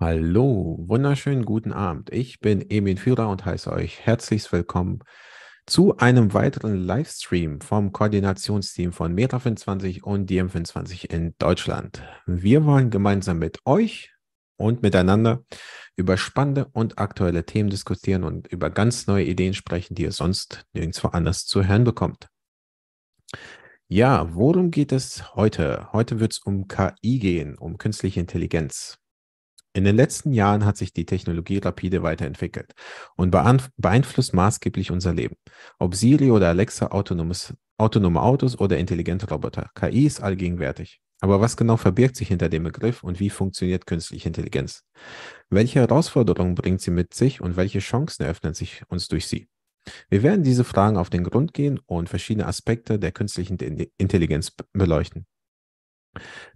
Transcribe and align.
Hallo, 0.00 0.76
wunderschönen 0.88 1.44
guten 1.44 1.72
Abend. 1.72 2.12
Ich 2.12 2.40
bin 2.40 2.68
Emin 2.68 2.96
Führer 2.96 3.28
und 3.28 3.44
heiße 3.44 3.70
euch 3.70 4.00
herzlich 4.00 4.50
willkommen 4.50 5.04
zu 5.66 5.96
einem 5.98 6.34
weiteren 6.34 6.74
Livestream 6.74 7.60
vom 7.60 7.92
Koordinationsteam 7.92 8.92
von 8.92 9.14
Meta25 9.14 10.02
und 10.02 10.28
DM25 10.28 11.12
in 11.12 11.36
Deutschland. 11.38 12.02
Wir 12.26 12.64
wollen 12.64 12.90
gemeinsam 12.90 13.38
mit 13.38 13.60
euch 13.66 14.12
und 14.56 14.82
miteinander 14.82 15.44
über 15.94 16.16
spannende 16.16 16.66
und 16.72 16.98
aktuelle 16.98 17.46
Themen 17.46 17.70
diskutieren 17.70 18.24
und 18.24 18.48
über 18.48 18.70
ganz 18.70 19.06
neue 19.06 19.24
Ideen 19.24 19.54
sprechen, 19.54 19.94
die 19.94 20.02
ihr 20.02 20.12
sonst 20.12 20.66
nirgendwo 20.72 21.08
anders 21.08 21.46
zu 21.46 21.68
hören 21.68 21.84
bekommt. 21.84 22.26
Ja, 23.86 24.34
worum 24.34 24.72
geht 24.72 24.90
es 24.90 25.36
heute? 25.36 25.92
Heute 25.92 26.18
wird 26.18 26.32
es 26.32 26.38
um 26.40 26.66
KI 26.66 27.20
gehen, 27.20 27.56
um 27.56 27.78
künstliche 27.78 28.18
Intelligenz. 28.18 28.98
In 29.76 29.82
den 29.82 29.96
letzten 29.96 30.32
Jahren 30.32 30.64
hat 30.64 30.76
sich 30.76 30.92
die 30.92 31.04
Technologie 31.04 31.58
rapide 31.58 32.04
weiterentwickelt 32.04 32.74
und 33.16 33.32
beeinflusst 33.32 34.32
maßgeblich 34.32 34.92
unser 34.92 35.12
Leben. 35.12 35.34
Ob 35.80 35.96
Siri 35.96 36.30
oder 36.30 36.48
Alexa, 36.48 36.86
autonomes, 36.86 37.54
autonome 37.76 38.22
Autos 38.22 38.58
oder 38.58 38.78
intelligente 38.78 39.28
Roboter. 39.28 39.70
KI 39.74 40.06
ist 40.06 40.22
allgegenwärtig. 40.22 41.00
Aber 41.20 41.40
was 41.40 41.56
genau 41.56 41.76
verbirgt 41.76 42.14
sich 42.14 42.28
hinter 42.28 42.48
dem 42.48 42.62
Begriff 42.62 43.02
und 43.02 43.18
wie 43.18 43.30
funktioniert 43.30 43.84
künstliche 43.86 44.28
Intelligenz? 44.28 44.84
Welche 45.50 45.80
Herausforderungen 45.80 46.54
bringt 46.54 46.80
sie 46.80 46.92
mit 46.92 47.12
sich 47.12 47.40
und 47.40 47.56
welche 47.56 47.80
Chancen 47.80 48.22
eröffnen 48.22 48.54
sich 48.54 48.82
uns 48.88 49.08
durch 49.08 49.26
sie? 49.26 49.48
Wir 50.08 50.22
werden 50.22 50.44
diese 50.44 50.62
Fragen 50.62 50.96
auf 50.96 51.10
den 51.10 51.24
Grund 51.24 51.52
gehen 51.52 51.80
und 51.86 52.08
verschiedene 52.08 52.46
Aspekte 52.46 53.00
der 53.00 53.10
künstlichen 53.10 53.58
Intelligenz 53.98 54.52
beleuchten. 54.72 55.26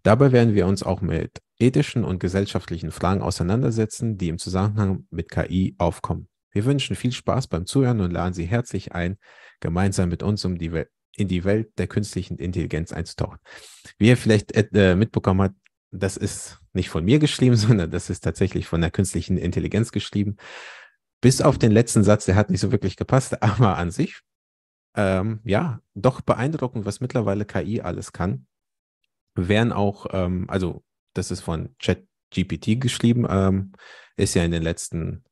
Dabei 0.04 0.30
werden 0.30 0.54
wir 0.54 0.66
uns 0.66 0.84
auch 0.84 1.00
mit 1.00 1.40
ethischen 1.58 2.04
und 2.04 2.20
gesellschaftlichen 2.20 2.90
Fragen 2.90 3.22
auseinandersetzen, 3.22 4.16
die 4.16 4.28
im 4.28 4.38
Zusammenhang 4.38 5.06
mit 5.10 5.30
KI 5.30 5.74
aufkommen. 5.78 6.28
Wir 6.50 6.64
wünschen 6.64 6.96
viel 6.96 7.12
Spaß 7.12 7.48
beim 7.48 7.66
Zuhören 7.66 8.00
und 8.00 8.10
laden 8.10 8.34
Sie 8.34 8.46
herzlich 8.46 8.92
ein, 8.92 9.18
gemeinsam 9.60 10.08
mit 10.08 10.22
uns 10.22 10.44
um 10.44 10.56
die 10.58 10.84
in 11.16 11.28
die 11.28 11.44
Welt 11.44 11.76
der 11.78 11.88
künstlichen 11.88 12.38
Intelligenz 12.38 12.92
einzutauchen. 12.92 13.38
Wie 13.98 14.08
ihr 14.08 14.16
vielleicht 14.16 14.52
äh, 14.54 14.94
mitbekommen 14.94 15.42
habt, 15.42 15.56
das 15.90 16.16
ist 16.16 16.60
nicht 16.72 16.90
von 16.90 17.04
mir 17.04 17.18
geschrieben, 17.18 17.56
sondern 17.56 17.90
das 17.90 18.08
ist 18.08 18.20
tatsächlich 18.20 18.66
von 18.66 18.80
der 18.80 18.90
künstlichen 18.90 19.36
Intelligenz 19.36 19.90
geschrieben. 19.90 20.36
Bis 21.20 21.40
auf 21.40 21.58
den 21.58 21.72
letzten 21.72 22.04
Satz, 22.04 22.26
der 22.26 22.36
hat 22.36 22.50
nicht 22.50 22.60
so 22.60 22.70
wirklich 22.70 22.96
gepasst, 22.96 23.42
aber 23.42 23.76
an 23.76 23.90
sich, 23.90 24.20
ähm, 24.94 25.40
ja, 25.44 25.80
doch 25.94 26.20
beeindruckend, 26.20 26.86
was 26.86 27.00
mittlerweile 27.00 27.44
KI 27.44 27.80
alles 27.80 28.12
kann 28.12 28.46
werden 29.46 29.72
auch, 29.72 30.06
ähm, 30.10 30.46
also 30.48 30.82
das 31.14 31.30
ist 31.30 31.40
von 31.40 31.74
ChatGPT 31.78 32.80
geschrieben, 32.80 33.26
ähm, 33.28 33.72
ist 34.16 34.34
ja 34.34 34.44
in 34.44 34.50
den 34.50 34.62
letzten 34.62 35.24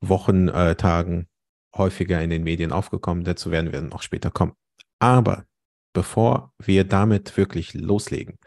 Wochen, 0.00 0.48
äh, 0.48 0.76
Tagen 0.76 1.28
häufiger 1.76 2.20
in 2.22 2.30
den 2.30 2.42
Medien 2.42 2.72
aufgekommen. 2.72 3.24
Dazu 3.24 3.50
werden 3.50 3.72
wir 3.72 3.80
noch 3.80 4.02
später 4.02 4.30
kommen. 4.30 4.54
Aber 4.98 5.44
bevor 5.92 6.52
wir 6.58 6.84
damit 6.84 7.36
wirklich 7.36 7.74
loslegen, 7.74 8.38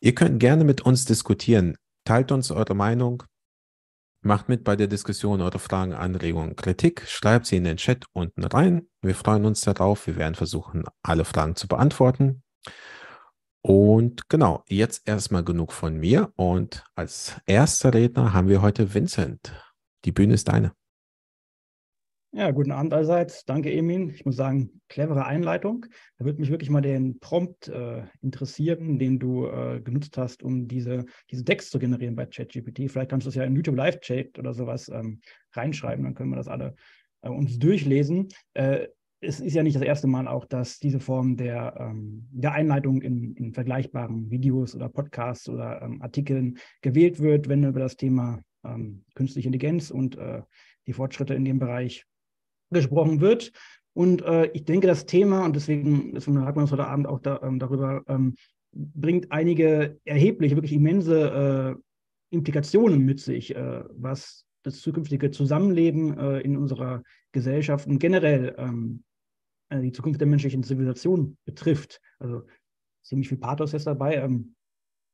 ihr 0.00 0.14
könnt 0.14 0.40
gerne 0.40 0.64
mit 0.64 0.80
uns 0.82 1.04
diskutieren. 1.04 1.76
Teilt 2.04 2.32
uns 2.32 2.50
eure 2.50 2.74
Meinung. 2.74 3.22
Macht 4.24 4.48
mit 4.48 4.62
bei 4.62 4.76
der 4.76 4.86
Diskussion 4.86 5.40
eure 5.40 5.58
Fragen, 5.58 5.94
Anregungen, 5.94 6.54
Kritik. 6.54 7.02
Schreibt 7.08 7.46
sie 7.46 7.56
in 7.56 7.64
den 7.64 7.76
Chat 7.76 8.04
unten 8.12 8.44
rein. 8.44 8.88
Wir 9.00 9.16
freuen 9.16 9.44
uns 9.44 9.62
darauf. 9.62 10.06
Wir 10.06 10.16
werden 10.16 10.36
versuchen, 10.36 10.84
alle 11.02 11.24
Fragen 11.24 11.56
zu 11.56 11.66
beantworten. 11.66 12.42
Und 13.62 14.28
genau, 14.28 14.64
jetzt 14.68 15.08
erstmal 15.08 15.44
genug 15.44 15.72
von 15.72 15.96
mir. 15.96 16.32
Und 16.36 16.84
als 16.96 17.40
erster 17.46 17.94
Redner 17.94 18.32
haben 18.32 18.48
wir 18.48 18.60
heute 18.60 18.92
Vincent. 18.92 19.54
Die 20.04 20.12
Bühne 20.12 20.34
ist 20.34 20.48
deine. 20.48 20.72
Ja, 22.34 22.50
guten 22.50 22.72
Abend 22.72 22.94
allerseits. 22.94 23.44
Danke, 23.44 23.70
Emin. 23.70 24.08
Ich 24.08 24.24
muss 24.24 24.36
sagen, 24.36 24.80
clevere 24.88 25.26
Einleitung. 25.26 25.84
Da 26.16 26.24
würde 26.24 26.40
mich 26.40 26.50
wirklich 26.50 26.70
mal 26.70 26.80
den 26.80 27.20
Prompt 27.20 27.68
äh, 27.68 28.04
interessieren, 28.22 28.98
den 28.98 29.18
du 29.18 29.46
äh, 29.46 29.80
genutzt 29.82 30.16
hast, 30.16 30.42
um 30.42 30.66
diese, 30.66 31.04
diese 31.30 31.44
Decks 31.44 31.68
zu 31.68 31.78
generieren 31.78 32.16
bei 32.16 32.24
ChatGPT. 32.24 32.90
Vielleicht 32.90 33.10
kannst 33.10 33.26
du 33.26 33.28
es 33.28 33.34
ja 33.34 33.44
in 33.44 33.54
YouTube 33.54 33.76
Live-Chat 33.76 34.38
oder 34.38 34.54
sowas 34.54 34.88
ähm, 34.88 35.20
reinschreiben, 35.52 36.04
dann 36.04 36.14
können 36.14 36.30
wir 36.30 36.36
das 36.36 36.48
alle 36.48 36.74
äh, 37.20 37.28
uns 37.28 37.58
durchlesen. 37.58 38.28
Es 39.24 39.38
ist 39.38 39.54
ja 39.54 39.62
nicht 39.62 39.76
das 39.76 39.84
erste 39.84 40.08
Mal 40.08 40.26
auch, 40.26 40.44
dass 40.44 40.80
diese 40.80 40.98
Form 40.98 41.36
der, 41.36 41.76
ähm, 41.78 42.26
der 42.32 42.52
Einleitung 42.52 43.00
in, 43.02 43.34
in, 43.36 43.52
vergleichbaren 43.52 44.30
Videos 44.30 44.74
oder 44.74 44.88
Podcasts 44.88 45.48
oder 45.48 45.80
ähm, 45.80 46.02
Artikeln 46.02 46.58
gewählt 46.80 47.20
wird, 47.20 47.48
wenn 47.48 47.62
über 47.62 47.78
das 47.78 47.96
Thema 47.96 48.42
ähm, 48.64 49.04
künstliche 49.14 49.46
Intelligenz 49.46 49.92
und 49.92 50.18
äh, 50.18 50.42
die 50.88 50.92
Fortschritte 50.92 51.34
in 51.34 51.44
dem 51.44 51.60
Bereich 51.60 52.04
gesprochen 52.70 53.20
wird. 53.20 53.52
Und 53.94 54.22
äh, 54.22 54.46
ich 54.54 54.64
denke, 54.64 54.88
das 54.88 55.06
Thema, 55.06 55.44
und 55.44 55.54
deswegen, 55.54 56.14
deswegen 56.14 56.44
hat 56.44 56.56
man 56.56 56.64
uns 56.64 56.72
heute 56.72 56.88
Abend 56.88 57.06
auch 57.06 57.20
da, 57.20 57.40
ähm, 57.44 57.60
darüber, 57.60 58.02
ähm, 58.08 58.34
bringt 58.72 59.30
einige 59.30 60.00
erhebliche, 60.04 60.56
wirklich 60.56 60.72
immense 60.72 61.76
äh, 61.78 62.34
Implikationen 62.34 63.04
mit 63.04 63.20
sich, 63.20 63.54
äh, 63.54 63.84
was 63.90 64.46
das 64.62 64.80
zukünftige 64.80 65.30
Zusammenleben 65.30 66.18
äh, 66.18 66.40
in 66.40 66.56
unserer 66.56 67.02
Gesellschaft 67.32 67.86
und 67.86 67.98
generell 67.98 68.54
ähm, 68.58 69.04
äh, 69.04 69.11
die 69.80 69.92
Zukunft 69.92 70.20
der 70.20 70.28
menschlichen 70.28 70.62
Zivilisation 70.62 71.36
betrifft. 71.44 72.00
Also 72.18 72.42
ziemlich 73.02 73.28
viel 73.28 73.38
Pathos 73.38 73.74
ist 73.74 73.86
dabei, 73.86 74.16
ähm, 74.16 74.54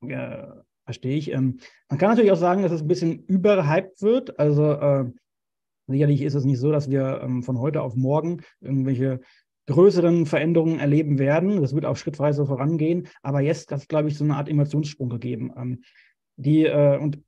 äh, 0.02 0.46
verstehe 0.84 1.16
ich. 1.16 1.32
Ähm, 1.32 1.60
man 1.88 1.98
kann 1.98 2.10
natürlich 2.10 2.32
auch 2.32 2.36
sagen, 2.36 2.62
dass 2.62 2.72
es 2.72 2.82
ein 2.82 2.88
bisschen 2.88 3.24
überhyped 3.24 4.02
wird. 4.02 4.38
Also 4.38 4.72
äh, 4.72 5.04
sicherlich 5.86 6.22
ist 6.22 6.34
es 6.34 6.44
nicht 6.44 6.58
so, 6.58 6.72
dass 6.72 6.90
wir 6.90 7.20
ähm, 7.22 7.42
von 7.42 7.58
heute 7.58 7.82
auf 7.82 7.94
morgen 7.94 8.42
irgendwelche 8.60 9.20
größeren 9.66 10.24
Veränderungen 10.24 10.78
erleben 10.78 11.18
werden. 11.18 11.60
Das 11.60 11.74
wird 11.74 11.84
auch 11.84 11.96
schrittweise 11.96 12.46
vorangehen. 12.46 13.08
Aber 13.22 13.40
jetzt 13.40 13.70
hat 13.70 13.80
es, 13.80 13.88
glaube 13.88 14.08
ich, 14.08 14.16
so 14.16 14.24
eine 14.24 14.36
Art 14.36 14.48
Innovationssprung 14.48 15.10
gegeben. 15.10 15.52
Ähm, 15.56 15.82
die, 16.36 16.64
äh, 16.64 16.98
und 16.98 17.22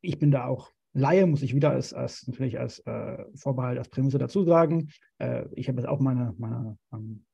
ich 0.00 0.18
bin 0.18 0.30
da 0.30 0.46
auch 0.46 0.72
Laie, 0.94 1.26
muss 1.26 1.42
ich 1.42 1.54
wieder 1.54 1.70
als, 1.70 1.94
als 1.94 2.26
natürlich 2.26 2.58
als 2.58 2.80
äh, 2.80 3.24
Vorbehalt, 3.34 3.78
als 3.78 3.88
Prämisse 3.88 4.18
dazu 4.18 4.44
sagen. 4.44 4.90
Äh, 5.18 5.44
ich 5.52 5.68
habe 5.68 5.78
jetzt 5.78 5.88
auch 5.88 6.00
meine, 6.00 6.34
meine, 6.38 6.78
ähm, 6.92 7.24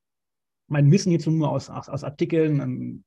mein 0.67 0.91
Wissen 0.91 1.09
hierzu 1.09 1.31
nur 1.31 1.51
aus, 1.51 1.69
aus, 1.69 1.89
aus 1.89 2.03
Artikeln, 2.03 2.61
ähm, 2.61 3.03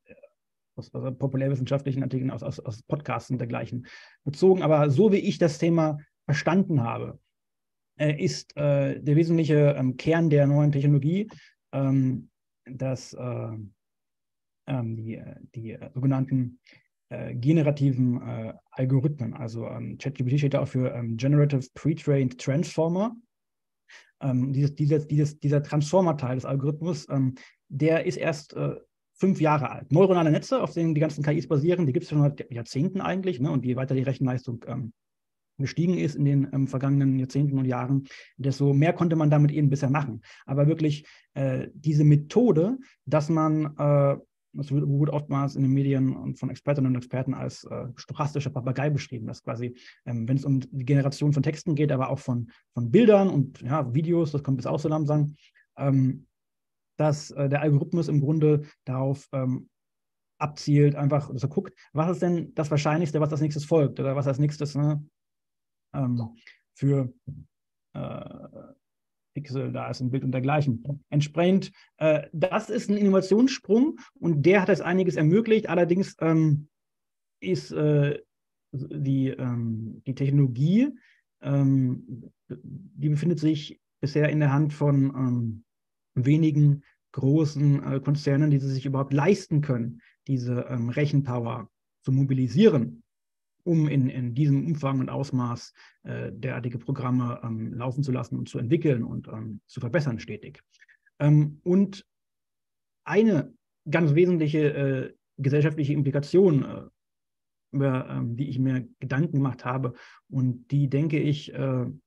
aus, 0.76 0.94
aus, 0.94 1.16
populärwissenschaftlichen 1.16 2.02
Artikeln, 2.02 2.30
aus, 2.30 2.42
aus, 2.42 2.60
aus 2.60 2.82
Podcasts 2.82 3.30
und 3.30 3.38
dergleichen 3.38 3.86
bezogen. 4.24 4.62
Aber 4.62 4.90
so 4.90 5.10
wie 5.10 5.16
ich 5.16 5.38
das 5.38 5.58
Thema 5.58 5.98
verstanden 6.26 6.82
habe, 6.82 7.18
äh, 7.98 8.22
ist 8.22 8.56
äh, 8.56 9.00
der 9.00 9.16
wesentliche 9.16 9.74
ähm, 9.78 9.96
Kern 9.96 10.28
der 10.28 10.46
neuen 10.46 10.72
Technologie, 10.72 11.30
ähm, 11.72 12.30
dass 12.64 13.14
äh, 13.14 13.56
ähm, 14.66 14.96
die, 14.96 15.14
äh, 15.16 15.36
die 15.54 15.78
sogenannten 15.94 16.60
äh, 17.12 17.34
generativen 17.34 18.22
äh, 18.22 18.54
Algorithmen. 18.70 19.34
Also 19.34 19.66
ähm, 19.68 19.98
ChatGPT 19.98 20.38
steht 20.38 20.54
da 20.54 20.60
auch 20.60 20.68
für 20.68 20.94
ähm, 20.94 21.16
Generative 21.18 21.66
Pre-Trained 21.74 22.40
Transformer. 22.40 23.14
Ähm, 24.22 24.52
dieses, 24.52 24.74
dieses, 24.74 25.06
dieses, 25.08 25.38
dieser 25.38 25.62
Transformer-Teil 25.62 26.36
des 26.36 26.46
Algorithmus, 26.46 27.06
ähm, 27.10 27.34
der 27.68 28.06
ist 28.06 28.16
erst 28.16 28.54
äh, 28.54 28.76
fünf 29.14 29.40
Jahre 29.40 29.70
alt. 29.70 29.92
Neuronale 29.92 30.30
Netze, 30.30 30.62
auf 30.62 30.72
denen 30.72 30.94
die 30.94 31.00
ganzen 31.00 31.22
KIs 31.22 31.48
basieren, 31.48 31.86
die 31.86 31.92
gibt 31.92 32.04
es 32.04 32.10
schon 32.10 32.22
seit 32.22 32.50
Jahrzehnten 32.50 33.00
eigentlich. 33.02 33.40
Ne? 33.40 33.50
Und 33.50 33.66
je 33.66 33.76
weiter 33.76 33.94
die 33.94 34.02
Rechenleistung 34.02 34.64
ähm, 34.66 34.92
gestiegen 35.58 35.98
ist 35.98 36.14
in 36.14 36.24
den 36.24 36.48
ähm, 36.52 36.66
vergangenen 36.66 37.18
Jahrzehnten 37.18 37.58
und 37.58 37.66
Jahren, 37.66 38.08
desto 38.38 38.72
mehr 38.72 38.94
konnte 38.94 39.16
man 39.16 39.28
damit 39.28 39.50
eben 39.52 39.68
bisher 39.68 39.90
machen. 39.90 40.22
Aber 40.46 40.66
wirklich 40.66 41.06
äh, 41.34 41.68
diese 41.74 42.04
Methode, 42.04 42.78
dass 43.04 43.28
man 43.28 43.76
äh, 43.76 44.16
das 44.52 44.70
wurde 44.70 45.12
oftmals 45.12 45.56
in 45.56 45.62
den 45.62 45.72
Medien 45.72 46.14
und 46.14 46.38
von 46.38 46.50
Expertinnen 46.50 46.92
und 46.92 46.96
Experten 46.96 47.34
als 47.34 47.64
äh, 47.64 47.86
stochastischer 47.96 48.50
Papagei 48.50 48.90
beschrieben, 48.90 49.26
dass 49.26 49.42
quasi, 49.42 49.76
ähm, 50.04 50.28
wenn 50.28 50.36
es 50.36 50.44
um 50.44 50.60
die 50.60 50.84
Generation 50.84 51.32
von 51.32 51.42
Texten 51.42 51.74
geht, 51.74 51.92
aber 51.92 52.10
auch 52.10 52.18
von, 52.18 52.50
von 52.74 52.90
Bildern 52.90 53.30
und 53.30 53.60
ja, 53.62 53.92
Videos, 53.94 54.32
das 54.32 54.42
kommt 54.42 54.58
bis 54.58 54.66
auch 54.66 54.80
so 54.80 54.88
langsam, 54.88 55.34
ähm, 55.76 56.26
dass 56.98 57.30
äh, 57.30 57.48
der 57.48 57.62
Algorithmus 57.62 58.08
im 58.08 58.20
Grunde 58.20 58.62
darauf 58.84 59.28
ähm, 59.32 59.68
abzielt, 60.38 60.96
einfach 60.96 61.30
so 61.32 61.48
guckt, 61.48 61.74
was 61.92 62.10
ist 62.10 62.22
denn 62.22 62.54
das 62.54 62.70
Wahrscheinlichste, 62.70 63.20
was 63.20 63.30
als 63.30 63.40
nächstes 63.40 63.64
folgt 63.64 64.00
oder 64.00 64.16
was 64.16 64.26
als 64.26 64.38
nächstes 64.38 64.74
ne, 64.74 65.06
ähm, 65.94 66.36
für 66.74 67.12
äh, 67.94 68.48
Pixel 69.34 69.72
da 69.72 69.90
ist 69.90 70.00
ein 70.00 70.10
Bild 70.10 70.24
und 70.24 70.32
dergleichen. 70.32 71.02
Entsprechend, 71.10 71.72
äh, 71.98 72.22
das 72.32 72.70
ist 72.70 72.90
ein 72.90 72.96
Innovationssprung 72.96 73.98
und 74.18 74.44
der 74.44 74.62
hat 74.62 74.68
es 74.68 74.80
einiges 74.80 75.16
ermöglicht. 75.16 75.68
Allerdings 75.68 76.16
ähm, 76.20 76.68
ist 77.40 77.72
äh, 77.72 78.18
die, 78.72 79.28
ähm, 79.28 80.02
die 80.06 80.14
Technologie, 80.14 80.90
ähm, 81.42 82.30
die 82.48 83.08
befindet 83.08 83.38
sich 83.38 83.80
bisher 84.00 84.28
in 84.28 84.40
der 84.40 84.52
Hand 84.52 84.72
von 84.72 85.04
ähm, 85.04 85.64
wenigen 86.14 86.82
großen 87.12 87.82
äh, 87.84 88.00
Konzernen, 88.00 88.50
die 88.50 88.58
sie 88.58 88.70
sich 88.70 88.86
überhaupt 88.86 89.12
leisten 89.12 89.60
können, 89.60 90.00
diese 90.26 90.66
ähm, 90.68 90.88
Rechenpower 90.88 91.70
zu 92.02 92.12
mobilisieren. 92.12 93.01
Um 93.64 93.88
in, 93.88 94.08
in 94.08 94.34
diesem 94.34 94.66
Umfang 94.66 95.00
und 95.00 95.08
Ausmaß 95.08 95.72
äh, 96.04 96.32
derartige 96.32 96.78
Programme 96.78 97.40
ähm, 97.42 97.74
laufen 97.74 98.02
zu 98.02 98.12
lassen 98.12 98.36
und 98.36 98.48
zu 98.48 98.58
entwickeln 98.58 99.04
und 99.04 99.28
ähm, 99.28 99.60
zu 99.66 99.80
verbessern 99.80 100.18
stetig. 100.18 100.62
Ähm, 101.18 101.60
und 101.62 102.04
eine 103.04 103.54
ganz 103.90 104.14
wesentliche 104.14 104.74
äh, 104.74 105.14
gesellschaftliche 105.38 105.92
Implikation, 105.92 106.64
äh, 106.64 106.82
über 107.72 108.08
ähm, 108.08 108.36
die 108.36 108.48
ich 108.48 108.58
mir 108.58 108.88
Gedanken 109.00 109.36
gemacht 109.36 109.64
habe 109.64 109.94
und 110.28 110.70
die, 110.70 110.88
denke 110.88 111.18
ich, 111.18 111.54
ein 111.54 112.02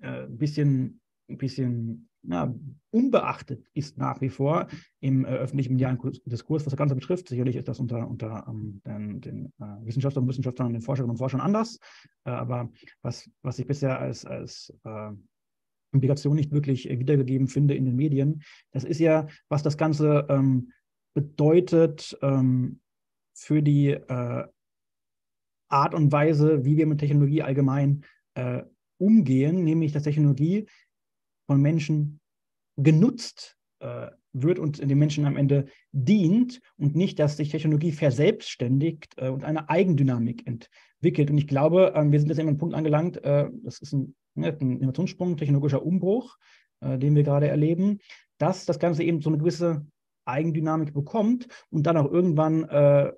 äh, 0.00 0.22
äh, 0.22 0.26
bisschen, 0.28 1.00
ein 1.28 1.38
bisschen 1.38 2.08
ja, 2.28 2.52
unbeachtet 2.90 3.64
ist 3.74 3.98
nach 3.98 4.20
wie 4.20 4.28
vor 4.28 4.66
im 5.00 5.24
äh, 5.24 5.28
öffentlichen 5.28 5.74
medialen 5.74 5.98
Diskurs, 6.26 6.64
was 6.64 6.70
das 6.70 6.76
Ganze 6.76 6.94
betrifft. 6.94 7.28
Sicherlich 7.28 7.56
ist 7.56 7.68
das 7.68 7.78
unter, 7.78 8.08
unter 8.08 8.44
ähm, 8.48 8.80
den, 8.84 9.20
den 9.20 9.52
äh, 9.60 9.84
Wissenschaftlern 9.84 10.24
und 10.24 10.28
Wissenschaftlern 10.28 10.68
und 10.68 10.72
den 10.72 10.82
Forscherinnen 10.82 11.12
und 11.12 11.18
Forschern 11.18 11.40
anders. 11.40 11.78
Äh, 12.24 12.30
aber 12.30 12.70
was, 13.02 13.30
was 13.42 13.58
ich 13.58 13.66
bisher 13.66 13.98
als, 13.98 14.24
als 14.24 14.72
äh, 14.84 15.10
Implikation 15.92 16.36
nicht 16.36 16.52
wirklich 16.52 16.90
äh, 16.90 16.98
wiedergegeben 16.98 17.48
finde 17.48 17.74
in 17.74 17.84
den 17.84 17.96
Medien, 17.96 18.42
das 18.72 18.84
ist 18.84 18.98
ja, 18.98 19.26
was 19.48 19.62
das 19.62 19.76
Ganze 19.76 20.26
ähm, 20.28 20.72
bedeutet 21.14 22.18
ähm, 22.22 22.80
für 23.34 23.62
die 23.62 23.90
äh, 23.90 24.44
Art 25.68 25.94
und 25.94 26.12
Weise, 26.12 26.64
wie 26.64 26.76
wir 26.76 26.86
mit 26.86 26.98
Technologie 26.98 27.42
allgemein 27.42 28.02
umgehen, 28.98 29.64
nämlich 29.64 29.92
dass 29.92 30.02
Technologie 30.02 30.66
von 31.46 31.60
Menschen 31.60 32.20
genutzt 32.76 33.56
äh, 33.80 34.08
wird 34.32 34.58
und 34.58 34.78
den 34.78 34.98
Menschen 34.98 35.24
am 35.24 35.36
Ende 35.36 35.66
dient 35.92 36.60
und 36.76 36.94
nicht, 36.94 37.18
dass 37.18 37.36
sich 37.36 37.48
Technologie 37.48 37.92
verselbstständigt 37.92 39.14
äh, 39.16 39.28
und 39.28 39.44
eine 39.44 39.68
Eigendynamik 39.68 40.46
entwickelt. 40.46 41.30
Und 41.30 41.38
ich 41.38 41.46
glaube, 41.46 41.94
äh, 41.94 42.10
wir 42.10 42.18
sind 42.18 42.28
jetzt 42.28 42.40
an 42.40 42.48
einem 42.48 42.58
Punkt 42.58 42.74
angelangt, 42.74 43.22
äh, 43.24 43.48
das 43.62 43.80
ist 43.80 43.92
ein, 43.92 44.14
ne, 44.34 44.56
ein 44.60 44.78
Innovationssprung, 44.78 45.36
technologischer 45.36 45.84
Umbruch, 45.84 46.36
äh, 46.80 46.98
den 46.98 47.14
wir 47.14 47.22
gerade 47.22 47.48
erleben, 47.48 47.98
dass 48.38 48.66
das 48.66 48.78
Ganze 48.78 49.02
eben 49.02 49.22
so 49.22 49.30
eine 49.30 49.38
gewisse 49.38 49.86
Eigendynamik 50.26 50.92
bekommt 50.92 51.48
und 51.70 51.86
dann 51.86 51.96
auch 51.96 52.10
irgendwann 52.10 52.64
äh, 52.64 53.12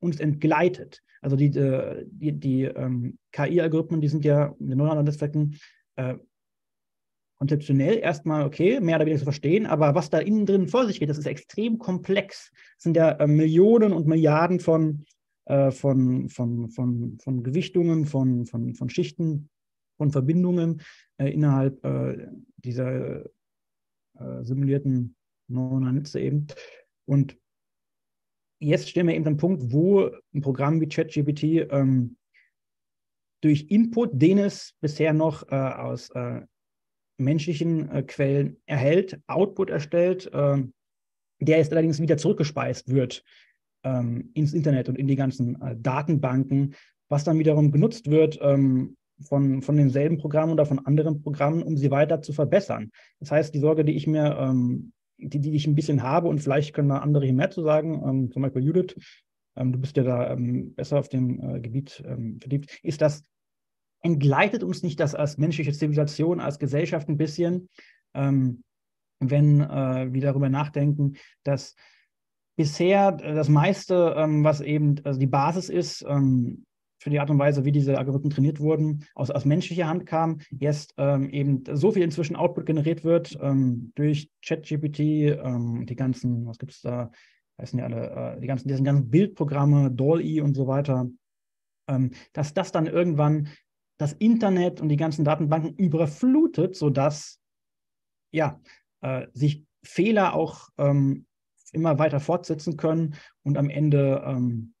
uns 0.00 0.20
entgleitet. 0.20 1.02
Also 1.22 1.36
die, 1.36 1.50
die, 1.50 2.32
die 2.32 2.62
ähm, 2.62 3.18
KI-Algorithmen, 3.32 4.00
die 4.00 4.08
sind 4.08 4.24
ja 4.24 4.54
in 4.58 4.68
den 4.68 4.78
neuronalen 4.78 5.04
Netzwerken 5.04 5.58
konzeptionell 7.40 7.98
erstmal 7.98 8.44
okay, 8.44 8.80
mehr 8.80 8.96
oder 8.96 9.06
weniger 9.06 9.18
zu 9.18 9.24
verstehen, 9.24 9.66
aber 9.66 9.94
was 9.94 10.10
da 10.10 10.18
innen 10.18 10.44
drin 10.44 10.68
vor 10.68 10.86
sich 10.86 11.00
geht, 11.00 11.08
das 11.08 11.18
ist 11.18 11.26
extrem 11.26 11.78
komplex. 11.78 12.52
Es 12.76 12.82
sind 12.82 12.96
ja 12.96 13.12
äh, 13.12 13.26
Millionen 13.26 13.94
und 13.94 14.06
Milliarden 14.06 14.60
von, 14.60 15.06
äh, 15.46 15.70
von, 15.70 16.28
von, 16.28 16.68
von, 16.68 17.18
von 17.18 17.42
Gewichtungen, 17.42 18.04
von, 18.04 18.44
von, 18.44 18.74
von 18.74 18.90
Schichten, 18.90 19.48
von 19.96 20.10
Verbindungen 20.10 20.82
äh, 21.16 21.32
innerhalb 21.32 21.82
äh, 21.82 22.28
dieser 22.58 23.24
äh, 23.24 24.42
simulierten 24.42 25.16
neuronalen 25.48 25.96
Netze 25.96 26.20
eben. 26.20 26.46
Und 27.06 27.38
jetzt 28.60 28.90
stehen 28.90 29.06
wir 29.06 29.14
eben 29.14 29.26
am 29.26 29.38
Punkt, 29.38 29.72
wo 29.72 30.10
ein 30.34 30.42
Programm 30.42 30.78
wie 30.82 30.88
ChatGPT 30.88 31.42
ähm, 31.70 32.18
durch 33.42 33.70
Input, 33.70 34.10
den 34.12 34.36
es 34.36 34.74
bisher 34.82 35.14
noch 35.14 35.50
äh, 35.50 35.54
aus 35.54 36.10
äh, 36.10 36.42
menschlichen 37.20 37.90
äh, 37.90 38.02
Quellen 38.02 38.56
erhält, 38.66 39.20
Output 39.26 39.70
erstellt, 39.70 40.30
äh, 40.32 40.62
der 41.40 41.58
jetzt 41.58 41.72
allerdings 41.72 42.00
wieder 42.00 42.16
zurückgespeist 42.16 42.88
wird 42.88 43.24
ähm, 43.84 44.30
ins 44.34 44.52
Internet 44.52 44.88
und 44.88 44.96
in 44.96 45.06
die 45.06 45.16
ganzen 45.16 45.60
äh, 45.60 45.76
Datenbanken, 45.78 46.74
was 47.08 47.24
dann 47.24 47.38
wiederum 47.38 47.72
genutzt 47.72 48.10
wird 48.10 48.38
ähm, 48.42 48.96
von, 49.20 49.62
von 49.62 49.76
denselben 49.76 50.18
Programmen 50.18 50.52
oder 50.52 50.66
von 50.66 50.84
anderen 50.86 51.22
Programmen, 51.22 51.62
um 51.62 51.76
sie 51.76 51.90
weiter 51.90 52.22
zu 52.22 52.32
verbessern. 52.32 52.90
Das 53.18 53.30
heißt, 53.30 53.54
die 53.54 53.58
Sorge, 53.58 53.84
die 53.84 53.96
ich 53.96 54.06
mir, 54.06 54.36
ähm, 54.38 54.92
die, 55.18 55.40
die 55.40 55.54
ich 55.54 55.66
ein 55.66 55.74
bisschen 55.74 56.02
habe, 56.02 56.28
und 56.28 56.40
vielleicht 56.40 56.74
können 56.74 56.88
da 56.88 56.98
andere 56.98 57.24
hier 57.24 57.34
mehr 57.34 57.50
zu 57.50 57.62
sagen, 57.62 58.02
ähm, 58.06 58.30
zum 58.32 58.42
Beispiel 58.42 58.64
Judith, 58.64 58.94
ähm, 59.56 59.72
du 59.72 59.78
bist 59.78 59.96
ja 59.96 60.04
da 60.04 60.32
ähm, 60.32 60.74
besser 60.74 60.98
auf 60.98 61.08
dem 61.08 61.40
äh, 61.40 61.60
Gebiet 61.60 62.02
verliebt, 62.40 62.78
ist, 62.82 63.02
dass 63.02 63.24
entgleitet 64.02 64.62
uns 64.62 64.82
nicht 64.82 65.00
das 65.00 65.14
als 65.14 65.38
menschliche 65.38 65.72
Zivilisation, 65.72 66.40
als 66.40 66.58
Gesellschaft 66.58 67.08
ein 67.08 67.16
bisschen, 67.16 67.68
ähm, 68.14 68.62
wenn 69.20 69.60
äh, 69.60 70.08
wir 70.12 70.22
darüber 70.22 70.48
nachdenken, 70.48 71.14
dass 71.44 71.74
bisher 72.56 73.12
das 73.12 73.48
meiste, 73.48 74.14
ähm, 74.16 74.44
was 74.44 74.60
eben 74.60 74.96
also 75.04 75.18
die 75.18 75.26
Basis 75.26 75.68
ist, 75.68 76.04
ähm, 76.08 76.64
für 76.98 77.08
die 77.08 77.18
Art 77.18 77.30
und 77.30 77.38
Weise, 77.38 77.64
wie 77.64 77.72
diese 77.72 77.96
Algorithmen 77.96 78.30
trainiert 78.30 78.60
wurden, 78.60 79.06
aus, 79.14 79.30
aus 79.30 79.46
menschlicher 79.46 79.88
Hand 79.88 80.04
kam, 80.04 80.40
jetzt 80.50 80.92
ähm, 80.98 81.30
eben 81.30 81.64
so 81.72 81.92
viel 81.92 82.02
inzwischen 82.02 82.36
Output 82.36 82.66
generiert 82.66 83.04
wird 83.04 83.38
ähm, 83.40 83.92
durch 83.94 84.30
ChatGPT, 84.44 85.00
ähm, 85.00 85.86
die 85.86 85.96
ganzen, 85.96 86.46
was 86.46 86.58
gibt 86.58 86.72
es 86.72 86.82
da, 86.82 87.10
heißen 87.58 87.78
ja 87.78 87.86
alle, 87.86 88.36
äh, 88.36 88.40
die 88.40 88.46
ganzen, 88.46 88.68
ganzen 88.84 89.08
Bildprogramme, 89.08 89.90
DALL-E 89.90 90.42
und 90.42 90.54
so 90.54 90.66
weiter, 90.66 91.08
dass 92.34 92.54
das 92.54 92.70
dann 92.70 92.86
irgendwann 92.86 93.48
das 94.00 94.14
Internet 94.14 94.80
und 94.80 94.88
die 94.88 94.96
ganzen 94.96 95.26
Datenbanken 95.26 95.74
überflutet, 95.76 96.74
sodass 96.74 97.38
ja, 98.32 98.58
äh, 99.02 99.26
sich 99.34 99.66
Fehler 99.82 100.32
auch 100.34 100.70
ähm, 100.78 101.26
immer 101.72 101.98
weiter 101.98 102.18
fortsetzen 102.18 102.78
können 102.78 103.14
und 103.42 103.58
am 103.58 103.68
Ende 103.68 104.22
ähm, 104.24 104.72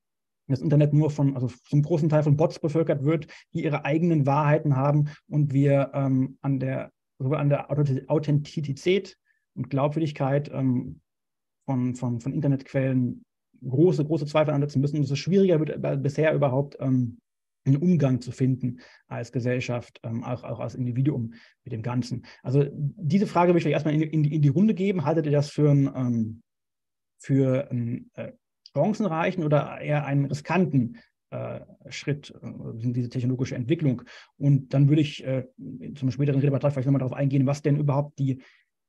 das 0.46 0.62
Internet 0.62 0.94
nur 0.94 1.10
von, 1.10 1.34
also 1.34 1.48
zum 1.68 1.82
großen 1.82 2.08
Teil 2.08 2.22
von 2.22 2.36
Bots 2.36 2.58
bevölkert 2.58 3.04
wird, 3.04 3.26
die 3.52 3.62
ihre 3.62 3.84
eigenen 3.84 4.26
Wahrheiten 4.26 4.74
haben 4.74 5.10
und 5.28 5.52
wir 5.52 5.90
ähm, 5.92 6.38
an 6.40 6.58
der, 6.58 6.90
sogar 7.18 7.40
an 7.40 7.50
der 7.50 7.70
Authentizität 7.70 9.18
und 9.54 9.68
Glaubwürdigkeit 9.68 10.50
ähm, 10.52 11.00
von, 11.66 11.94
von, 11.94 12.20
von 12.20 12.32
Internetquellen 12.32 13.22
große, 13.62 14.02
große 14.02 14.24
Zweifel 14.24 14.54
ansetzen 14.54 14.80
müssen. 14.80 14.96
Und 14.96 15.10
es 15.10 15.18
schwieriger 15.18 15.60
wird 15.60 16.02
bisher 16.02 16.34
überhaupt 16.34 16.78
ähm, 16.80 17.18
einen 17.64 17.76
Umgang 17.76 18.20
zu 18.20 18.32
finden 18.32 18.80
als 19.06 19.32
Gesellschaft, 19.32 20.00
ähm, 20.02 20.24
auch, 20.24 20.44
auch 20.44 20.60
als 20.60 20.74
Individuum 20.74 21.34
mit 21.64 21.72
dem 21.72 21.82
Ganzen. 21.82 22.24
Also 22.42 22.66
diese 22.72 23.26
Frage 23.26 23.52
möchte 23.52 23.68
ich 23.68 23.72
erstmal 23.72 23.94
in, 23.94 24.02
in, 24.02 24.22
die, 24.22 24.34
in 24.34 24.42
die 24.42 24.48
Runde 24.48 24.74
geben. 24.74 25.04
Haltet 25.04 25.26
ihr 25.26 25.32
das 25.32 25.50
für, 25.50 25.70
ein, 25.70 25.90
ähm, 25.94 26.42
für 27.18 27.70
einen 27.70 28.10
äh, 28.14 28.32
chancenreichen 28.74 29.44
oder 29.44 29.80
eher 29.80 30.06
einen 30.06 30.26
riskanten 30.26 30.98
äh, 31.30 31.60
Schritt, 31.90 32.32
äh, 32.42 32.50
diese 32.76 33.10
technologische 33.10 33.56
Entwicklung? 33.56 34.02
Und 34.38 34.72
dann 34.72 34.88
würde 34.88 35.02
ich 35.02 35.24
äh, 35.24 35.46
zum 35.94 36.10
späteren 36.10 36.40
Redebeitrag 36.40 36.72
vielleicht 36.72 36.86
nochmal 36.86 37.00
darauf 37.00 37.16
eingehen, 37.16 37.46
was 37.46 37.62
denn 37.62 37.76
überhaupt 37.76 38.18
die, 38.18 38.42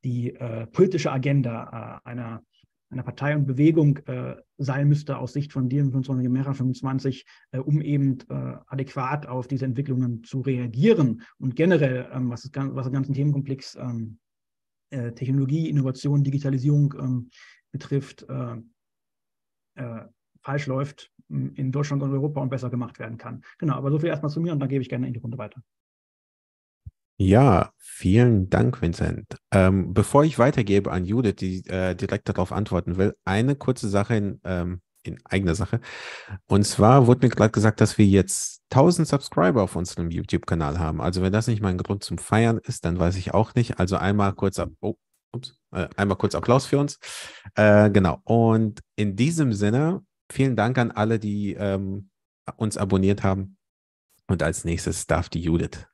die 0.03 0.33
äh, 0.33 0.65
politische 0.67 1.11
Agenda 1.11 2.01
äh, 2.05 2.09
einer 2.09 2.43
einer 2.91 3.03
Partei 3.03 3.36
und 3.36 3.45
Bewegung 3.45 3.98
äh, 4.07 4.36
sein 4.57 4.88
müsste 4.88 5.17
aus 5.17 5.33
Sicht 5.33 5.51
von 5.53 5.69
dir, 5.69 5.89
von 5.91 6.21
Gemera 6.21 6.53
25, 6.53 7.25
äh, 7.51 7.60
um 7.60 7.81
eben 7.81 8.19
äh, 8.29 8.57
adäquat 8.67 9.27
auf 9.27 9.48
diese 9.48 9.65
Entwicklungen 9.65 10.24
zu 10.24 10.41
reagieren 10.41 11.21
und 11.38 11.55
generell, 11.55 12.10
ähm, 12.12 12.29
was, 12.29 12.43
das, 12.43 12.75
was 12.75 12.86
den 12.86 12.93
ganzen 12.93 13.13
Themenkomplex 13.13 13.75
ähm, 13.75 14.19
äh, 14.89 15.13
Technologie, 15.13 15.69
Innovation, 15.69 16.24
Digitalisierung 16.24 16.93
ähm, 17.00 17.29
betrifft, 17.71 18.25
äh, 18.29 18.57
äh, 19.75 20.05
falsch 20.41 20.67
läuft 20.67 21.12
in 21.29 21.71
Deutschland 21.71 22.03
und 22.03 22.12
Europa 22.12 22.41
und 22.41 22.50
besser 22.50 22.69
gemacht 22.69 23.00
werden 23.00 23.17
kann. 23.17 23.41
Genau, 23.57 23.75
aber 23.75 23.89
so 23.89 24.00
viel 24.00 24.10
erstmal 24.10 24.31
zu 24.31 24.41
mir 24.41 24.51
und 24.51 24.60
dann 24.60 24.67
gebe 24.67 24.81
ich 24.81 24.89
gerne 24.89 25.07
in 25.07 25.13
die 25.13 25.19
Runde 25.19 25.38
weiter. 25.38 25.63
Ja, 27.23 27.71
vielen 27.77 28.49
Dank, 28.49 28.81
Vincent. 28.81 29.37
Ähm, 29.51 29.93
bevor 29.93 30.23
ich 30.23 30.39
weitergebe 30.39 30.91
an 30.91 31.05
Judith, 31.05 31.35
die 31.35 31.63
äh, 31.67 31.93
direkt 31.93 32.27
darauf 32.27 32.51
antworten 32.51 32.97
will, 32.97 33.15
eine 33.25 33.55
kurze 33.55 33.89
Sache 33.89 34.15
in, 34.15 34.41
ähm, 34.43 34.81
in 35.03 35.19
eigener 35.25 35.53
Sache. 35.53 35.81
Und 36.47 36.65
zwar 36.65 37.05
wurde 37.05 37.27
mir 37.27 37.29
gerade 37.29 37.51
gesagt, 37.51 37.79
dass 37.79 37.99
wir 37.99 38.07
jetzt 38.07 38.63
1000 38.71 39.07
Subscriber 39.07 39.61
auf 39.61 39.75
unserem 39.75 40.09
YouTube-Kanal 40.09 40.79
haben. 40.79 40.99
Also 40.99 41.21
wenn 41.21 41.31
das 41.31 41.45
nicht 41.45 41.61
mein 41.61 41.77
Grund 41.77 42.03
zum 42.03 42.17
Feiern 42.17 42.57
ist, 42.57 42.85
dann 42.85 42.97
weiß 42.97 43.15
ich 43.17 43.35
auch 43.35 43.53
nicht. 43.53 43.79
Also 43.79 43.97
einmal 43.97 44.33
kurz, 44.33 44.59
oh, 44.79 44.97
ups, 45.31 45.59
äh, 45.75 45.89
einmal 45.97 46.17
kurz 46.17 46.33
Applaus 46.33 46.65
für 46.65 46.79
uns. 46.79 46.97
Äh, 47.53 47.91
genau. 47.91 48.19
Und 48.23 48.79
in 48.95 49.15
diesem 49.15 49.53
Sinne, 49.53 50.03
vielen 50.31 50.55
Dank 50.55 50.79
an 50.79 50.89
alle, 50.89 51.19
die 51.19 51.53
ähm, 51.53 52.09
uns 52.55 52.77
abonniert 52.77 53.21
haben. 53.21 53.57
Und 54.25 54.41
als 54.41 54.65
nächstes 54.65 55.05
darf 55.05 55.29
die 55.29 55.41
Judith 55.41 55.85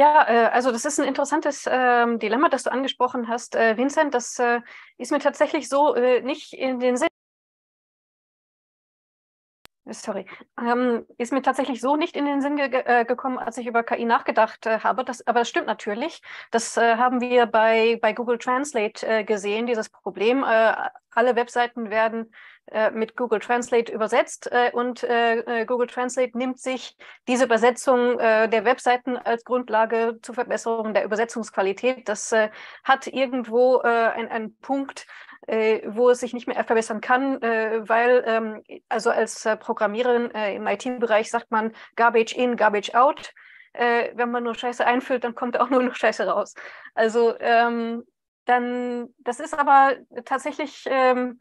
ja, 0.00 0.26
äh, 0.28 0.46
also 0.48 0.72
das 0.72 0.86
ist 0.86 0.98
ein 0.98 1.06
interessantes 1.06 1.68
ähm, 1.70 2.18
Dilemma, 2.18 2.48
das 2.48 2.62
du 2.62 2.72
angesprochen 2.72 3.28
hast, 3.28 3.54
äh, 3.54 3.76
Vincent. 3.76 4.14
Das 4.14 4.38
äh, 4.38 4.60
ist 4.96 5.12
mir 5.12 5.18
tatsächlich 5.18 5.68
so 5.68 5.94
nicht 6.22 6.54
in 6.54 6.80
den 6.80 6.96
Sinn. 6.96 7.08
Sorry, 9.86 10.26
ähm, 10.60 11.06
ist 11.16 11.32
mir 11.32 11.42
tatsächlich 11.42 11.80
so 11.80 11.96
nicht 11.96 12.14
in 12.14 12.26
den 12.26 12.42
Sinn 12.42 12.56
ge 12.56 12.70
äh, 12.70 13.04
gekommen, 13.04 13.38
als 13.38 13.56
ich 13.58 13.66
über 13.66 13.82
KI 13.82 14.04
nachgedacht 14.04 14.66
äh, 14.66 14.80
habe. 14.80 15.04
Das, 15.04 15.26
aber 15.26 15.40
das 15.40 15.48
stimmt 15.48 15.66
natürlich. 15.66 16.22
Das 16.50 16.76
haben 16.76 17.20
wir 17.20 17.46
bei, 17.46 17.98
bei 18.00 18.12
Google 18.12 18.38
Translate 18.38 19.24
gesehen, 19.24 19.66
dieses 19.66 19.88
Problem. 19.88 20.44
alle 20.44 21.34
Webseiten 21.34 21.90
werden 21.90 22.30
äh, 22.70 22.92
mit 22.92 23.16
Google 23.16 23.40
Translate 23.40 23.90
übersetzt 23.92 24.50
äh, 24.52 24.70
und 24.72 25.02
äh, 25.02 25.64
Google 25.66 25.88
Translate 25.88 26.38
nimmt 26.38 26.60
sich 26.60 26.96
diese 27.26 27.44
Übersetzung 27.44 28.18
der 28.18 28.64
Webseiten 28.64 29.16
als 29.16 29.44
Grundlage 29.44 30.18
zur 30.22 30.34
Verbesserung 30.34 30.94
der 30.94 31.04
Übersetzungsqualität. 31.04 32.08
Das 32.08 32.32
hat 32.84 33.06
irgendwo 33.06 33.78
einen 33.80 34.56
Punkt, 34.58 35.06
wo 35.46 36.10
es 36.10 36.20
sich 36.20 36.32
nicht 36.32 36.46
mehr 36.46 36.62
verbessern 36.64 37.00
kann, 37.00 37.40
weil 37.40 38.22
ähm, 38.26 38.62
also 38.88 39.10
als 39.10 39.48
Programmiererin 39.58 40.30
im 40.30 40.66
IT-Bereich 40.66 41.30
sagt 41.30 41.50
man 41.50 41.72
Garbage 41.96 42.34
in, 42.36 42.56
Garbage 42.56 42.94
out. 42.94 43.32
wenn 43.72 44.30
man 44.30 44.44
nur 44.44 44.54
Scheiße 44.54 44.86
einfüllt, 44.86 45.24
dann 45.24 45.34
kommt 45.34 45.56
auch 45.60 45.70
nur 45.70 45.82
noch 45.82 45.94
Scheiße 45.94 46.26
raus. 46.26 46.54
Also 46.94 47.34
ähm, 47.40 48.04
dann, 48.44 49.08
das 49.18 49.40
ist 49.40 49.58
aber 49.58 49.96
tatsächlich 50.24 50.84
ähm, 50.86 51.40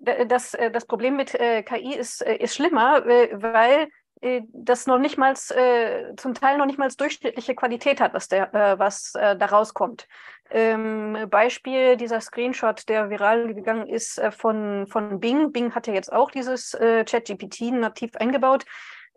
das, 0.00 0.54
äh, 0.54 0.70
das 0.70 0.86
Problem 0.86 1.16
mit 1.16 1.34
äh, 1.34 1.62
KI 1.62 1.94
ist, 1.94 2.22
äh, 2.22 2.36
ist 2.36 2.54
schlimmer, 2.54 3.04
weil 3.04 3.82
äh, 3.82 3.88
das 4.52 4.86
noch 4.86 4.98
nicht 4.98 5.18
mal 5.18 5.34
äh, 5.50 6.14
zum 6.16 6.34
Teil 6.34 6.58
noch 6.58 6.66
nicht 6.66 6.78
mal 6.78 6.88
durchschnittliche 6.88 7.54
Qualität 7.54 8.00
hat, 8.00 8.14
was, 8.14 8.28
der, 8.28 8.52
äh, 8.54 8.78
was 8.78 9.12
da 9.12 9.46
rauskommt. 9.46 10.08
Ähm, 10.50 11.26
Beispiel 11.28 11.96
dieser 11.96 12.20
Screenshot, 12.20 12.88
der 12.88 13.10
viral 13.10 13.54
gegangen 13.54 13.86
ist 13.86 14.20
von, 14.30 14.86
von 14.86 15.20
Bing. 15.20 15.52
Bing 15.52 15.74
hat 15.74 15.86
ja 15.86 15.92
jetzt 15.92 16.12
auch 16.12 16.30
dieses 16.30 16.72
ChatGPT 16.72 17.72
nativ 17.72 18.16
eingebaut. 18.16 18.64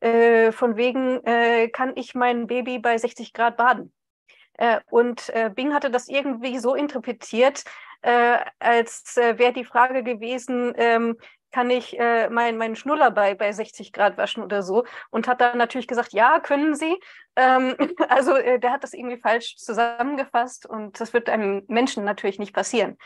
von 0.01 0.75
wegen 0.75 1.21
kann 1.71 1.93
ich 1.95 2.15
mein 2.15 2.47
Baby 2.47 2.79
bei 2.79 2.97
60 2.97 3.31
Grad 3.31 3.55
baden. 3.55 3.93
und 4.89 5.31
Bing 5.55 5.73
hatte 5.73 5.89
das 5.89 6.09
irgendwie 6.09 6.59
so 6.59 6.75
interpretiert, 6.75 7.63
äh, 8.01 8.39
als 8.59 9.15
äh, 9.17 9.37
wäre 9.37 9.53
die 9.53 9.65
Frage 9.65 10.03
gewesen, 10.03 10.73
ähm, 10.75 11.17
kann 11.51 11.69
ich 11.69 11.99
äh, 11.99 12.29
meinen 12.29 12.57
mein 12.57 12.75
Schnuller 12.75 13.11
bei, 13.11 13.35
bei 13.35 13.51
60 13.51 13.93
Grad 13.93 14.17
waschen 14.17 14.43
oder 14.43 14.63
so? 14.63 14.85
Und 15.09 15.27
hat 15.27 15.41
dann 15.41 15.57
natürlich 15.57 15.87
gesagt, 15.87 16.13
ja, 16.13 16.39
können 16.39 16.75
Sie. 16.75 16.99
Ähm, 17.35 17.75
also 18.09 18.35
äh, 18.35 18.59
der 18.59 18.71
hat 18.71 18.83
das 18.83 18.93
irgendwie 18.93 19.17
falsch 19.17 19.57
zusammengefasst 19.57 20.65
und 20.65 20.99
das 20.99 21.13
wird 21.13 21.29
einem 21.29 21.63
Menschen 21.67 22.03
natürlich 22.03 22.39
nicht 22.39 22.53
passieren. 22.53 22.97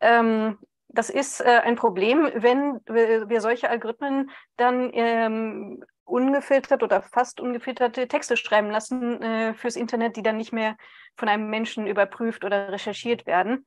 Ähm, 0.00 0.58
das 0.88 1.10
ist 1.10 1.40
äh, 1.40 1.60
ein 1.64 1.76
Problem, 1.76 2.30
wenn 2.34 2.80
wir 2.86 3.40
solche 3.40 3.68
Algorithmen 3.68 4.30
dann 4.56 4.90
ähm, 4.94 5.84
ungefiltert 6.04 6.82
oder 6.82 7.02
fast 7.02 7.40
ungefilterte 7.40 8.08
Texte 8.08 8.36
schreiben 8.36 8.70
lassen 8.70 9.20
äh, 9.20 9.54
fürs 9.54 9.76
Internet, 9.76 10.16
die 10.16 10.22
dann 10.22 10.36
nicht 10.36 10.52
mehr 10.52 10.76
von 11.16 11.28
einem 11.28 11.50
Menschen 11.50 11.86
überprüft 11.86 12.44
oder 12.44 12.72
recherchiert 12.72 13.26
werden. 13.26 13.66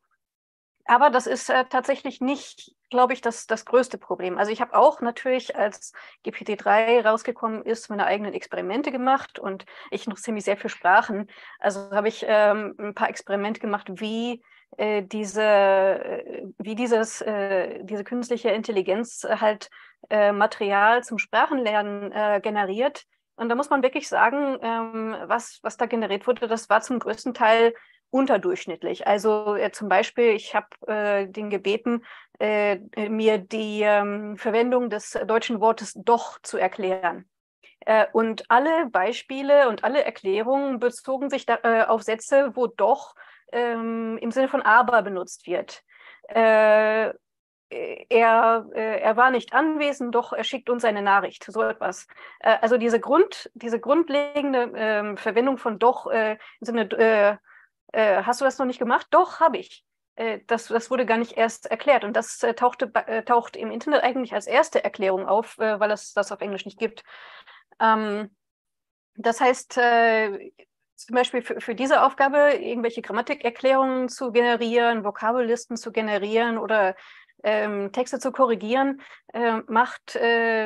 Aber 0.89 1.11
das 1.11 1.27
ist 1.27 1.51
äh, 1.51 1.65
tatsächlich 1.65 2.19
nicht, 2.19 2.71
glaube 2.89 3.13
ich, 3.13 3.21
das, 3.21 3.45
das 3.45 3.63
größte 3.63 3.99
Problem. 3.99 4.39
Also 4.39 4.51
ich 4.51 4.59
habe 4.59 4.73
auch 4.75 5.01
natürlich, 5.01 5.55
als 5.55 5.93
GPT-3 6.25 7.05
rausgekommen 7.05 7.61
ist, 7.61 7.91
meine 7.91 8.07
eigenen 8.07 8.33
Experimente 8.33 8.91
gemacht 8.91 9.37
und 9.37 9.67
ich 9.91 10.07
interessiere 10.07 10.33
mich 10.33 10.45
sehr 10.45 10.57
für 10.57 10.67
Sprachen. 10.67 11.27
Also 11.59 11.91
habe 11.91 12.07
ich 12.07 12.25
ähm, 12.27 12.73
ein 12.79 12.95
paar 12.95 13.07
Experimente 13.07 13.59
gemacht, 13.59 13.87
wie 14.01 14.41
äh, 14.77 15.03
diese, 15.03 15.43
äh, 15.43 16.47
wie 16.57 16.73
dieses, 16.73 17.21
äh, 17.21 17.83
diese 17.83 18.03
künstliche 18.03 18.49
Intelligenz 18.49 19.27
halt 19.29 19.69
äh, 20.09 20.31
Material 20.31 21.03
zum 21.03 21.19
Sprachenlernen 21.19 22.11
äh, 22.11 22.39
generiert. 22.41 23.03
Und 23.35 23.49
da 23.49 23.53
muss 23.53 23.69
man 23.69 23.83
wirklich 23.83 24.07
sagen, 24.07 24.57
ähm, 24.63 25.15
was, 25.27 25.59
was 25.61 25.77
da 25.77 25.85
generiert 25.85 26.25
wurde, 26.25 26.47
das 26.47 26.67
war 26.67 26.81
zum 26.81 26.97
größten 26.97 27.35
Teil 27.35 27.75
unterdurchschnittlich. 28.11 29.07
Also 29.07 29.55
äh, 29.55 29.71
zum 29.71 29.89
Beispiel, 29.89 30.29
ich 30.29 30.55
habe 30.55 30.67
äh, 30.87 31.27
den 31.27 31.49
gebeten, 31.49 32.03
äh, 32.39 32.77
mir 33.09 33.37
die 33.37 33.81
ähm, 33.81 34.37
Verwendung 34.37 34.89
des 34.89 35.17
deutschen 35.25 35.59
Wortes 35.59 35.93
doch 35.95 36.39
zu 36.41 36.57
erklären. 36.57 37.29
Äh, 37.81 38.07
und 38.13 38.49
alle 38.49 38.87
Beispiele 38.87 39.69
und 39.69 39.83
alle 39.83 40.03
Erklärungen 40.03 40.79
bezogen 40.79 41.29
sich 41.29 41.45
da, 41.45 41.59
äh, 41.63 41.85
auf 41.85 42.03
Sätze, 42.03 42.51
wo 42.55 42.67
doch 42.67 43.15
ähm, 43.51 44.17
im 44.21 44.31
Sinne 44.31 44.47
von 44.47 44.61
aber 44.61 45.01
benutzt 45.01 45.47
wird. 45.47 45.83
Äh, 46.27 47.13
er, 47.71 48.65
er 48.73 49.15
war 49.15 49.29
nicht 49.29 49.53
anwesend, 49.53 50.15
doch 50.15 50.33
er 50.33 50.43
schickt 50.43 50.71
uns 50.71 50.83
eine 50.83 51.03
Nachricht, 51.03 51.43
so 51.43 51.61
etwas. 51.61 52.07
also 52.39 52.77
diese, 52.77 52.99
Grund, 52.99 53.51
diese 53.53 53.79
grundlegende 53.79 54.71
ähm, 54.75 55.17
Verwendung 55.17 55.59
von 55.59 55.77
doch 55.77 56.07
im 56.07 56.37
Sinne 56.61 57.37
äh, 57.91 58.23
hast 58.23 58.41
du 58.41 58.45
das 58.45 58.57
noch 58.57 58.65
nicht 58.65 58.79
gemacht? 58.79 59.07
Doch, 59.11 59.39
habe 59.39 59.57
ich. 59.57 59.85
Äh, 60.15 60.39
das, 60.47 60.67
das 60.67 60.91
wurde 60.91 61.05
gar 61.05 61.17
nicht 61.17 61.37
erst 61.37 61.65
erklärt. 61.67 62.03
Und 62.03 62.15
das 62.15 62.43
äh, 62.43 62.53
tauchte, 62.53 62.91
äh, 63.07 63.23
taucht 63.23 63.55
im 63.55 63.71
Internet 63.71 64.03
eigentlich 64.03 64.33
als 64.33 64.47
erste 64.47 64.83
Erklärung 64.83 65.25
auf, 65.27 65.57
äh, 65.59 65.79
weil 65.79 65.91
es 65.91 66.13
das 66.13 66.31
auf 66.31 66.41
Englisch 66.41 66.65
nicht 66.65 66.77
gibt. 66.77 67.03
Ähm, 67.79 68.35
das 69.15 69.39
heißt, 69.39 69.77
äh, 69.77 70.51
zum 70.95 71.15
Beispiel 71.15 71.41
für, 71.41 71.61
für 71.61 71.75
diese 71.75 72.03
Aufgabe 72.03 72.51
irgendwelche 72.53 73.01
Grammatikerklärungen 73.01 74.09
zu 74.09 74.31
generieren, 74.31 75.05
Vokabellisten 75.05 75.77
zu 75.77 75.91
generieren 75.93 76.57
oder 76.57 76.95
ähm, 77.43 77.93
Texte 77.93 78.19
zu 78.19 78.33
korrigieren, 78.33 79.01
macht 79.67 80.19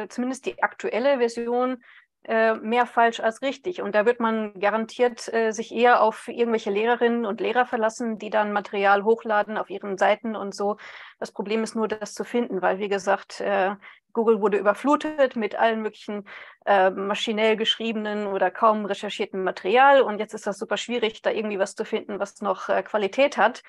zumindest 0.09 0.47
die 0.47 0.63
aktuelle 0.63 1.19
Version 1.19 1.83
mehr 2.25 2.85
falsch 2.85 3.19
als 3.19 3.41
richtig. 3.41 3.81
Und 3.81 3.95
da 3.95 4.05
wird 4.05 4.19
man 4.19 4.59
garantiert 4.59 5.31
äh, 5.33 5.51
sich 5.51 5.73
eher 5.73 6.01
auf 6.01 6.27
irgendwelche 6.27 6.71
Lehrerinnen 6.71 7.25
und 7.25 7.41
Lehrer 7.41 7.65
verlassen, 7.65 8.17
die 8.17 8.29
dann 8.29 8.53
Material 8.53 9.03
hochladen 9.03 9.57
auf 9.57 9.69
ihren 9.69 9.97
Seiten 9.97 10.35
und 10.35 10.55
so. 10.55 10.77
Das 11.19 11.31
Problem 11.31 11.63
ist 11.63 11.75
nur, 11.75 11.87
das 11.87 12.13
zu 12.13 12.23
finden, 12.23 12.61
weil, 12.61 12.79
wie 12.79 12.89
gesagt, 12.89 13.41
äh, 13.41 13.75
Google 14.13 14.41
wurde 14.41 14.57
überflutet 14.57 15.35
mit 15.35 15.55
allen 15.55 15.81
möglichen 15.81 16.25
äh, 16.65 16.91
maschinell 16.91 17.57
geschriebenen 17.57 18.27
oder 18.27 18.51
kaum 18.51 18.85
recherchierten 18.85 19.43
Material. 19.43 20.01
Und 20.01 20.19
jetzt 20.19 20.33
ist 20.33 20.47
das 20.47 20.59
super 20.59 20.77
schwierig, 20.77 21.21
da 21.21 21.31
irgendwie 21.31 21.59
was 21.59 21.75
zu 21.75 21.83
finden, 21.83 22.19
was 22.19 22.39
noch 22.41 22.69
äh, 22.69 22.83
Qualität 22.83 23.37
hat. 23.37 23.63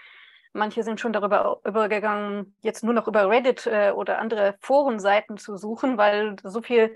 Manche 0.52 0.84
sind 0.84 1.00
schon 1.00 1.12
darüber 1.12 1.60
übergegangen, 1.64 2.54
jetzt 2.60 2.84
nur 2.84 2.94
noch 2.94 3.08
über 3.08 3.28
Reddit 3.28 3.66
äh, 3.66 3.90
oder 3.90 4.18
andere 4.18 4.54
Forenseiten 4.60 5.38
zu 5.38 5.56
suchen, 5.56 5.98
weil 5.98 6.36
so 6.44 6.62
viel 6.62 6.94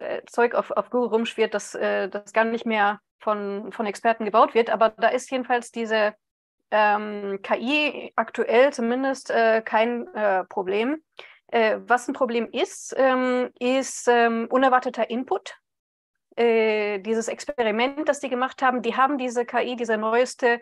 äh, 0.00 0.22
Zeug 0.26 0.54
auf, 0.54 0.70
auf 0.70 0.90
Google 0.90 1.08
rumschwirrt, 1.08 1.54
dass 1.54 1.74
äh, 1.74 2.08
das 2.08 2.32
gar 2.32 2.44
nicht 2.44 2.66
mehr 2.66 3.00
von, 3.18 3.72
von 3.72 3.86
Experten 3.86 4.24
gebaut 4.24 4.54
wird. 4.54 4.70
Aber 4.70 4.90
da 4.90 5.08
ist 5.08 5.30
jedenfalls 5.30 5.70
diese 5.70 6.14
ähm, 6.70 7.40
KI 7.42 8.12
aktuell 8.16 8.72
zumindest 8.72 9.30
äh, 9.30 9.62
kein 9.62 10.06
äh, 10.14 10.44
Problem. 10.44 11.02
Äh, 11.48 11.78
was 11.86 12.08
ein 12.08 12.14
Problem 12.14 12.48
ist, 12.50 12.94
ähm, 12.96 13.50
ist 13.58 14.06
ähm, 14.08 14.46
unerwarteter 14.50 15.08
Input. 15.10 15.54
Dieses 16.40 17.26
Experiment, 17.26 18.08
das 18.08 18.20
die 18.20 18.28
gemacht 18.28 18.62
haben, 18.62 18.80
die 18.80 18.94
haben 18.94 19.18
diese 19.18 19.44
KI, 19.44 19.74
diese 19.74 19.96
neueste, 19.96 20.60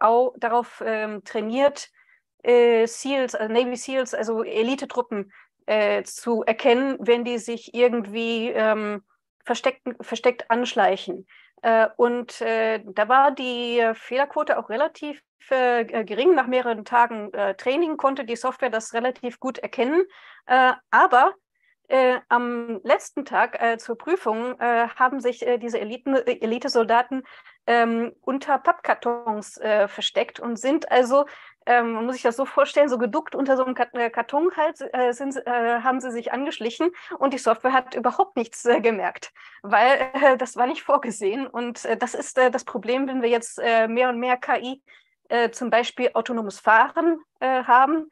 auch 0.00 0.34
darauf 0.38 0.82
ähm, 0.84 1.22
trainiert, 1.22 1.88
SEALs, 2.44 3.36
also 3.36 3.52
Navy 3.54 3.76
SEALs, 3.76 4.12
also 4.12 4.42
Elitetruppen 4.42 5.32
äh, 5.68 6.02
zu 6.02 6.42
erkennen, 6.44 6.96
wenn 7.00 7.24
die 7.24 7.38
sich 7.38 7.74
irgendwie 7.74 8.48
ähm, 8.48 9.02
versteckt, 9.44 9.82
versteckt 10.00 10.50
anschleichen. 10.50 11.26
Äh, 11.62 11.88
und 11.96 12.40
äh, 12.40 12.82
da 12.84 13.08
war 13.08 13.32
die 13.32 13.82
Fehlerquote 13.94 14.58
auch 14.58 14.70
relativ 14.70 15.22
äh, 15.50 15.84
gering. 16.04 16.34
Nach 16.34 16.46
mehreren 16.46 16.84
Tagen 16.84 17.32
äh, 17.32 17.54
Training 17.54 17.96
konnte 17.96 18.24
die 18.24 18.36
Software 18.36 18.70
das 18.70 18.94
relativ 18.94 19.40
gut 19.40 19.58
erkennen. 19.58 20.04
Äh, 20.46 20.72
aber 20.90 21.34
am 22.28 22.82
letzten 22.84 23.24
Tag 23.24 23.80
zur 23.80 23.96
Prüfung 23.96 24.60
haben 24.60 25.20
sich 25.20 25.42
diese 25.58 25.80
Elitesoldaten 25.80 27.22
ähm, 27.68 28.12
unter 28.22 28.58
Pappkartons 28.58 29.60
versteckt 29.88 30.40
und 30.40 30.58
sind 30.58 30.90
also 30.90 31.26
ähm, 31.68 31.92
man 31.92 32.06
muss 32.06 32.14
sich 32.14 32.22
das 32.22 32.36
so 32.36 32.46
vorstellen, 32.46 32.88
so 32.88 32.96
geduckt 32.96 33.34
unter 33.34 33.58
so 33.58 33.64
einem 33.64 33.76
äh, 33.92 34.08
Karton 34.08 34.50
halt, 34.56 34.80
äh, 34.94 35.12
sind, 35.12 35.36
äh, 35.46 35.80
haben 35.82 36.00
sie 36.00 36.10
sich 36.10 36.32
angeschlichen 36.32 36.90
und 37.18 37.34
die 37.34 37.38
Software 37.38 37.74
hat 37.74 37.94
überhaupt 37.94 38.36
nichts 38.36 38.64
äh, 38.64 38.80
gemerkt, 38.80 39.34
weil 39.62 40.10
äh, 40.14 40.36
das 40.38 40.56
war 40.56 40.66
nicht 40.66 40.82
vorgesehen. 40.82 41.46
Und 41.46 41.84
äh, 41.84 41.98
das 41.98 42.14
ist 42.14 42.38
das 42.38 42.64
Problem, 42.64 43.06
wenn 43.06 43.20
wir 43.20 43.28
jetzt 43.28 43.58
mehr 43.58 44.08
und 44.08 44.18
mehr 44.18 44.36
KI, 44.36 44.82
zum 45.52 45.68
Beispiel 45.68 46.10
autonomes 46.14 46.58
Fahren 46.58 47.18
haben, 47.40 48.10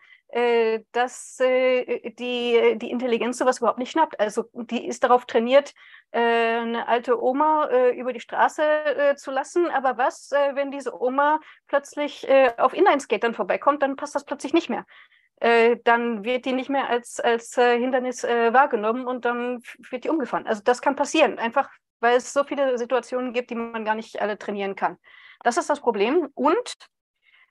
dass 0.92 1.36
die, 1.38 2.76
die 2.76 2.90
Intelligenz 2.90 3.38
sowas 3.38 3.58
überhaupt 3.58 3.78
nicht 3.78 3.90
schnappt. 3.90 4.20
Also 4.20 4.44
die 4.52 4.86
ist 4.86 5.02
darauf 5.02 5.24
trainiert, 5.24 5.72
äh, 6.10 6.20
eine 6.20 6.88
alte 6.88 7.22
Oma 7.22 7.68
äh, 7.70 7.98
über 7.98 8.12
die 8.12 8.20
Straße 8.20 8.62
äh, 8.62 9.16
zu 9.16 9.30
lassen. 9.30 9.70
Aber 9.70 9.96
was, 9.98 10.32
äh, 10.32 10.54
wenn 10.54 10.70
diese 10.70 11.00
Oma 11.00 11.40
plötzlich 11.68 12.28
äh, 12.28 12.52
auf 12.58 12.74
Inlineskatern 12.74 13.34
vorbeikommt, 13.34 13.82
dann 13.82 13.96
passt 13.96 14.14
das 14.14 14.24
plötzlich 14.24 14.52
nicht 14.52 14.68
mehr. 14.68 14.86
Äh, 15.40 15.76
dann 15.84 16.24
wird 16.24 16.44
die 16.44 16.52
nicht 16.52 16.70
mehr 16.70 16.88
als, 16.88 17.20
als 17.20 17.54
Hindernis 17.54 18.22
wahrgenommen 18.22 19.06
und 19.06 19.24
dann 19.24 19.62
wird 19.90 20.04
die 20.04 20.08
umgefahren. 20.08 20.46
Also 20.46 20.62
das 20.62 20.82
kann 20.82 20.96
passieren, 20.96 21.38
einfach 21.38 21.70
weil 22.00 22.16
es 22.16 22.32
so 22.32 22.44
viele 22.44 22.76
Situationen 22.78 23.32
gibt, 23.32 23.50
die 23.50 23.54
man 23.54 23.84
gar 23.84 23.94
nicht 23.94 24.20
alle 24.20 24.38
trainieren 24.38 24.76
kann. 24.76 24.98
Das 25.42 25.56
ist 25.56 25.70
das 25.70 25.80
Problem. 25.80 26.28
Und 26.34 26.76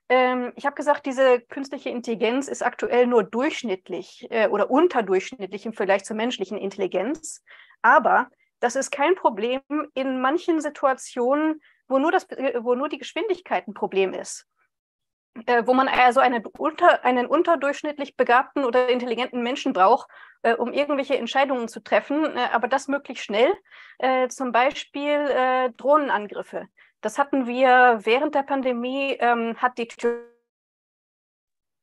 Ähm, 0.10 0.54
ich 0.56 0.66
habe 0.66 0.76
gesagt, 0.76 1.06
diese 1.06 1.42
künstliche 1.42 1.90
Intelligenz 1.90 2.48
ist 2.48 2.64
aktuell 2.64 3.08
nur 3.08 3.24
durchschnittlich 3.24 4.28
äh, 4.30 4.48
oder 4.48 4.70
unterdurchschnittlich 4.70 5.66
im 5.66 5.74
Vergleich 5.74 6.04
zur 6.04 6.16
menschlichen 6.16 6.58
Intelligenz. 6.58 7.44
Aber 7.82 8.30
das 8.60 8.76
ist 8.76 8.92
kein 8.92 9.16
Problem 9.16 9.62
in 9.94 10.22
manchen 10.22 10.62
Situationen, 10.62 11.62
wo 11.88 11.98
nur, 12.00 12.12
das, 12.12 12.30
äh, 12.32 12.60
wo 12.62 12.76
nur 12.76 12.90
die 12.90 13.00
Geschwindigkeit 13.00 13.68
ein 13.68 13.74
Problem 13.74 14.14
ist. 14.14 14.48
Äh, 15.48 15.64
wo 15.66 15.74
man 15.74 15.90
also 15.90 16.22
einen, 16.22 16.46
unter, 16.46 17.04
einen 17.04 17.26
unterdurchschnittlich 17.26 18.16
begabten 18.16 18.64
oder 18.64 18.88
intelligenten 18.88 19.44
Menschen 19.44 19.74
braucht, 19.74 20.10
äh, 20.44 20.54
um 20.54 20.72
irgendwelche 20.72 21.18
Entscheidungen 21.18 21.68
zu 21.68 21.82
treffen, 21.82 22.24
äh, 22.38 22.48
aber 22.54 22.70
das 22.70 22.88
möglichst 22.88 23.26
schnell. 23.26 23.54
Äh, 23.98 24.30
zum 24.30 24.52
Beispiel 24.54 25.10
äh, 25.10 25.72
Drohnenangriffe. 25.72 26.68
Das 27.06 27.20
hatten 27.20 27.46
wir 27.46 28.00
während 28.04 28.34
der 28.34 28.42
Pandemie, 28.42 29.16
ähm, 29.20 29.56
hat 29.58 29.78
die 29.78 29.88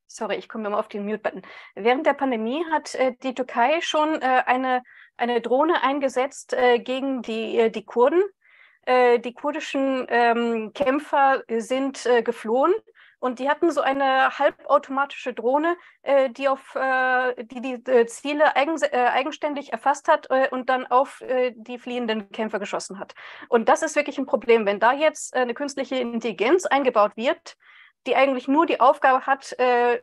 Sorry, 0.05 0.35
ich 0.35 0.49
komme 0.49 0.67
immer 0.67 0.77
auf 0.77 0.89
den 0.89 1.05
Mute-Button. 1.05 1.43
Während 1.75 2.05
der 2.05 2.13
Pandemie 2.13 2.65
hat 2.69 2.93
äh, 2.95 3.13
die 3.23 3.33
Türkei 3.33 3.79
schon 3.79 4.21
eine, 4.21 4.83
eine 5.15 5.39
Drohne 5.39 5.81
eingesetzt 5.81 6.53
gegen 6.79 7.21
die, 7.21 7.71
die 7.71 7.85
Kurden. 7.85 8.21
die 8.85 9.33
kurdischen 9.33 10.07
ähm, 10.09 10.73
Kämpfer 10.73 11.41
sind 11.47 12.05
geflohen 12.25 12.73
und 13.23 13.39
die 13.39 13.49
hatten 13.49 13.71
so 13.71 13.79
eine 13.79 14.37
halbautomatische 14.37 15.33
Drohne, 15.33 15.77
äh, 16.01 16.29
die, 16.29 16.49
auf, 16.49 16.75
äh, 16.75 17.41
die 17.45 17.61
die 17.61 17.89
äh, 17.89 18.05
Ziele 18.05 18.53
eigen, 18.57 18.75
äh, 18.81 18.97
eigenständig 18.97 19.71
erfasst 19.71 20.09
hat 20.09 20.27
äh, 20.29 20.49
und 20.49 20.67
dann 20.67 20.85
auf 20.87 21.21
äh, 21.21 21.53
die 21.55 21.79
fliehenden 21.79 22.31
Kämpfer 22.31 22.59
geschossen 22.59 22.99
hat. 22.99 23.15
Und 23.47 23.69
das 23.69 23.81
ist 23.81 23.95
wirklich 23.95 24.17
ein 24.17 24.25
Problem. 24.25 24.65
Wenn 24.65 24.81
da 24.81 24.91
jetzt 24.91 25.37
eine 25.37 25.53
künstliche 25.53 25.95
Intelligenz 25.95 26.65
eingebaut 26.65 27.13
wird, 27.15 27.55
die 28.07 28.17
eigentlich 28.17 28.49
nur 28.49 28.65
die 28.65 28.81
Aufgabe 28.81 29.25
hat, 29.25 29.55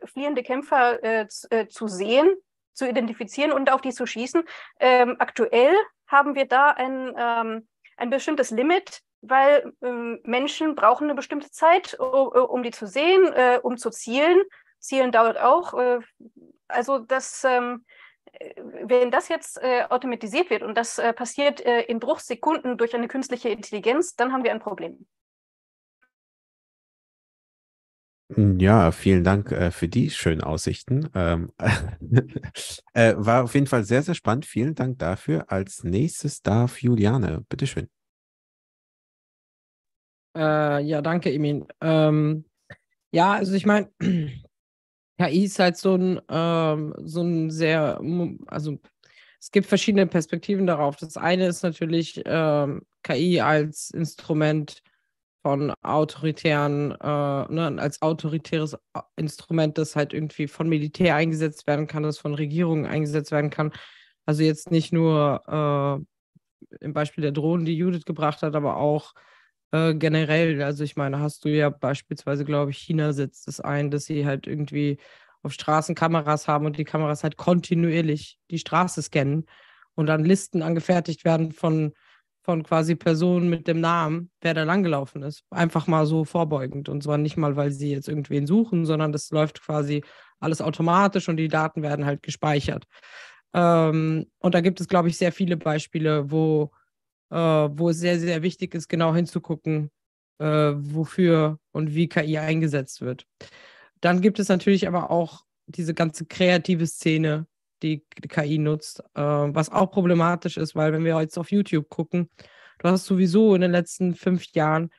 fliehende 0.05 0.41
Kämpfer 0.41 1.27
zu 1.69 1.87
sehen, 1.87 2.35
zu 2.73 2.89
identifizieren 2.89 3.51
und 3.51 3.71
auf 3.71 3.81
die 3.81 3.91
zu 3.91 4.07
schießen. 4.07 4.43
Ähm, 4.79 5.17
aktuell 5.19 5.75
haben 6.07 6.33
wir 6.33 6.45
da 6.45 6.71
ein, 6.71 7.13
ähm, 7.15 7.67
ein 7.97 8.09
bestimmtes 8.09 8.49
Limit, 8.49 9.03
weil 9.21 9.73
ähm, 9.81 10.19
Menschen 10.23 10.75
brauchen 10.75 11.05
eine 11.05 11.15
bestimmte 11.15 11.51
Zeit, 11.51 11.93
um 11.99 12.63
die 12.63 12.71
zu 12.71 12.87
sehen, 12.87 13.31
äh, 13.33 13.59
um 13.61 13.77
zu 13.77 13.89
zielen. 13.89 14.41
Zielen 14.79 15.11
dauert 15.11 15.39
auch. 15.39 15.73
Äh, 15.73 15.99
also 16.67 16.99
das, 16.99 17.43
ähm, 17.43 17.85
wenn 18.83 19.11
das 19.11 19.29
jetzt 19.29 19.61
äh, 19.61 19.83
automatisiert 19.89 20.49
wird 20.49 20.63
und 20.63 20.75
das 20.75 20.97
äh, 20.97 21.13
passiert 21.13 21.61
äh, 21.61 21.81
in 21.81 21.99
Bruchsekunden 21.99 22.77
durch 22.77 22.95
eine 22.95 23.07
künstliche 23.07 23.49
Intelligenz, 23.49 24.15
dann 24.15 24.33
haben 24.33 24.43
wir 24.43 24.51
ein 24.51 24.59
Problem. 24.59 25.05
Ja, 28.37 28.91
vielen 28.91 29.25
Dank 29.25 29.51
äh, 29.51 29.71
für 29.71 29.89
die 29.89 30.09
schönen 30.09 30.41
Aussichten. 30.41 31.09
Ähm, 31.13 31.51
äh, 32.93 33.13
war 33.17 33.43
auf 33.43 33.53
jeden 33.55 33.67
Fall 33.67 33.83
sehr, 33.83 34.03
sehr 34.03 34.15
spannend. 34.15 34.45
Vielen 34.45 34.73
Dank 34.73 34.99
dafür. 34.99 35.51
Als 35.51 35.83
nächstes 35.83 36.41
darf 36.41 36.81
Juliane. 36.81 37.43
Bitteschön. 37.49 37.89
Äh, 40.35 40.83
ja, 40.83 41.01
danke, 41.01 41.31
Emin. 41.31 41.65
Ähm, 41.81 42.45
ja, 43.11 43.33
also 43.33 43.53
ich 43.53 43.65
meine, 43.65 43.89
KI 45.19 45.43
ist 45.45 45.59
halt 45.59 45.77
so 45.77 45.95
ein, 45.95 46.21
ähm, 46.29 46.93
so 47.03 47.21
ein 47.21 47.51
sehr, 47.51 47.99
also 48.47 48.79
es 49.39 49.51
gibt 49.51 49.67
verschiedene 49.67 50.07
Perspektiven 50.07 50.67
darauf. 50.67 50.95
Das 50.97 51.17
eine 51.17 51.47
ist 51.47 51.63
natürlich 51.63 52.21
ähm, 52.25 52.83
KI 53.03 53.41
als 53.41 53.91
Instrument 53.91 54.81
von 55.43 55.73
autoritären, 55.81 56.91
äh, 56.91 56.95
ne, 57.53 57.75
als 57.79 58.01
autoritäres 58.01 58.77
Instrument, 59.15 59.77
das 59.77 59.95
halt 59.95 60.13
irgendwie 60.13 60.47
von 60.47 60.69
Militär 60.69 61.15
eingesetzt 61.15 61.65
werden 61.67 61.87
kann, 61.87 62.03
das 62.03 62.19
von 62.19 62.35
Regierungen 62.35 62.85
eingesetzt 62.85 63.31
werden 63.31 63.49
kann. 63.49 63.71
Also 64.25 64.43
jetzt 64.43 64.69
nicht 64.69 64.93
nur 64.93 66.05
äh, 66.79 66.85
im 66.85 66.93
Beispiel 66.93 67.23
der 67.23 67.31
Drohnen, 67.31 67.65
die 67.65 67.75
Judith 67.75 68.05
gebracht 68.05 68.43
hat, 68.43 68.55
aber 68.55 68.77
auch 68.77 69.13
äh, 69.71 69.93
generell, 69.95 70.61
also 70.61 70.83
ich 70.83 70.95
meine, 70.95 71.19
hast 71.19 71.45
du 71.45 71.49
ja 71.49 71.69
beispielsweise, 71.69 72.45
glaube 72.45 72.71
ich, 72.71 72.77
China 72.77 73.13
setzt 73.13 73.47
es 73.47 73.59
ein, 73.59 73.91
dass 73.91 74.05
sie 74.05 74.25
halt 74.25 74.47
irgendwie 74.47 74.97
auf 75.43 75.53
Straßen 75.53 75.95
Kameras 75.95 76.47
haben 76.47 76.65
und 76.65 76.77
die 76.77 76.83
Kameras 76.83 77.23
halt 77.23 77.37
kontinuierlich 77.37 78.37
die 78.51 78.59
Straße 78.59 79.01
scannen 79.01 79.45
und 79.95 80.07
dann 80.07 80.23
Listen 80.25 80.61
angefertigt 80.61 81.25
werden 81.25 81.51
von, 81.51 81.93
von 82.43 82.63
quasi 82.63 82.95
Personen 82.95 83.49
mit 83.49 83.67
dem 83.67 83.79
Namen, 83.79 84.29
wer 84.41 84.53
da 84.53 84.63
langgelaufen 84.63 85.23
ist. 85.23 85.43
Einfach 85.49 85.87
mal 85.87 86.05
so 86.05 86.25
vorbeugend. 86.25 86.89
Und 86.89 87.03
zwar 87.03 87.17
nicht 87.17 87.37
mal, 87.37 87.55
weil 87.55 87.71
sie 87.71 87.91
jetzt 87.91 88.07
irgendwen 88.07 88.45
suchen, 88.47 88.85
sondern 88.85 89.11
das 89.11 89.31
läuft 89.31 89.61
quasi 89.61 90.03
alles 90.39 90.61
automatisch 90.61 91.29
und 91.29 91.37
die 91.37 91.47
Daten 91.47 91.81
werden 91.81 92.05
halt 92.05 92.23
gespeichert. 92.23 92.85
Ähm, 93.53 94.27
und 94.39 94.55
da 94.55 94.61
gibt 94.61 94.81
es, 94.81 94.87
glaube 94.87 95.09
ich, 95.09 95.17
sehr 95.17 95.31
viele 95.31 95.57
Beispiele, 95.57 96.31
wo 96.31 96.71
äh, 97.31 97.35
wo 97.35 97.89
es 97.89 97.97
sehr, 97.99 98.19
sehr 98.19 98.43
wichtig 98.43 98.75
ist, 98.75 98.89
genau 98.89 99.15
hinzugucken, 99.15 99.89
äh, 100.39 100.73
wofür 100.75 101.59
und 101.71 101.95
wie 101.95 102.07
KI 102.07 102.37
eingesetzt 102.37 103.01
wird. 103.01 103.25
Dann 104.01 104.21
gibt 104.21 104.39
es 104.39 104.49
natürlich 104.49 104.87
aber 104.87 105.09
auch 105.11 105.43
diese 105.67 105.93
ganze 105.93 106.25
kreative 106.25 106.87
Szene, 106.87 107.47
die, 107.81 108.05
KI 108.29 108.57
nutzt, 108.57 108.99
äh, 109.15 109.21
was 109.21 109.69
auch 109.71 109.91
problematisch 109.91 110.57
ist, 110.57 110.75
weil 110.75 110.93
wenn 110.93 111.05
wir 111.05 111.19
jetzt 111.21 111.37
auf 111.37 111.51
YouTube 111.51 111.89
gucken, 111.89 112.29
du 112.79 112.89
hast 112.89 113.05
sowieso 113.05 113.55
in 113.55 113.61
den 113.61 113.71
letzten 113.71 114.13
fünf 114.13 114.45
Jahren 114.53 114.91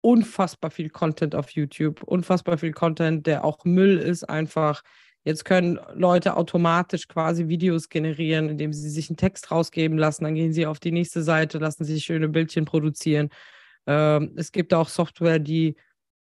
unfassbar 0.00 0.70
viel 0.70 0.90
Content 0.90 1.34
auf 1.34 1.50
YouTube, 1.50 2.02
unfassbar 2.02 2.58
viel 2.58 2.72
Content, 2.72 3.26
der 3.26 3.44
auch 3.44 3.64
Müll 3.64 3.98
ist, 3.98 4.24
einfach 4.24 4.82
Jetzt 5.24 5.46
können 5.46 5.80
Leute 5.94 6.36
automatisch 6.36 7.08
quasi 7.08 7.48
Videos 7.48 7.88
generieren, 7.88 8.50
indem 8.50 8.74
sie 8.74 8.90
sich 8.90 9.08
einen 9.08 9.16
Text 9.16 9.50
rausgeben 9.50 9.96
lassen. 9.96 10.24
Dann 10.24 10.34
gehen 10.34 10.52
sie 10.52 10.66
auf 10.66 10.80
die 10.80 10.92
nächste 10.92 11.22
Seite, 11.22 11.58
lassen 11.58 11.84
sich 11.84 12.04
schöne 12.04 12.28
Bildchen 12.28 12.66
produzieren. 12.66 13.30
Ähm, 13.86 14.34
es 14.36 14.52
gibt 14.52 14.74
auch 14.74 14.88
Software, 14.88 15.38
die, 15.38 15.76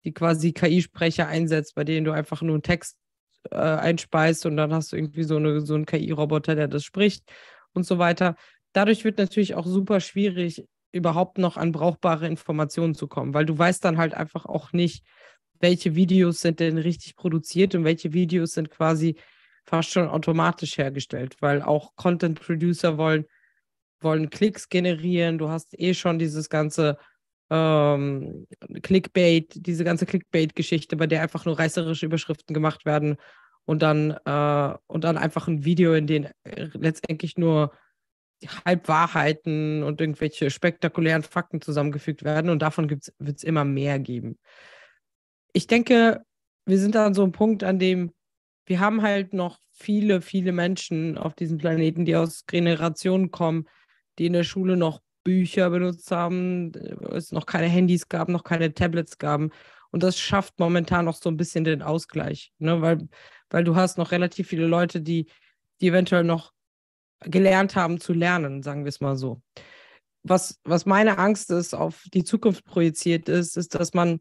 die 0.06 0.14
quasi 0.14 0.54
KI-Sprecher 0.54 1.28
einsetzt, 1.28 1.76
bei 1.76 1.84
denen 1.84 2.06
du 2.06 2.12
einfach 2.12 2.42
nur 2.42 2.56
einen 2.56 2.64
Text 2.64 2.98
äh, 3.52 3.58
einspeist 3.58 4.46
und 4.46 4.56
dann 4.56 4.74
hast 4.74 4.94
du 4.94 4.96
irgendwie 4.96 5.24
so, 5.24 5.36
eine, 5.36 5.60
so 5.60 5.76
einen 5.76 5.86
KI-Roboter, 5.86 6.56
der 6.56 6.70
das 6.70 6.86
spricht 6.86 7.30
und 7.74 7.86
so 7.86 7.98
weiter. 8.00 8.36
Dadurch 8.72 9.04
wird 9.04 9.18
natürlich 9.18 9.56
auch 9.56 9.66
super 9.66 10.00
schwierig, 10.00 10.66
überhaupt 10.94 11.38
noch 11.38 11.58
an 11.58 11.74
brauchbare 11.74 12.28
Informationen 12.28 12.96
zu 12.96 13.08
kommen, 13.08 13.34
weil 13.34 13.46
du 13.46 13.58
weißt 13.58 13.84
dann 13.84 13.98
halt 13.98 14.14
einfach 14.14 14.46
auch 14.46 14.72
nicht, 14.72 15.06
welche 15.60 15.96
Videos 15.96 16.42
sind 16.42 16.60
denn 16.60 16.78
richtig 16.78 17.16
produziert 17.16 17.76
und 17.76 17.84
welche 17.84 18.14
Videos 18.14 18.54
sind 18.54 18.70
quasi 18.70 19.16
fast 19.66 19.92
schon 19.92 20.08
automatisch 20.08 20.78
hergestellt, 20.78 21.36
weil 21.40 21.62
auch 21.62 21.96
Content 21.96 22.40
Producer 22.40 22.98
wollen, 22.98 23.26
wollen 24.00 24.30
Klicks 24.30 24.70
generieren. 24.70 25.38
Du 25.38 25.50
hast 25.50 25.78
eh 25.80 25.94
schon 25.94 26.20
dieses 26.20 26.50
ganze 26.50 26.98
ähm, 27.50 28.48
Clickbait, 28.84 29.54
diese 29.56 29.84
ganze 29.84 30.06
Clickbait-Geschichte, 30.06 30.96
bei 30.98 31.08
der 31.08 31.22
einfach 31.22 31.46
nur 31.46 31.58
reißerische 31.58 32.06
Überschriften 32.06 32.54
gemacht 32.54 32.86
werden 32.86 33.18
und 33.66 33.82
dann, 33.82 34.12
äh, 34.26 34.78
und 34.88 35.04
dann 35.04 35.18
einfach 35.18 35.48
ein 35.48 35.66
Video, 35.66 35.94
in 35.94 36.08
dem 36.08 36.28
letztendlich 36.74 37.38
nur 37.38 37.72
Halbwahrheiten 38.66 39.82
und 39.84 40.02
irgendwelche 40.02 40.52
spektakulären 40.52 41.24
Fakten 41.24 41.62
zusammengefügt 41.62 42.24
werden 42.24 42.50
und 42.50 42.62
davon 42.62 42.90
wird 42.90 43.38
es 43.38 43.44
immer 43.44 43.64
mehr 43.64 43.98
geben 43.98 44.38
ich 45.56 45.68
denke, 45.68 46.22
wir 46.66 46.78
sind 46.78 46.96
an 46.98 47.14
so 47.14 47.24
einem 47.24 47.32
Punkt, 47.32 47.64
an 47.64 47.80
dem 47.80 48.12
wir 48.66 48.80
haben 48.80 49.02
halt 49.02 49.34
noch 49.34 49.60
viele, 49.72 50.22
viele 50.22 50.52
Menschen 50.52 51.18
auf 51.18 51.36
diesem 51.36 51.58
Planeten, 51.58 52.06
die 52.06 52.16
aus 52.16 52.46
Generationen 52.48 53.32
kommen, 53.32 53.68
die 54.18 54.26
in 54.26 54.34
der 54.34 54.44
Schule 54.44 54.76
noch 54.76 55.02
Bücher 55.24 55.70
benutzt 55.70 56.12
haben, 56.12 56.72
es 57.12 57.32
noch 57.32 57.46
keine 57.46 57.68
Handys 57.68 58.10
gab, 58.10 58.28
noch 58.28 58.44
keine 58.44 58.74
Tablets 58.74 59.18
gab. 59.18 59.42
Und 59.92 60.04
das 60.04 60.20
schafft 60.20 60.60
momentan 60.60 61.06
noch 61.06 61.16
so 61.16 61.30
ein 61.30 61.38
bisschen 61.38 61.64
den 61.64 61.82
Ausgleich, 61.82 62.52
ne? 62.58 62.82
weil, 62.82 63.08
weil 63.50 63.64
du 63.64 63.76
hast 63.76 63.98
noch 63.98 64.12
relativ 64.12 64.48
viele 64.48 64.68
Leute, 64.68 65.02
die, 65.02 65.28
die 65.80 65.88
eventuell 65.88 66.24
noch 66.24 66.52
gelernt 67.22 67.76
haben 67.76 68.00
zu 68.00 68.14
lernen, 68.14 68.62
sagen 68.62 68.84
wir 68.84 68.90
es 68.90 69.00
mal 69.00 69.16
so. 69.16 69.42
Was, 70.24 70.60
was 70.64 70.86
meine 70.86 71.18
Angst 71.18 71.52
ist, 71.52 71.74
auf 71.74 72.04
die 72.14 72.24
Zukunft 72.24 72.66
projiziert 72.66 73.30
ist, 73.30 73.58
ist, 73.58 73.76
dass 73.76 73.94
man 73.94 74.20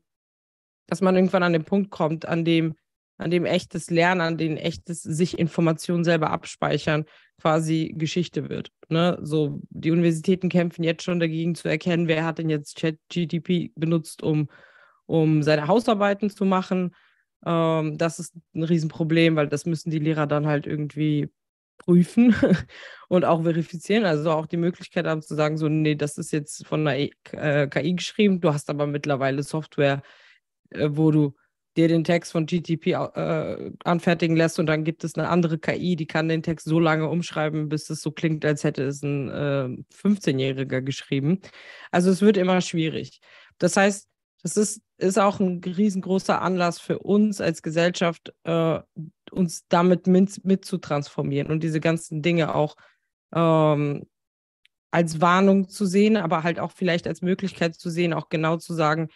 dass 0.87 1.01
man 1.01 1.15
irgendwann 1.17 1.43
an 1.43 1.53
den 1.53 1.65
Punkt 1.65 1.91
kommt, 1.91 2.27
an 2.27 2.45
dem, 2.45 2.75
an 3.17 3.31
dem 3.31 3.45
echtes 3.45 3.91
Lernen, 3.91 4.21
an 4.21 4.37
dem 4.37 4.57
echtes 4.57 5.03
sich 5.03 5.39
Informationen 5.39 6.05
selber 6.05 6.31
abspeichern, 6.31 7.05
quasi 7.41 7.95
Geschichte 7.97 8.49
wird. 8.49 8.71
Ne? 8.89 9.19
So, 9.23 9.61
die 9.71 9.91
Universitäten 9.91 10.49
kämpfen 10.49 10.85
jetzt 10.85 11.03
schon 11.03 11.21
dagegen 11.21 11.55
zu 11.55 11.69
erkennen, 11.69 12.09
wer 12.09 12.25
hat 12.25 12.39
denn 12.39 12.51
jetzt 12.51 12.77
ChatGTP 12.77 13.73
benutzt, 13.75 14.23
um, 14.23 14.49
um 15.07 15.43
seine 15.43 15.67
Hausarbeiten 15.67 16.31
zu 16.31 16.45
machen. 16.45 16.95
Ähm, 17.47 17.99
das 17.99 18.19
ist 18.19 18.35
ein 18.55 18.63
Riesenproblem, 18.63 19.37
weil 19.37 19.49
das 19.49 19.67
müssen 19.67 19.91
die 19.91 19.99
Lehrer 19.99 20.27
dann 20.27 20.47
halt 20.47 20.67
irgendwie 20.67 21.29
prüfen 21.79 22.35
und 23.09 23.25
auch 23.25 23.43
verifizieren. 23.43 24.05
Also 24.05 24.31
auch 24.31 24.47
die 24.47 24.57
Möglichkeit 24.57 25.07
haben 25.07 25.23
zu 25.23 25.35
sagen, 25.35 25.57
so, 25.57 25.69
nee, 25.69 25.95
das 25.95 26.19
ist 26.19 26.33
jetzt 26.33 26.67
von 26.67 26.87
einer 26.87 27.09
KI 27.25 27.91
äh, 27.91 27.93
geschrieben, 27.93 28.41
du 28.41 28.53
hast 28.53 28.71
aber 28.71 28.87
mittlerweile 28.87 29.43
Software, 29.43 30.03
äh, 30.75 30.97
wo 30.97 31.11
du 31.11 31.35
dir 31.77 31.89
den 31.89 32.05
Text 32.05 32.33
von 32.33 32.47
GTP 32.47 32.89
äh, 32.93 33.73
anfertigen 33.85 34.37
lässt 34.37 34.59
und 34.59 34.67
dann 34.67 34.85
gibt 34.85 35.03
es 35.03 35.17
eine 35.17 35.29
andere 35.29 35.59
KI, 35.59 35.97
die 35.97 36.07
kann 36.07 36.29
den 36.29 36.43
Text 36.43 36.67
so 36.67 36.79
lange 36.79 37.09
umschreiben, 37.09 37.69
bis 37.69 37.91
es 37.91 38.01
so 38.01 38.13
klingt, 38.13 38.45
als 38.45 38.63
hätte 38.63 38.85
es 38.85 39.03
ein 39.03 39.29
äh, 39.29 39.69
15-Jähriger 39.93 40.83
geschrieben. 40.83 41.41
Also 41.91 42.11
es 42.11 42.23
wird 42.23 42.37
immer 42.37 42.61
schwierig. 42.61 43.21
Das 43.59 43.77
heißt, 43.77 44.09
das 44.43 44.57
ist, 44.57 44.83
ist 44.99 45.19
auch 45.19 45.41
ein 45.41 45.63
riesengroßer 45.65 46.41
Anlass 46.41 46.79
für 46.79 46.99
uns 46.99 47.41
als 47.41 47.63
Gesellschaft, 47.63 48.33
äh, 48.45 48.79
uns 49.33 49.67
damit 49.69 50.07
mit, 50.07 50.45
mit 50.45 50.65
zu 50.65 50.79
transformieren 50.79 51.51
und 51.51 51.63
diese 51.63 51.81
ganzen 51.81 52.23
Dinge 52.23 52.55
auch 52.55 52.77
ähm, 53.35 54.07
als 54.93 55.21
Warnung 55.21 55.69
zu 55.69 55.87
sehen, 55.87 56.17
aber 56.17 56.45
halt 56.45 56.61
auch 56.61 56.71
vielleicht 56.71 57.09
als 57.09 57.21
Möglichkeit 57.21 57.75
zu 57.75 57.91
sehen, 57.91 58.13
auch 58.13 58.29
genau 58.29 58.59
zu 58.59 58.75
sagen, 58.75 59.09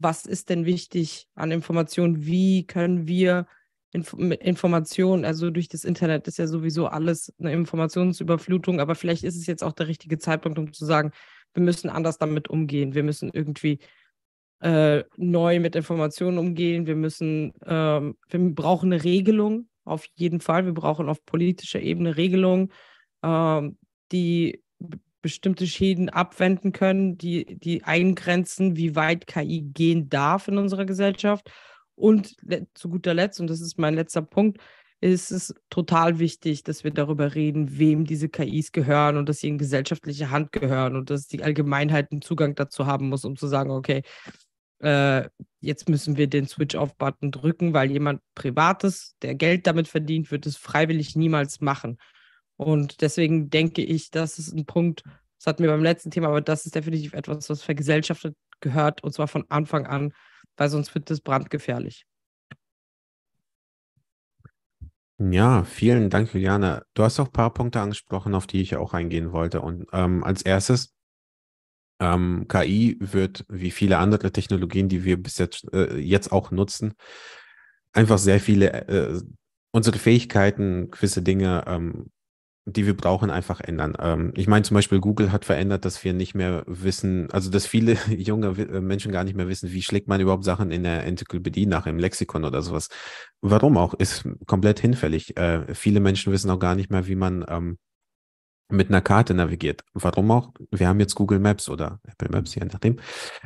was 0.00 0.24
ist 0.26 0.48
denn 0.48 0.64
wichtig 0.64 1.28
an 1.34 1.52
Informationen, 1.52 2.24
wie 2.24 2.66
können 2.66 3.06
wir 3.06 3.46
Inf 3.92 4.12
Informationen, 4.12 5.24
also 5.24 5.50
durch 5.50 5.68
das 5.68 5.84
Internet 5.84 6.28
ist 6.28 6.38
ja 6.38 6.46
sowieso 6.46 6.86
alles 6.86 7.32
eine 7.38 7.52
Informationsüberflutung, 7.52 8.80
aber 8.80 8.94
vielleicht 8.94 9.24
ist 9.24 9.36
es 9.36 9.46
jetzt 9.46 9.64
auch 9.64 9.72
der 9.72 9.88
richtige 9.88 10.18
Zeitpunkt, 10.18 10.58
um 10.58 10.72
zu 10.72 10.84
sagen, 10.86 11.12
wir 11.54 11.62
müssen 11.62 11.90
anders 11.90 12.16
damit 12.18 12.48
umgehen. 12.48 12.94
Wir 12.94 13.02
müssen 13.02 13.30
irgendwie 13.32 13.80
äh, 14.60 15.02
neu 15.16 15.58
mit 15.60 15.74
Informationen 15.74 16.38
umgehen. 16.38 16.86
Wir 16.86 16.94
müssen, 16.94 17.52
ähm, 17.66 18.16
wir 18.28 18.54
brauchen 18.54 18.92
eine 18.92 19.02
Regelung 19.02 19.68
auf 19.84 20.06
jeden 20.14 20.40
Fall. 20.40 20.64
Wir 20.64 20.74
brauchen 20.74 21.08
auf 21.08 21.24
politischer 21.24 21.80
Ebene 21.80 22.16
Regelungen, 22.16 22.70
ähm, 23.22 23.76
die 24.12 24.62
bestimmte 25.22 25.66
Schäden 25.66 26.08
abwenden 26.08 26.72
können, 26.72 27.18
die, 27.18 27.58
die 27.58 27.84
eingrenzen, 27.84 28.76
wie 28.76 28.96
weit 28.96 29.26
KI 29.26 29.62
gehen 29.62 30.08
darf 30.08 30.48
in 30.48 30.58
unserer 30.58 30.86
Gesellschaft. 30.86 31.50
Und 31.94 32.36
zu 32.74 32.88
guter 32.88 33.14
Letzt, 33.14 33.40
und 33.40 33.50
das 33.50 33.60
ist 33.60 33.78
mein 33.78 33.94
letzter 33.94 34.22
Punkt, 34.22 34.58
ist 35.00 35.30
es 35.30 35.54
total 35.70 36.18
wichtig, 36.18 36.62
dass 36.62 36.84
wir 36.84 36.90
darüber 36.90 37.34
reden, 37.34 37.78
wem 37.78 38.04
diese 38.04 38.28
KIs 38.28 38.72
gehören 38.72 39.16
und 39.16 39.28
dass 39.28 39.38
sie 39.38 39.48
in 39.48 39.58
gesellschaftliche 39.58 40.30
Hand 40.30 40.52
gehören 40.52 40.94
und 40.96 41.10
dass 41.10 41.26
die 41.26 41.42
Allgemeinheit 41.42 42.12
einen 42.12 42.22
Zugang 42.22 42.54
dazu 42.54 42.86
haben 42.86 43.08
muss, 43.08 43.24
um 43.24 43.36
zu 43.36 43.46
sagen, 43.46 43.70
okay, 43.70 44.02
äh, 44.80 45.28
jetzt 45.60 45.88
müssen 45.88 46.16
wir 46.16 46.26
den 46.26 46.46
Switch-Off-Button 46.46 47.30
drücken, 47.30 47.72
weil 47.72 47.90
jemand 47.90 48.20
Privates, 48.34 49.16
der 49.22 49.34
Geld 49.34 49.66
damit 49.66 49.88
verdient, 49.88 50.30
wird 50.30 50.46
es 50.46 50.56
freiwillig 50.56 51.16
niemals 51.16 51.60
machen. 51.60 51.98
Und 52.60 53.00
deswegen 53.00 53.48
denke 53.48 53.82
ich, 53.82 54.10
das 54.10 54.38
ist 54.38 54.52
ein 54.52 54.66
Punkt, 54.66 55.02
das 55.38 55.46
hatten 55.46 55.62
wir 55.62 55.70
beim 55.70 55.82
letzten 55.82 56.10
Thema, 56.10 56.28
aber 56.28 56.42
das 56.42 56.66
ist 56.66 56.74
definitiv 56.74 57.14
etwas, 57.14 57.48
was 57.48 57.62
vergesellschaftet 57.62 58.36
gehört 58.60 59.02
und 59.02 59.14
zwar 59.14 59.28
von 59.28 59.46
Anfang 59.48 59.86
an, 59.86 60.12
weil 60.58 60.68
sonst 60.68 60.94
wird 60.94 61.10
es 61.10 61.22
brandgefährlich. 61.22 62.04
Ja, 65.16 65.64
vielen 65.64 66.10
Dank, 66.10 66.34
Juliane. 66.34 66.82
Du 66.92 67.02
hast 67.02 67.18
auch 67.18 67.28
ein 67.28 67.32
paar 67.32 67.54
Punkte 67.54 67.80
angesprochen, 67.80 68.34
auf 68.34 68.46
die 68.46 68.60
ich 68.60 68.76
auch 68.76 68.92
eingehen 68.92 69.32
wollte. 69.32 69.62
Und 69.62 69.86
ähm, 69.94 70.22
als 70.22 70.42
erstes, 70.42 70.94
ähm, 71.98 72.44
KI 72.46 72.98
wird, 73.00 73.46
wie 73.48 73.70
viele 73.70 73.96
andere 73.96 74.32
Technologien, 74.32 74.90
die 74.90 75.04
wir 75.04 75.16
bis 75.22 75.38
jetzt, 75.38 75.66
äh, 75.72 75.96
jetzt 75.96 76.30
auch 76.30 76.50
nutzen, 76.50 76.92
einfach 77.94 78.18
sehr 78.18 78.38
viele, 78.38 78.86
äh, 78.86 79.18
unsere 79.70 79.98
Fähigkeiten, 79.98 80.90
gewisse 80.90 81.22
Dinge 81.22 81.64
ähm, 81.66 82.10
die 82.72 82.86
wir 82.86 82.96
brauchen, 82.96 83.30
einfach 83.30 83.60
ändern. 83.60 83.96
Ähm, 83.98 84.32
ich 84.36 84.46
meine 84.48 84.62
zum 84.62 84.74
Beispiel, 84.74 85.00
Google 85.00 85.32
hat 85.32 85.44
verändert, 85.44 85.84
dass 85.84 86.02
wir 86.04 86.12
nicht 86.12 86.34
mehr 86.34 86.64
wissen, 86.66 87.30
also 87.30 87.50
dass 87.50 87.66
viele 87.66 87.94
junge 88.08 88.48
äh, 88.48 88.80
Menschen 88.80 89.12
gar 89.12 89.24
nicht 89.24 89.36
mehr 89.36 89.48
wissen, 89.48 89.72
wie 89.72 89.82
schlägt 89.82 90.08
man 90.08 90.20
überhaupt 90.20 90.44
Sachen 90.44 90.70
in 90.70 90.82
der 90.82 91.04
Enzyklopädie 91.04 91.66
nach, 91.66 91.86
im 91.86 91.98
Lexikon 91.98 92.44
oder 92.44 92.62
sowas. 92.62 92.88
Warum 93.40 93.76
auch? 93.76 93.94
Ist 93.94 94.28
komplett 94.46 94.80
hinfällig. 94.80 95.36
Äh, 95.36 95.74
viele 95.74 96.00
Menschen 96.00 96.32
wissen 96.32 96.50
auch 96.50 96.58
gar 96.58 96.74
nicht 96.74 96.90
mehr, 96.90 97.06
wie 97.06 97.16
man 97.16 97.44
ähm, 97.48 97.78
mit 98.68 98.88
einer 98.88 99.00
Karte 99.00 99.34
navigiert. 99.34 99.82
Warum 99.94 100.30
auch? 100.30 100.52
Wir 100.70 100.88
haben 100.88 101.00
jetzt 101.00 101.14
Google 101.14 101.40
Maps 101.40 101.68
oder 101.68 102.00
Apple 102.04 102.28
Maps, 102.30 102.54
je 102.54 102.64
nachdem. 102.64 103.00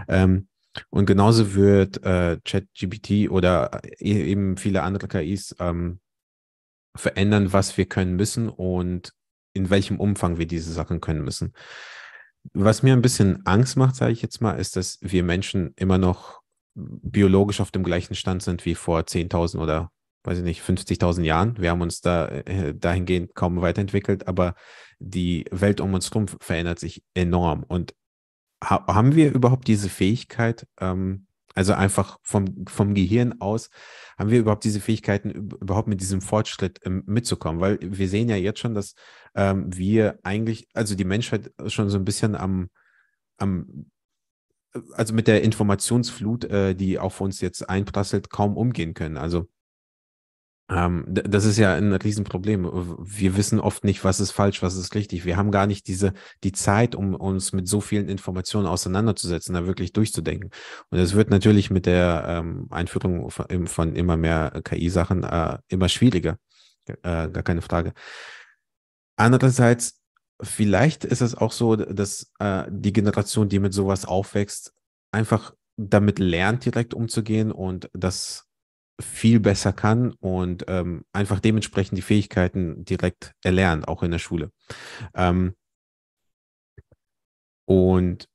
Ähm, 0.09 0.49
und 0.91 1.07
genauso 1.07 1.55
wird 1.55 2.03
äh, 2.05 2.39
ChatGPT 2.45 3.31
oder 3.31 3.81
äh, 3.85 4.31
eben 4.31 4.57
viele 4.57 4.83
andere 4.83 5.09
KIs 5.09 5.55
ähm, 5.61 6.01
verändern, 6.97 7.53
was 7.53 7.77
wir 7.77 7.87
können 7.87 8.17
müssen 8.17 8.49
und 8.49 9.13
in 9.53 9.71
welchem 9.71 9.99
Umfang 9.99 10.39
wir 10.39 10.47
diese 10.47 10.73
Sachen 10.73 11.01
können 11.01 11.25
müssen. 11.25 11.53
Was 12.53 12.83
mir 12.83 12.93
ein 12.93 13.03
bisschen 13.03 13.45
Angst 13.47 13.77
macht, 13.77 13.97
sage 13.97 14.13
ich 14.13 14.23
jetzt 14.23 14.41
mal, 14.41 14.53
ist, 14.53 14.77
dass 14.77 14.99
wir 15.01 15.23
Menschen 15.23 15.73
immer 15.77 15.99
noch 15.99 16.43
biologisch 16.75 17.61
auf 17.61 17.71
dem 17.71 17.85
gleichen 17.85 18.15
Stand 18.15 18.43
sind 18.43 18.65
wie 18.65 18.75
vor 18.75 19.01
10.000 19.01 19.59
oder, 19.59 19.91
weiß 20.25 20.39
ich 20.39 20.45
nicht, 20.45 20.63
50.000 20.63 21.23
Jahren. 21.23 21.57
Wir 21.59 21.71
haben 21.71 21.81
uns 21.81 22.01
da 22.01 22.29
äh, 22.29 22.75
dahingehend 22.75 23.35
kaum 23.35 23.61
weiterentwickelt, 23.61 24.27
aber 24.27 24.55
die 24.99 25.47
Welt 25.51 25.81
um 25.81 25.95
uns 25.95 26.11
herum 26.11 26.27
verändert 26.29 26.81
sich 26.81 27.03
enorm. 27.15 27.63
Und 27.63 27.95
ha 28.63 28.85
haben 28.87 29.15
wir 29.15 29.33
überhaupt 29.33 29.69
diese 29.69 29.89
Fähigkeit, 29.89 30.67
ähm, 30.81 31.24
also 31.55 31.73
einfach 31.73 32.19
vom, 32.23 32.67
vom 32.67 32.95
Gehirn 32.95 33.41
aus 33.41 33.71
haben 34.19 34.31
wir 34.31 34.41
überhaupt 34.41 34.65
diese 34.65 34.81
Fähigkeiten, 34.81 35.31
überhaupt 35.31 35.89
mit 35.89 36.01
diesem 36.01 36.21
Fortschritt 36.21 36.81
ähm, 36.85 37.03
mitzukommen? 37.07 37.61
Weil 37.61 37.79
wir 37.81 38.09
sehen 38.09 38.29
ja 38.29 38.37
jetzt 38.37 38.61
schon, 38.61 38.75
dass 38.75 38.95
ähm, 39.35 39.67
wir 39.75 40.19
eigentlich, 40.23 40.69
also 40.75 40.95
die 40.95 41.05
Menschheit 41.05 41.53
schon 41.67 41.91
so 41.91 41.99
ein 41.99 42.05
bisschen 42.05 42.35
am, 42.35 42.71
am 43.39 43.87
also 44.93 45.15
mit 45.15 45.29
der 45.29 45.43
Informationsflut, 45.43 46.45
äh, 46.45 46.75
die 46.75 46.99
auf 46.99 47.21
uns 47.21 47.41
jetzt 47.41 47.69
einprasselt, 47.69 48.31
kaum 48.31 48.57
umgehen 48.57 48.95
können. 48.95 49.17
Also 49.17 49.49
ähm, 50.71 51.05
das 51.09 51.45
ist 51.45 51.59
ja 51.59 51.75
ein 51.75 51.93
Riesenproblem. 51.93 52.97
Wir 52.99 53.37
wissen 53.37 53.61
oft 53.61 53.85
nicht, 53.85 54.03
was 54.03 54.19
ist 54.19 54.31
falsch, 54.31 54.63
was 54.63 54.77
ist 54.77 54.95
richtig. 54.95 55.27
Wir 55.27 55.37
haben 55.37 55.51
gar 55.51 55.67
nicht 55.67 55.87
diese, 55.87 56.15
die 56.43 56.53
Zeit, 56.53 56.95
um 56.95 57.15
uns 57.15 57.53
mit 57.53 57.69
so 57.69 57.81
vielen 57.81 58.09
Informationen 58.09 58.67
auseinanderzusetzen, 58.67 59.55
da 59.55 59.67
wirklich 59.67 59.93
durchzudenken. 59.93 60.51
Und 60.89 60.99
es 60.99 61.15
wird 61.15 61.29
natürlich 61.31 61.71
mit 61.71 61.85
der 61.85 62.25
ähm, 62.27 62.67
Einführung 62.71 63.31
von, 63.31 63.67
von, 63.67 63.95
immer 63.95 64.17
mehr 64.17 64.63
KI-Sachen 64.65 65.23
äh, 65.25 65.59
immer 65.69 65.91
schwieriger. 65.91 66.39
Äh, 66.87 67.29
gar 67.29 67.43
keine 67.43 67.63
Frage. 67.63 67.93
Andererseits, 69.17 70.01
vielleicht 70.43 71.05
ist 71.05 71.21
es 71.21 71.35
auch 71.35 71.53
so, 71.53 71.77
dass 71.77 72.33
äh, 72.39 72.65
die 72.71 72.93
Generation, 72.93 73.51
die 73.51 73.59
mit 73.59 73.75
sowas 73.75 74.07
aufwächst, 74.07 74.73
einfach 75.13 75.55
damit 75.77 76.19
lernt, 76.19 76.65
direkt 76.65 76.95
umzugehen 76.95 77.53
und 77.53 77.91
das 77.93 78.44
viel 79.01 79.41
besser 79.41 79.73
kann 79.73 80.13
und 80.21 80.65
ähm, 80.69 81.05
einfach 81.13 81.41
dementsprechend 81.41 81.99
die 81.99 82.03
Fähigkeiten 82.03 82.85
direkt 82.85 83.33
erlernt, 83.43 83.89
auch 83.89 84.03
in 84.03 84.11
der 84.11 84.19
Schule. 84.19 84.51
Ähm, 85.15 85.55
und 87.67 88.29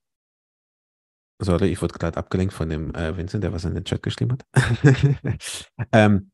sorry, 1.41 1.67
ich 1.67 1.81
wurde 1.81 1.93
gerade 1.93 2.17
abgelenkt 2.17 2.53
von 2.53 2.69
dem 2.69 2.93
äh, 2.93 3.15
Vincent, 3.15 3.43
der 3.43 3.53
was 3.53 3.65
in 3.65 3.73
den 3.73 3.85
Chat 3.85 4.03
geschrieben 4.03 4.33
hat. 4.33 4.45
ähm, 5.93 6.31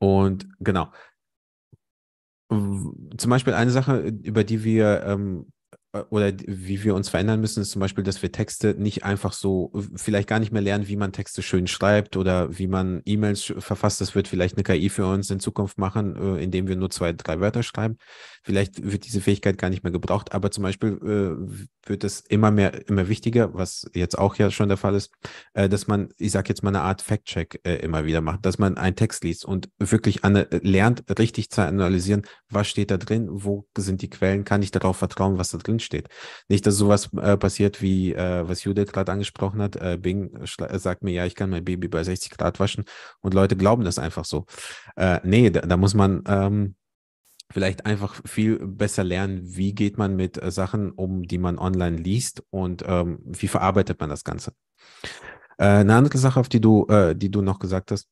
und 0.00 0.48
genau. 0.60 0.92
Zum 2.50 3.30
Beispiel 3.30 3.52
eine 3.52 3.70
Sache, 3.70 3.98
über 3.98 4.42
die 4.44 4.64
wir 4.64 5.02
ähm, 5.04 5.48
äh, 5.48 5.57
oder 6.10 6.32
wie 6.46 6.82
wir 6.84 6.94
uns 6.94 7.08
verändern 7.08 7.40
müssen, 7.40 7.60
ist 7.60 7.70
zum 7.70 7.80
Beispiel, 7.80 8.04
dass 8.04 8.22
wir 8.22 8.32
Texte 8.32 8.74
nicht 8.78 9.04
einfach 9.04 9.32
so, 9.32 9.72
vielleicht 9.94 10.28
gar 10.28 10.38
nicht 10.38 10.52
mehr 10.52 10.62
lernen, 10.62 10.88
wie 10.88 10.96
man 10.96 11.12
Texte 11.12 11.42
schön 11.42 11.66
schreibt 11.66 12.16
oder 12.16 12.58
wie 12.58 12.66
man 12.66 13.02
E-Mails 13.04 13.52
verfasst. 13.58 14.00
Das 14.00 14.14
wird 14.14 14.28
vielleicht 14.28 14.56
eine 14.56 14.62
KI 14.62 14.88
für 14.88 15.06
uns 15.06 15.30
in 15.30 15.40
Zukunft 15.40 15.78
machen, 15.78 16.16
äh, 16.16 16.42
indem 16.42 16.68
wir 16.68 16.76
nur 16.76 16.90
zwei, 16.90 17.12
drei 17.12 17.40
Wörter 17.40 17.62
schreiben. 17.62 17.98
Vielleicht 18.42 18.82
wird 18.82 19.06
diese 19.06 19.20
Fähigkeit 19.20 19.58
gar 19.58 19.70
nicht 19.70 19.82
mehr 19.82 19.92
gebraucht, 19.92 20.32
aber 20.32 20.50
zum 20.50 20.62
Beispiel 20.62 20.98
äh, 21.02 21.88
wird 21.88 22.04
es 22.04 22.20
immer 22.20 22.50
mehr, 22.50 22.88
immer 22.88 23.08
wichtiger, 23.08 23.54
was 23.54 23.90
jetzt 23.94 24.18
auch 24.18 24.36
ja 24.36 24.50
schon 24.50 24.68
der 24.68 24.78
Fall 24.78 24.94
ist, 24.94 25.10
äh, 25.54 25.68
dass 25.68 25.86
man, 25.86 26.08
ich 26.18 26.32
sage 26.32 26.48
jetzt 26.48 26.62
mal 26.62 26.70
eine 26.70 26.82
Art 26.82 27.02
Fact-Check 27.02 27.60
immer 27.64 28.04
wieder 28.04 28.20
macht, 28.20 28.46
dass 28.46 28.58
man 28.58 28.76
einen 28.76 28.96
Text 28.96 29.24
liest 29.24 29.44
und 29.44 29.68
wirklich 29.78 30.20
lernt, 30.22 31.04
richtig 31.18 31.50
zu 31.50 31.62
analysieren, 31.62 32.22
was 32.48 32.68
steht 32.68 32.90
da 32.90 32.96
drin, 32.96 33.28
wo 33.30 33.66
sind 33.76 34.02
die 34.02 34.10
Quellen, 34.10 34.44
kann 34.44 34.62
ich 34.62 34.70
darauf 34.70 34.96
vertrauen, 34.96 35.38
was 35.38 35.50
da 35.50 35.58
drin 35.58 35.80
steht. 35.80 35.87
Nicht, 36.48 36.66
dass 36.66 36.76
sowas 36.76 37.10
äh, 37.14 37.36
passiert, 37.36 37.82
wie 37.82 38.12
äh, 38.12 38.48
was 38.48 38.64
Judith 38.64 38.92
gerade 38.92 39.12
angesprochen 39.12 39.60
hat. 39.62 39.76
Äh, 39.76 39.98
Bing 40.00 40.30
sagt 40.44 41.02
mir, 41.02 41.12
ja, 41.12 41.26
ich 41.26 41.34
kann 41.34 41.50
mein 41.50 41.64
Baby 41.64 41.88
bei 41.88 42.02
60 42.04 42.30
Grad 42.32 42.60
waschen 42.60 42.84
und 43.20 43.34
Leute 43.34 43.56
glauben 43.56 43.84
das 43.84 43.98
einfach 43.98 44.24
so. 44.24 44.46
Äh, 44.96 45.20
nee, 45.24 45.50
da, 45.50 45.60
da 45.60 45.76
muss 45.76 45.94
man 45.94 46.22
ähm, 46.26 46.74
vielleicht 47.50 47.86
einfach 47.86 48.20
viel 48.26 48.58
besser 48.58 49.04
lernen, 49.04 49.40
wie 49.42 49.74
geht 49.74 49.98
man 49.98 50.16
mit 50.16 50.42
äh, 50.42 50.50
Sachen 50.50 50.92
um, 50.92 51.22
die 51.22 51.38
man 51.38 51.58
online 51.58 51.96
liest 51.96 52.42
und 52.50 52.84
ähm, 52.86 53.20
wie 53.24 53.48
verarbeitet 53.48 54.00
man 54.00 54.10
das 54.10 54.24
Ganze. 54.24 54.52
Äh, 55.56 55.64
eine 55.66 55.94
andere 55.94 56.18
Sache, 56.18 56.40
auf 56.40 56.48
die 56.48 56.60
du, 56.60 56.86
äh, 56.86 57.14
die 57.14 57.30
du 57.30 57.42
noch 57.42 57.58
gesagt 57.58 57.90
hast, 57.90 58.08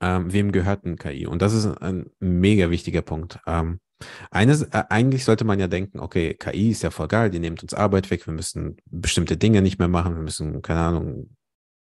ähm, 0.00 0.32
wem 0.32 0.52
gehört 0.52 0.84
ein 0.84 0.96
KI? 0.96 1.26
Und 1.26 1.42
das 1.42 1.52
ist 1.52 1.66
ein 1.66 2.10
mega 2.18 2.70
wichtiger 2.70 3.02
Punkt. 3.02 3.38
Ähm, 3.46 3.80
eines, 4.30 4.62
äh, 4.62 4.84
eigentlich 4.90 5.24
sollte 5.24 5.44
man 5.44 5.58
ja 5.58 5.68
denken, 5.68 6.00
okay, 6.00 6.34
KI 6.34 6.70
ist 6.70 6.82
ja 6.82 6.90
voll 6.90 7.08
geil, 7.08 7.30
die 7.30 7.38
nimmt 7.38 7.62
uns 7.62 7.74
Arbeit 7.74 8.10
weg, 8.10 8.26
wir 8.26 8.34
müssen 8.34 8.76
bestimmte 8.86 9.36
Dinge 9.36 9.62
nicht 9.62 9.78
mehr 9.78 9.88
machen, 9.88 10.14
wir 10.14 10.22
müssen, 10.22 10.62
keine 10.62 10.80
Ahnung, 10.80 11.36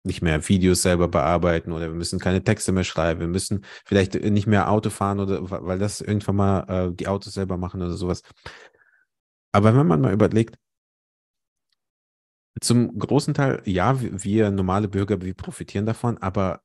nicht 0.03 0.21
mehr 0.21 0.47
Videos 0.47 0.83
selber 0.83 1.07
bearbeiten 1.07 1.71
oder 1.71 1.87
wir 1.87 1.95
müssen 1.95 2.19
keine 2.19 2.43
Texte 2.43 2.71
mehr 2.71 2.83
schreiben, 2.83 3.21
wir 3.21 3.27
müssen 3.27 3.65
vielleicht 3.85 4.13
nicht 4.15 4.47
mehr 4.47 4.69
Auto 4.69 4.89
fahren 4.89 5.19
oder 5.19 5.49
weil 5.49 5.79
das 5.79 6.01
irgendwann 6.01 6.35
mal 6.35 6.89
äh, 6.89 6.93
die 6.93 7.07
Autos 7.07 7.33
selber 7.33 7.57
machen 7.57 7.81
oder 7.81 7.93
sowas. 7.93 8.21
Aber 9.51 9.75
wenn 9.75 9.87
man 9.87 10.01
mal 10.01 10.13
überlegt, 10.13 10.57
zum 12.61 12.97
großen 12.97 13.33
Teil, 13.33 13.61
ja, 13.65 13.99
wir 13.99 14.51
normale 14.51 14.87
Bürger, 14.87 15.21
wir 15.21 15.33
profitieren 15.33 15.85
davon, 15.85 16.17
aber 16.19 16.61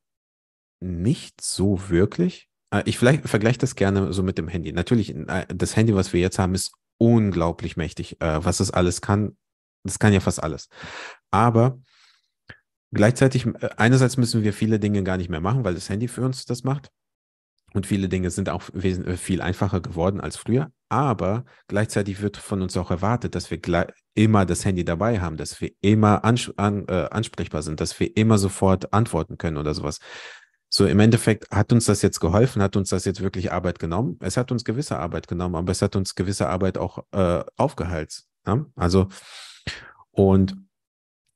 nicht 0.81 1.41
so 1.41 1.89
wirklich. 1.89 2.50
Äh, 2.71 2.83
ich 2.87 2.99
vielleicht 2.99 3.29
vergleiche 3.29 3.59
das 3.59 3.75
gerne 3.75 4.13
so 4.13 4.23
mit 4.23 4.39
dem 4.39 4.49
Handy. 4.49 4.73
Natürlich, 4.73 5.15
äh, 5.15 5.47
das 5.49 5.77
Handy, 5.77 5.95
was 5.95 6.13
wir 6.13 6.21
jetzt 6.21 6.39
haben, 6.39 6.55
ist 6.55 6.73
unglaublich 6.99 7.77
mächtig. 7.77 8.21
Äh, 8.21 8.45
was 8.45 8.61
es 8.61 8.71
alles 8.71 9.01
kann, 9.01 9.37
das 9.85 9.99
kann 9.99 10.13
ja 10.13 10.21
fast 10.21 10.43
alles. 10.43 10.69
Aber 11.31 11.81
gleichzeitig, 12.93 13.47
einerseits 13.77 14.17
müssen 14.17 14.43
wir 14.43 14.53
viele 14.53 14.79
Dinge 14.79 15.03
gar 15.03 15.17
nicht 15.17 15.31
mehr 15.31 15.41
machen, 15.41 15.65
weil 15.65 15.75
das 15.75 15.89
Handy 15.89 16.09
für 16.09 16.23
uns 16.23 16.45
das 16.45 16.65
macht. 16.65 16.91
Und 17.73 17.87
viele 17.87 18.09
Dinge 18.09 18.31
sind 18.31 18.49
auch 18.49 18.63
viel 18.63 19.41
einfacher 19.41 19.81
geworden 19.81 20.21
als 20.21 20.37
früher. 20.37 20.73
Aber 20.89 21.45
gleichzeitig 21.69 22.21
wird 22.21 22.37
von 22.37 22.63
uns 22.63 22.77
auch 22.77 22.91
erwartet, 22.91 23.37
dass 23.37 23.51
wir 23.53 23.61
immer 24.15 24.45
das 24.45 24.65
Handy 24.65 24.85
dabei 24.85 25.21
haben, 25.21 25.37
dass 25.37 25.61
wir 25.61 25.71
immer 25.81 26.25
ans 26.25 26.53
an, 26.57 26.85
äh, 26.89 27.07
ansprechbar 27.13 27.63
sind, 27.63 27.81
dass 27.81 27.99
wir 28.01 28.17
immer 28.17 28.39
sofort 28.39 28.93
antworten 28.93 29.39
können 29.39 29.57
oder 29.57 29.73
sowas. 29.73 30.01
So 30.73 30.87
im 30.87 31.01
Endeffekt 31.01 31.51
hat 31.51 31.73
uns 31.73 31.87
das 31.87 32.01
jetzt 32.01 32.21
geholfen, 32.21 32.63
hat 32.63 32.77
uns 32.77 32.91
das 32.91 33.05
jetzt 33.05 33.21
wirklich 33.21 33.51
Arbeit 33.51 33.81
genommen. 33.81 34.17
Es 34.21 34.37
hat 34.37 34.53
uns 34.53 34.65
gewisse 34.65 34.99
Arbeit 34.99 35.27
genommen, 35.27 35.57
aber 35.57 35.73
es 35.73 35.83
hat 35.83 35.97
uns 35.97 36.15
gewisse 36.15 36.49
Arbeit 36.49 36.79
auch 36.79 37.05
äh, 37.11 37.43
aufgeheizt. 37.57 38.29
Ja? 38.47 38.65
Also 38.77 39.09
und 40.13 40.57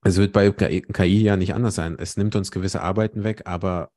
es 0.04 0.16
wird 0.18 0.32
bei 0.32 0.50
KI, 0.50 0.82
KI 0.82 1.22
ja 1.22 1.36
nicht 1.36 1.54
anders 1.54 1.74
sein. 1.74 1.96
Es 1.98 2.16
nimmt 2.16 2.36
uns 2.36 2.50
gewisse 2.50 2.82
Arbeiten 2.82 3.24
weg, 3.24 3.42
aber 3.46 3.90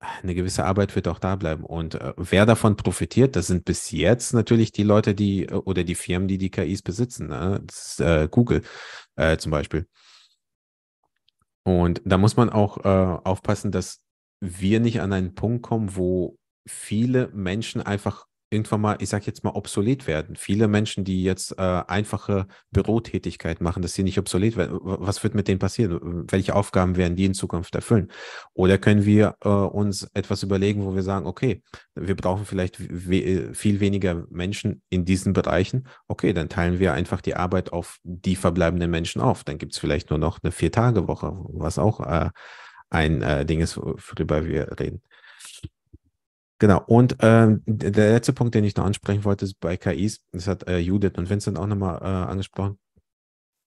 eine 0.00 0.34
gewisse 0.34 0.64
Arbeit 0.64 0.96
wird 0.96 1.06
auch 1.06 1.20
da 1.20 1.36
bleiben. 1.36 1.64
Und 1.64 1.94
äh, 1.94 2.12
wer 2.16 2.46
davon 2.46 2.76
profitiert, 2.76 3.36
das 3.36 3.46
sind 3.46 3.64
bis 3.64 3.90
jetzt 3.92 4.34
natürlich 4.34 4.72
die 4.72 4.82
Leute, 4.82 5.14
die 5.14 5.44
äh, 5.46 5.52
oder 5.52 5.84
die 5.84 5.94
Firmen, 5.94 6.28
die 6.28 6.38
die 6.38 6.50
KIs 6.50 6.82
besitzen. 6.82 7.28
Ne? 7.28 7.62
Das 7.64 7.92
ist 7.92 8.00
äh, 8.00 8.28
Google 8.30 8.62
äh, 9.16 9.36
zum 9.36 9.52
Beispiel. 9.52 9.86
Und 11.64 12.02
da 12.04 12.18
muss 12.18 12.36
man 12.36 12.50
auch 12.50 12.78
äh, 12.78 12.88
aufpassen, 13.24 13.70
dass 13.70 14.00
wir 14.42 14.80
nicht 14.80 15.00
an 15.00 15.12
einen 15.12 15.34
Punkt 15.34 15.62
kommen, 15.62 15.94
wo 15.96 16.36
viele 16.66 17.28
Menschen 17.32 17.80
einfach 17.80 18.26
irgendwann 18.50 18.82
mal, 18.82 18.96
ich 19.00 19.08
sage 19.08 19.24
jetzt 19.26 19.44
mal, 19.44 19.54
obsolet 19.54 20.06
werden. 20.06 20.36
Viele 20.36 20.68
Menschen, 20.68 21.04
die 21.04 21.22
jetzt 21.22 21.58
äh, 21.58 21.82
einfache 21.86 22.46
Bürotätigkeit 22.70 23.60
machen, 23.60 23.82
dass 23.82 23.94
sie 23.94 24.02
nicht 24.02 24.18
obsolet 24.18 24.56
werden. 24.56 24.78
Was 24.82 25.22
wird 25.22 25.34
mit 25.34 25.48
denen 25.48 25.58
passieren? 25.58 26.26
Welche 26.30 26.54
Aufgaben 26.54 26.96
werden 26.96 27.16
die 27.16 27.24
in 27.24 27.34
Zukunft 27.34 27.74
erfüllen? 27.74 28.10
Oder 28.52 28.78
können 28.78 29.06
wir 29.06 29.36
äh, 29.42 29.48
uns 29.48 30.06
etwas 30.12 30.42
überlegen, 30.42 30.84
wo 30.84 30.94
wir 30.94 31.02
sagen, 31.02 31.26
okay, 31.26 31.62
wir 31.94 32.14
brauchen 32.14 32.44
vielleicht 32.44 32.78
we 32.78 33.54
viel 33.54 33.80
weniger 33.80 34.26
Menschen 34.28 34.82
in 34.90 35.04
diesen 35.04 35.32
Bereichen. 35.32 35.88
Okay, 36.06 36.32
dann 36.34 36.50
teilen 36.50 36.78
wir 36.78 36.92
einfach 36.92 37.22
die 37.22 37.34
Arbeit 37.34 37.72
auf 37.72 37.98
die 38.02 38.36
verbleibenden 38.36 38.90
Menschen 38.90 39.22
auf. 39.22 39.44
Dann 39.44 39.56
gibt 39.56 39.72
es 39.72 39.78
vielleicht 39.78 40.10
nur 40.10 40.18
noch 40.18 40.40
eine 40.42 40.52
Vier-Tage-Woche, 40.52 41.32
was 41.54 41.78
auch 41.78 42.00
äh, 42.00 42.28
ein 42.92 43.22
äh, 43.22 43.46
Ding 43.46 43.60
ist, 43.60 43.76
worüber 43.76 44.44
wir 44.46 44.78
reden. 44.78 45.02
Genau, 46.58 46.80
und 46.86 47.16
ähm, 47.20 47.62
der 47.66 48.12
letzte 48.12 48.32
Punkt, 48.32 48.54
den 48.54 48.62
ich 48.62 48.76
noch 48.76 48.84
ansprechen 48.84 49.24
wollte, 49.24 49.44
ist 49.44 49.58
bei 49.58 49.76
KIs, 49.76 50.20
das 50.30 50.46
hat 50.46 50.68
äh, 50.68 50.78
Judith 50.78 51.14
und 51.16 51.28
Vincent 51.28 51.58
auch 51.58 51.66
nochmal 51.66 52.00
äh, 52.00 52.30
angesprochen. 52.30 52.78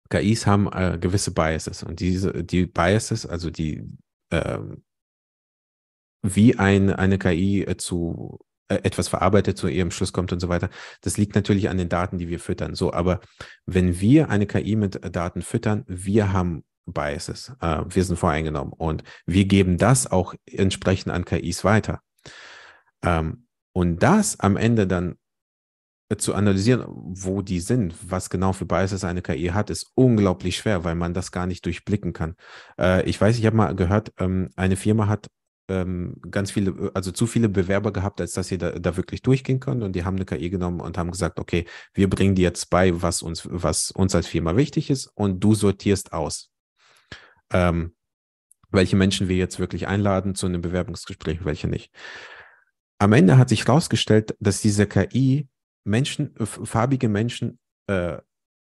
KIs 0.10 0.46
haben 0.46 0.72
äh, 0.72 1.00
gewisse 1.00 1.34
Biases 1.34 1.82
und 1.82 2.00
diese, 2.00 2.44
die 2.44 2.68
Biases, 2.68 3.26
also 3.26 3.50
die, 3.50 3.84
ähm, 4.30 4.84
wie 6.22 6.60
ein, 6.60 6.92
eine 6.92 7.18
KI 7.18 7.64
äh, 7.64 7.78
zu 7.78 8.40
äh, 8.68 8.76
etwas 8.84 9.08
verarbeitet, 9.08 9.58
zu 9.58 9.68
ihrem 9.68 9.90
Schluss 9.90 10.14
kommt 10.14 10.32
und 10.32 10.40
so 10.40 10.50
weiter, 10.50 10.70
das 11.02 11.18
liegt 11.18 11.34
natürlich 11.34 11.70
an 11.70 11.80
den 11.80 11.90
Daten, 11.90 12.20
die 12.20 12.28
wir 12.28 12.40
füttern. 12.40 12.76
So, 12.76 12.94
aber 12.94 13.22
wenn 13.66 14.00
wir 14.00 14.30
eine 14.30 14.46
KI 14.46 14.76
mit 14.76 15.00
Daten 15.16 15.42
füttern, 15.42 15.84
wir 15.88 16.32
haben 16.32 16.64
Biases, 16.86 17.54
äh, 17.62 17.84
wir 17.88 18.04
sind 18.04 18.18
voreingenommen 18.18 18.74
und 18.74 19.04
wir 19.26 19.46
geben 19.46 19.78
das 19.78 20.12
auch 20.12 20.34
entsprechend 20.46 21.14
an 21.14 21.26
KIs 21.26 21.64
weiter. 21.64 22.02
Ähm, 23.04 23.48
und 23.74 24.04
das 24.04 24.40
am 24.40 24.58
Ende 24.58 24.88
dann 24.88 25.16
zu 26.18 26.36
analysieren, 26.36 26.84
wo 26.88 27.42
die 27.42 27.60
sind, 27.60 27.96
was 28.08 28.30
genau 28.30 28.54
für 28.54 28.66
Biases 28.66 29.04
eine 29.04 29.22
KI 29.22 29.48
hat, 29.48 29.70
ist 29.70 29.92
unglaublich 29.96 30.58
schwer, 30.58 30.84
weil 30.84 30.96
man 30.96 31.14
das 31.14 31.32
gar 31.32 31.48
nicht 31.48 31.66
durchblicken 31.66 32.14
kann. 32.14 32.36
Äh, 32.80 33.04
ich 33.10 33.20
weiß, 33.20 33.38
ich 33.38 33.46
habe 33.46 33.56
mal 33.56 33.76
gehört, 33.76 34.12
ähm, 34.20 34.50
eine 34.56 34.76
Firma 34.76 35.08
hat 35.08 35.28
ähm, 35.70 36.18
ganz 36.30 36.52
viele, 36.52 36.92
also 36.94 37.12
zu 37.12 37.26
viele 37.26 37.50
Bewerber 37.50 37.94
gehabt, 37.94 38.20
als 38.20 38.34
dass 38.34 38.50
sie 38.50 38.58
da, 38.58 38.72
da, 38.72 38.98
wirklich 38.98 39.22
durchgehen 39.22 39.60
können 39.60 39.82
und 39.82 39.94
die 39.94 40.04
haben 40.04 40.18
eine 40.18 40.26
KI 40.26 40.50
genommen 40.50 40.82
und 40.82 40.98
haben 40.98 41.12
gesagt, 41.12 41.40
okay, 41.40 41.66
wir 41.94 42.10
bringen 42.10 42.36
dir 42.36 42.44
jetzt 42.44 42.70
bei, 42.70 43.02
was 43.02 43.22
uns, 43.22 43.48
was 43.50 43.92
uns 43.92 44.14
als 44.14 44.28
Firma 44.28 44.56
wichtig 44.58 44.90
ist 44.90 45.08
und 45.16 45.40
du 45.40 45.56
sortierst 45.56 46.12
aus. 46.12 46.53
Ähm, 47.54 47.96
welche 48.72 48.96
Menschen 48.96 49.30
wir 49.30 49.36
jetzt 49.36 49.60
wirklich 49.60 49.88
einladen 49.88 50.36
zu 50.36 50.48
einem 50.48 50.62
Bewerbungsgespräch, 50.62 51.46
welche 51.46 51.68
nicht 51.68 51.92
am 53.04 53.14
Ende 53.14 53.38
hat 53.38 53.50
sich 53.50 53.68
herausgestellt, 53.68 54.36
dass 54.40 54.62
diese 54.62 54.88
KI 54.88 55.50
Menschen, 55.84 56.34
farbige 56.38 57.10
Menschen 57.10 57.60
äh, 57.88 58.18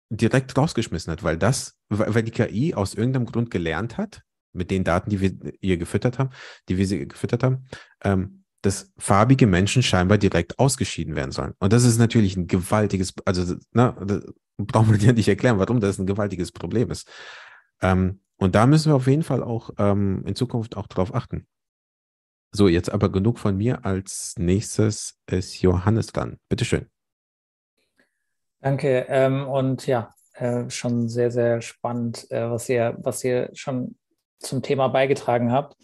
direkt 0.09 0.57
rausgeschmissen 0.57 1.11
hat, 1.11 1.25
weil 1.25 1.37
das, 1.37 1.77
weil 1.89 2.23
die 2.23 2.31
KI 2.31 2.75
aus 2.75 2.95
irgendeinem 2.95 3.27
Grund 3.27 3.51
gelernt 3.51 3.99
hat, 3.99 4.23
mit 4.53 4.71
den 4.71 4.85
Daten, 4.85 5.11
die 5.11 5.21
wir 5.21 5.33
ihr 5.61 5.77
gefüttert 5.77 6.19
haben, 6.19 6.31
die 6.69 6.77
wir 6.77 6.87
sie 6.87 7.07
gefüttert 7.07 7.43
haben, 7.43 7.67
ähm, 8.03 8.45
dass 8.63 8.93
farbige 8.99 9.47
Menschen 9.47 9.83
scheinbar 9.83 10.19
direkt 10.19 10.59
ausgeschieden 10.59 11.17
werden 11.17 11.31
sollen. 11.33 11.55
Und 11.59 11.73
das 11.73 11.85
ist 11.85 11.99
natürlich 11.99 12.37
ein 12.37 12.47
gewaltiges, 12.47 13.15
also 13.25 13.57
na, 13.73 13.93
das 14.05 14.25
braucht 14.59 14.89
man 14.89 15.01
ja 15.01 15.13
nicht 15.13 15.29
erklären, 15.29 15.59
warum 15.59 15.81
das 15.81 15.99
ein 15.99 16.07
gewaltiges 16.07 16.53
Problem 16.53 16.91
ist. 16.91 17.09
Ähm, 17.81 18.21
und 18.41 18.55
da 18.55 18.67
müssen 18.67 18.91
wir 18.91 18.97
auf 18.97 19.07
jeden 19.07 19.23
Fall 19.23 19.43
auch 19.43 19.71
ähm, 19.79 20.25
in 20.27 20.35
Zukunft 20.35 20.77
auch 20.77 20.87
drauf 20.87 21.15
achten. 21.15 21.47
So, 22.53 22.67
jetzt 22.67 22.91
aber 22.91 23.13
genug 23.13 23.39
von 23.39 23.57
mir. 23.57 23.85
Als 23.85 24.35
nächstes 24.39 25.21
ist 25.31 25.61
Johannes 25.63 26.09
dran. 26.09 26.39
Bitteschön. 26.49 26.87
Danke. 28.61 29.07
Ähm, 29.09 29.47
und 29.47 29.87
ja, 29.87 30.13
äh, 30.35 30.69
schon 30.69 31.09
sehr, 31.09 31.31
sehr 31.31 31.61
spannend, 31.61 32.31
äh, 32.31 32.51
was, 32.51 32.69
ihr, 32.69 32.97
was 33.03 33.23
ihr 33.23 33.51
schon 33.53 33.97
zum 34.39 34.63
Thema 34.63 34.89
beigetragen 34.89 35.53
habt. 35.53 35.77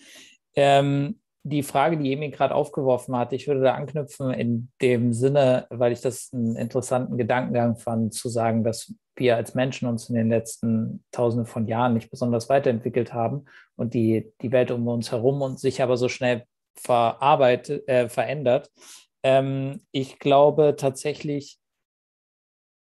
Ähm, 0.55 1.21
die 1.48 1.62
Frage, 1.62 1.96
die 1.96 2.12
Emi 2.12 2.30
gerade 2.30 2.54
aufgeworfen 2.54 3.16
hat, 3.16 3.32
ich 3.32 3.46
würde 3.46 3.61
da 3.61 3.74
anknüpfen 3.74 4.32
in 4.32 4.68
dem 4.82 5.12
Sinne, 5.12 5.66
weil 5.70 5.92
ich 5.92 6.00
das 6.00 6.30
einen 6.32 6.56
interessanten 6.56 7.16
Gedankengang 7.16 7.76
fand, 7.76 8.14
zu 8.14 8.28
sagen, 8.28 8.64
dass 8.64 8.92
wir 9.14 9.37
als 9.37 9.54
Menschen 9.54 9.88
uns 9.88 10.09
in 10.09 10.16
den 10.16 10.28
letzten 10.28 11.04
Tausenden 11.12 11.46
von 11.46 11.68
Jahren 11.68 11.94
nicht 11.94 12.11
besonders 12.11 12.48
weiterentwickelt 12.48 13.12
haben 13.12 13.44
und 13.76 13.94
die, 13.94 14.32
die 14.42 14.50
Welt 14.50 14.72
um 14.72 14.88
uns 14.88 15.12
herum 15.12 15.40
und 15.40 15.61
sich 15.61 15.80
aber 15.80 15.96
so 15.96 16.09
schnell 16.09 16.44
verarbeitet, 16.74 17.87
äh, 17.88 18.09
verändert. 18.09 18.70
Ähm, 19.22 19.87
ich 19.92 20.18
glaube 20.18 20.74
tatsächlich, 20.76 21.61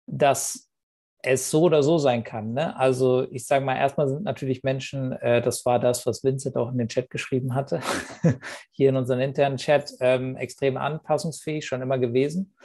dass 0.05 0.66
es 1.27 1.51
so 1.51 1.63
oder 1.63 1.83
so 1.83 1.97
sein 1.97 2.23
kann. 2.23 2.53
Ne? 2.53 2.75
Also 2.77 3.27
ich 3.31 3.45
sage 3.45 3.65
mal, 3.65 3.75
erstmal 3.75 4.07
sind 4.07 4.23
natürlich 4.23 4.63
Menschen, 4.63 5.11
äh, 5.11 5.41
das 5.41 5.65
war 5.65 5.79
das, 5.79 6.05
was 6.05 6.23
Vincent 6.23 6.55
auch 6.55 6.71
in 6.71 6.77
den 6.77 6.87
Chat 6.87 7.09
geschrieben 7.09 7.53
hatte, 7.53 7.81
hier 8.71 8.89
in 8.89 8.95
unserem 8.95 9.19
internen 9.19 9.57
Chat, 9.57 9.93
ähm, 9.99 10.37
extrem 10.37 10.77
anpassungsfähig 10.77 11.65
schon 11.65 11.81
immer 11.81 11.97
gewesen. 11.97 12.55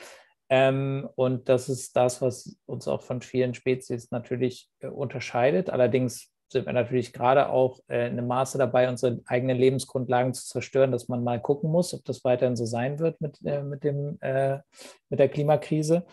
Ähm, 0.49 1.09
und 1.17 1.49
das 1.49 1.69
ist 1.69 1.97
das, 1.97 2.23
was 2.23 2.57
uns 2.67 2.87
auch 2.87 3.03
von 3.03 3.21
vielen 3.21 3.55
Spezies 3.55 4.11
natürlich 4.11 4.69
äh, 4.81 4.89
unterscheidet. 4.89 5.71
Allerdings 5.71 6.31
sind 6.49 6.67
wir 6.67 6.73
natürlich 6.73 7.13
gerade 7.13 7.49
auch 7.49 7.81
äh, 7.89 8.07
in 8.07 8.13
einem 8.13 8.29
Maße 8.29 8.59
dabei, 8.59 8.89
unsere 8.89 9.21
eigenen 9.27 9.57
Lebensgrundlagen 9.57 10.35
zu 10.35 10.47
zerstören, 10.47 10.93
dass 10.93 11.09
man 11.09 11.25
mal 11.25 11.41
gucken 11.41 11.71
muss, 11.71 11.95
ob 11.95 12.05
das 12.05 12.23
weiterhin 12.23 12.57
so 12.57 12.67
sein 12.67 13.01
wird 13.01 13.21
mit, 13.21 13.39
äh, 13.45 13.63
mit, 13.63 13.83
dem, 13.83 14.19
äh, 14.21 14.59
mit 15.09 15.19
der 15.19 15.29
Klimakrise. 15.29 16.05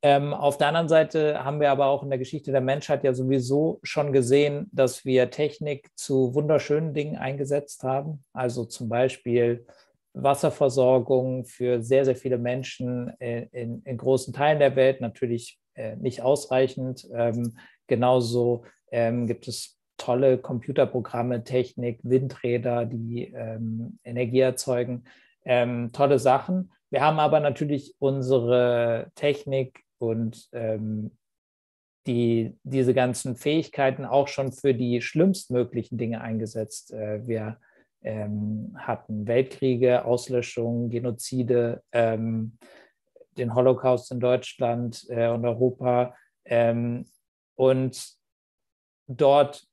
Ähm, 0.00 0.32
auf 0.32 0.58
der 0.58 0.68
anderen 0.68 0.88
Seite 0.88 1.44
haben 1.44 1.60
wir 1.60 1.70
aber 1.70 1.86
auch 1.86 2.04
in 2.04 2.10
der 2.10 2.18
Geschichte 2.18 2.52
der 2.52 2.60
Menschheit 2.60 3.02
ja 3.02 3.12
sowieso 3.12 3.80
schon 3.82 4.12
gesehen, 4.12 4.68
dass 4.72 5.04
wir 5.04 5.30
Technik 5.30 5.90
zu 5.96 6.34
wunderschönen 6.34 6.94
Dingen 6.94 7.16
eingesetzt 7.16 7.82
haben. 7.82 8.24
Also 8.32 8.64
zum 8.64 8.88
Beispiel 8.88 9.66
Wasserversorgung 10.12 11.44
für 11.44 11.82
sehr, 11.82 12.04
sehr 12.04 12.16
viele 12.16 12.38
Menschen 12.38 13.12
in, 13.18 13.82
in, 13.82 13.96
großen 13.96 14.32
Teilen 14.32 14.58
der 14.58 14.76
Welt, 14.76 15.00
natürlich 15.00 15.58
äh, 15.74 15.96
nicht 15.96 16.22
ausreichend. 16.22 17.08
Ähm, 17.12 17.58
genauso 17.86 18.64
ähm, 18.90 19.26
gibt 19.26 19.48
es 19.48 19.78
tolle 19.96 20.38
Computerprogramme, 20.38 21.44
Technik, 21.44 22.00
Windräder, 22.02 22.84
die 22.84 23.32
ähm, 23.34 23.98
Energie 24.04 24.40
erzeugen, 24.40 25.04
ähm, 25.44 25.90
tolle 25.92 26.18
Sachen. 26.20 26.72
Wir 26.90 27.00
haben 27.00 27.18
aber 27.18 27.40
natürlich 27.40 27.94
unsere 27.98 29.10
Technik 29.14 29.84
und 29.98 30.48
ähm, 30.52 31.10
die, 32.06 32.56
diese 32.62 32.94
ganzen 32.94 33.36
Fähigkeiten 33.36 34.04
auch 34.04 34.28
schon 34.28 34.52
für 34.52 34.74
die 34.74 35.02
schlimmstmöglichen 35.02 35.98
Dinge 35.98 36.20
eingesetzt. 36.20 36.92
Äh, 36.92 37.26
wir 37.26 37.58
ähm, 38.02 38.74
hatten 38.78 39.26
Weltkriege, 39.26 40.04
Auslöschungen, 40.04 40.88
Genozide, 40.88 41.82
ähm, 41.92 42.56
den 43.36 43.54
Holocaust 43.54 44.10
in 44.10 44.20
Deutschland 44.20 45.06
äh, 45.08 45.28
und 45.28 45.44
Europa. 45.44 46.14
Ähm, 46.44 47.06
und 47.56 48.16
dort 49.06 49.66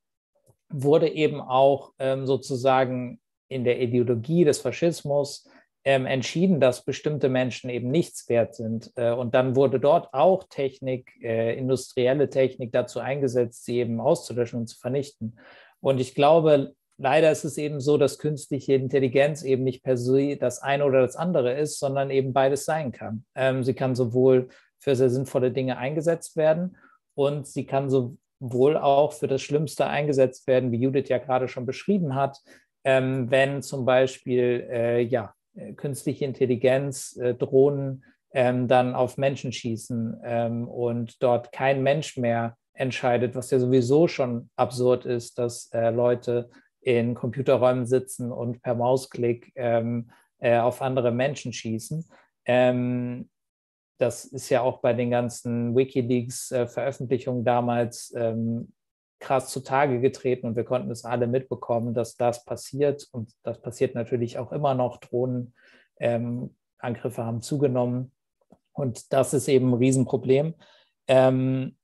wurde 0.70 1.10
eben 1.10 1.40
auch 1.40 1.94
ähm, 2.00 2.26
sozusagen 2.26 3.20
in 3.48 3.64
der 3.64 3.80
Ideologie 3.80 4.44
des 4.44 4.60
Faschismus 4.60 5.48
ähm, 5.86 6.08
entschieden, 6.08 6.60
dass 6.60 6.84
bestimmte 6.84 7.30
Menschen 7.30 7.70
eben 7.70 7.92
nichts 7.92 8.28
wert 8.28 8.56
sind. 8.56 8.92
Äh, 8.96 9.12
und 9.12 9.36
dann 9.36 9.56
wurde 9.56 9.80
dort 9.80 10.12
auch 10.14 10.44
Technik, 10.50 11.14
äh, 11.22 11.56
industrielle 11.56 12.30
Technik 12.30 12.72
dazu 12.72 13.00
eingesetzt, 13.00 13.66
sie 13.66 13.78
eben 13.78 14.02
auszulöschen 14.02 14.62
und 14.62 14.68
zu 14.68 14.80
vernichten. 14.80 15.38
Und 15.80 16.02
ich 16.02 16.16
glaube, 16.16 16.74
leider 16.98 17.32
ist 17.32 17.44
es 17.44 17.60
eben 17.60 17.80
so, 17.80 18.00
dass 18.00 18.18
künstliche 18.18 18.74
Intelligenz 18.74 19.44
eben 19.44 19.64
nicht 19.64 19.84
per 19.84 19.96
se 19.96 20.38
das 20.38 20.60
eine 20.60 20.86
oder 20.86 21.02
das 21.02 21.16
andere 21.16 21.54
ist, 21.54 21.78
sondern 21.78 22.10
eben 22.10 22.34
beides 22.34 22.66
sein 22.66 22.92
kann. 22.92 23.24
Ähm, 23.36 23.64
sie 23.64 23.76
kann 23.76 23.94
sowohl 23.94 24.50
für 24.80 24.96
sehr 24.96 25.12
sinnvolle 25.12 25.52
Dinge 25.52 25.78
eingesetzt 25.78 26.36
werden 26.36 26.78
und 27.14 27.46
sie 27.46 27.68
kann 27.68 27.92
sowohl 27.92 28.76
auch 28.76 29.14
für 29.14 29.28
das 29.28 29.44
Schlimmste 29.44 29.86
eingesetzt 29.86 30.48
werden, 30.48 30.72
wie 30.72 30.82
Judith 30.82 31.10
ja 31.10 31.20
gerade 31.20 31.48
schon 31.48 31.68
beschrieben 31.68 32.16
hat, 32.16 32.40
ähm, 32.84 33.30
wenn 33.30 33.62
zum 33.62 33.86
Beispiel 33.86 34.68
äh, 34.72 35.02
ja, 35.02 35.35
künstliche 35.76 36.26
Intelligenz, 36.26 37.18
äh, 37.18 37.34
Drohnen 37.34 38.04
ähm, 38.32 38.68
dann 38.68 38.96
auf 38.96 39.18
Menschen 39.18 39.52
schießen 39.52 40.22
ähm, 40.24 40.68
und 40.68 41.22
dort 41.24 41.52
kein 41.52 41.84
Mensch 41.84 42.18
mehr 42.18 42.58
entscheidet, 42.74 43.36
was 43.36 43.52
ja 43.52 43.60
sowieso 43.60 44.08
schon 44.08 44.50
absurd 44.56 45.06
ist, 45.06 45.40
dass 45.40 45.72
äh, 45.74 45.92
Leute 45.92 46.50
in 46.82 47.16
Computerräumen 47.16 47.86
sitzen 47.86 48.32
und 48.32 48.62
per 48.62 48.76
Mausklick 48.76 49.52
ähm, 49.56 50.12
äh, 50.40 50.60
auf 50.60 50.82
andere 50.82 51.12
Menschen 51.12 51.54
schießen. 51.54 52.06
Das 53.98 54.26
ist 54.26 54.50
ja 54.50 54.62
auch 54.62 54.82
bei 54.82 54.94
den 54.94 55.10
ganzen 55.10 55.76
Wikileaks-Veröffentlichungen 55.76 57.42
äh, 57.42 57.46
damals 57.46 58.14
krass 59.26 59.50
zutage 59.50 60.00
getreten 60.00 60.46
und 60.46 60.56
wir 60.56 60.64
konnten 60.64 60.92
es 60.92 61.04
alle 61.04 61.28
mitbekommen, 61.28 61.94
dass 61.94 62.16
das 62.16 62.46
passiert 62.46 63.08
und 63.12 63.32
das 63.44 63.60
passiert 63.60 63.96
natürlich 63.96 64.38
auch 64.38 64.52
immer 64.52 64.76
noch. 64.76 64.98
Drohnenangriffe 64.98 65.52
ähm, 66.00 66.52
haben 67.18 67.42
zugenommen 67.42 68.12
und 68.74 69.12
das 69.12 69.34
ist 69.34 69.48
eben 69.48 69.72
ein 69.72 69.80
Riesenproblem. 69.80 70.54
Ähm, 71.08 71.76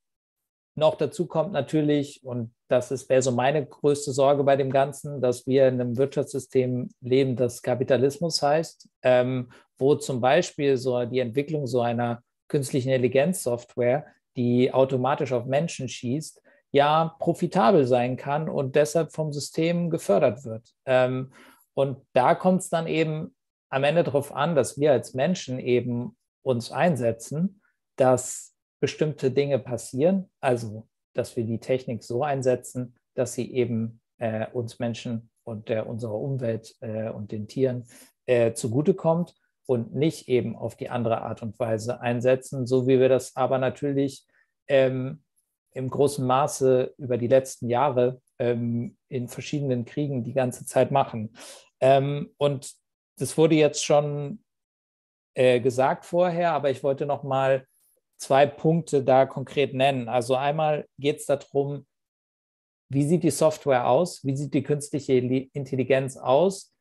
noch 0.74 0.94
dazu 0.94 1.26
kommt 1.26 1.52
natürlich, 1.52 2.24
und 2.24 2.54
das 2.68 3.08
wäre 3.08 3.22
so 3.22 3.32
meine 3.32 3.66
größte 3.66 4.12
Sorge 4.12 4.44
bei 4.44 4.56
dem 4.56 4.70
Ganzen, 4.70 5.20
dass 5.20 5.46
wir 5.46 5.68
in 5.68 5.80
einem 5.80 5.96
Wirtschaftssystem 5.98 6.90
leben, 7.00 7.36
das 7.36 7.60
Kapitalismus 7.60 8.40
heißt, 8.40 8.88
ähm, 9.02 9.50
wo 9.76 9.96
zum 9.96 10.20
Beispiel 10.20 10.76
so 10.76 11.04
die 11.04 11.18
Entwicklung 11.18 11.66
so 11.66 11.80
einer 11.82 12.22
künstlichen 12.48 12.90
Intelligenzsoftware, 12.90 14.06
die 14.36 14.72
automatisch 14.72 15.32
auf 15.32 15.44
Menschen 15.44 15.88
schießt, 15.88 16.41
ja 16.72 17.14
profitabel 17.18 17.86
sein 17.86 18.16
kann 18.16 18.48
und 18.48 18.74
deshalb 18.74 19.12
vom 19.12 19.32
System 19.32 19.90
gefördert 19.90 20.44
wird. 20.44 20.74
Ähm, 20.86 21.32
und 21.74 21.98
da 22.12 22.34
kommt 22.34 22.62
es 22.62 22.68
dann 22.68 22.86
eben 22.86 23.34
am 23.70 23.84
Ende 23.84 24.04
darauf 24.04 24.34
an, 24.34 24.54
dass 24.54 24.78
wir 24.78 24.92
als 24.92 25.14
Menschen 25.14 25.58
eben 25.58 26.16
uns 26.42 26.72
einsetzen, 26.72 27.62
dass 27.96 28.54
bestimmte 28.80 29.30
Dinge 29.30 29.58
passieren, 29.58 30.30
also 30.40 30.88
dass 31.14 31.36
wir 31.36 31.44
die 31.44 31.60
Technik 31.60 32.02
so 32.02 32.22
einsetzen, 32.24 32.94
dass 33.14 33.34
sie 33.34 33.52
eben 33.52 34.00
äh, 34.18 34.46
uns 34.52 34.78
Menschen 34.78 35.30
und 35.44 35.68
der, 35.68 35.86
unserer 35.86 36.14
Umwelt 36.14 36.74
äh, 36.80 37.10
und 37.10 37.32
den 37.32 37.48
Tieren 37.48 37.84
äh, 38.26 38.52
zugutekommt 38.52 39.34
und 39.66 39.94
nicht 39.94 40.28
eben 40.28 40.56
auf 40.56 40.76
die 40.76 40.88
andere 40.88 41.22
Art 41.22 41.42
und 41.42 41.58
Weise 41.58 42.00
einsetzen, 42.00 42.66
so 42.66 42.86
wie 42.86 42.98
wir 42.98 43.08
das 43.08 43.36
aber 43.36 43.58
natürlich 43.58 44.26
ähm, 44.68 45.22
im 45.72 45.88
großen 45.88 46.26
Maße 46.26 46.94
über 46.98 47.18
die 47.18 47.28
letzten 47.28 47.68
Jahre 47.68 48.20
ähm, 48.38 48.96
in 49.08 49.28
verschiedenen 49.28 49.84
Kriegen 49.84 50.24
die 50.24 50.34
ganze 50.34 50.66
Zeit 50.66 50.90
machen. 50.90 51.34
Ähm, 51.80 52.34
und 52.36 52.72
das 53.18 53.36
wurde 53.38 53.54
jetzt 53.54 53.84
schon 53.84 54.42
äh, 55.34 55.60
gesagt 55.60 56.04
vorher, 56.04 56.52
aber 56.52 56.70
ich 56.70 56.82
wollte 56.82 57.06
noch 57.06 57.22
mal 57.22 57.66
zwei 58.18 58.46
Punkte 58.46 59.02
da 59.02 59.26
konkret 59.26 59.74
nennen. 59.74 60.08
Also 60.08 60.36
einmal 60.36 60.86
geht 60.98 61.18
es 61.18 61.26
darum, 61.26 61.86
wie 62.88 63.04
sieht 63.04 63.22
die 63.22 63.30
Software 63.30 63.88
aus? 63.88 64.24
Wie 64.24 64.36
sieht 64.36 64.52
die 64.52 64.62
künstliche 64.62 65.14
Intelligenz 65.14 66.16
aus? 66.16 66.74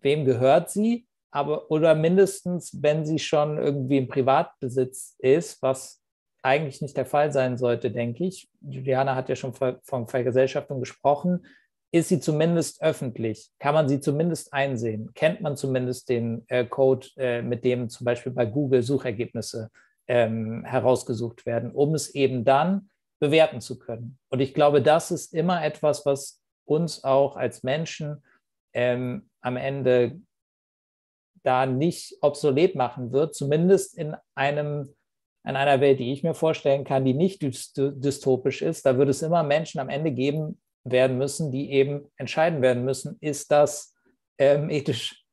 Wem 0.00 0.24
gehört 0.24 0.70
sie? 0.70 1.06
Aber 1.30 1.70
oder 1.70 1.94
mindestens, 1.94 2.80
wenn 2.80 3.04
sie 3.04 3.18
schon 3.18 3.58
irgendwie 3.58 3.98
im 3.98 4.08
Privatbesitz 4.08 5.16
ist, 5.18 5.60
was 5.60 6.00
eigentlich 6.48 6.80
nicht 6.80 6.96
der 6.96 7.06
Fall 7.06 7.32
sein 7.32 7.58
sollte, 7.58 7.90
denke 7.90 8.24
ich. 8.24 8.48
Juliana 8.60 9.14
hat 9.14 9.28
ja 9.28 9.36
schon 9.36 9.52
von 9.54 10.08
Vergesellschaftung 10.08 10.80
gesprochen. 10.80 11.46
Ist 11.90 12.08
sie 12.08 12.20
zumindest 12.20 12.82
öffentlich? 12.82 13.50
Kann 13.58 13.74
man 13.74 13.88
sie 13.88 14.00
zumindest 14.00 14.52
einsehen? 14.52 15.12
Kennt 15.14 15.40
man 15.40 15.56
zumindest 15.56 16.08
den 16.08 16.44
äh, 16.48 16.64
Code, 16.64 17.08
äh, 17.16 17.42
mit 17.42 17.64
dem 17.64 17.88
zum 17.88 18.04
Beispiel 18.04 18.32
bei 18.32 18.46
Google 18.46 18.82
Suchergebnisse 18.82 19.70
ähm, 20.06 20.64
herausgesucht 20.64 21.46
werden, 21.46 21.70
um 21.70 21.94
es 21.94 22.14
eben 22.14 22.44
dann 22.44 22.90
bewerten 23.20 23.60
zu 23.60 23.78
können? 23.78 24.18
Und 24.30 24.40
ich 24.40 24.54
glaube, 24.54 24.82
das 24.82 25.10
ist 25.10 25.34
immer 25.34 25.64
etwas, 25.64 26.04
was 26.04 26.42
uns 26.66 27.04
auch 27.04 27.36
als 27.36 27.62
Menschen 27.62 28.22
ähm, 28.74 29.30
am 29.40 29.56
Ende 29.56 30.20
da 31.42 31.66
nicht 31.66 32.18
obsolet 32.20 32.74
machen 32.74 33.12
wird, 33.12 33.34
zumindest 33.34 33.96
in 33.96 34.14
einem 34.34 34.94
in 35.44 35.56
einer 35.56 35.80
Welt, 35.80 36.00
die 36.00 36.12
ich 36.12 36.22
mir 36.22 36.34
vorstellen 36.34 36.84
kann, 36.84 37.04
die 37.04 37.14
nicht 37.14 37.42
dystopisch 37.42 38.62
ist, 38.62 38.84
da 38.84 38.98
wird 38.98 39.08
es 39.08 39.22
immer 39.22 39.42
Menschen 39.42 39.80
am 39.80 39.88
Ende 39.88 40.12
geben 40.12 40.60
werden 40.84 41.18
müssen, 41.18 41.50
die 41.50 41.70
eben 41.72 42.06
entscheiden 42.16 42.62
werden 42.62 42.84
müssen, 42.84 43.16
ist 43.20 43.50
das 43.50 43.94
ähm, 44.38 44.70
ethisch 44.70 45.24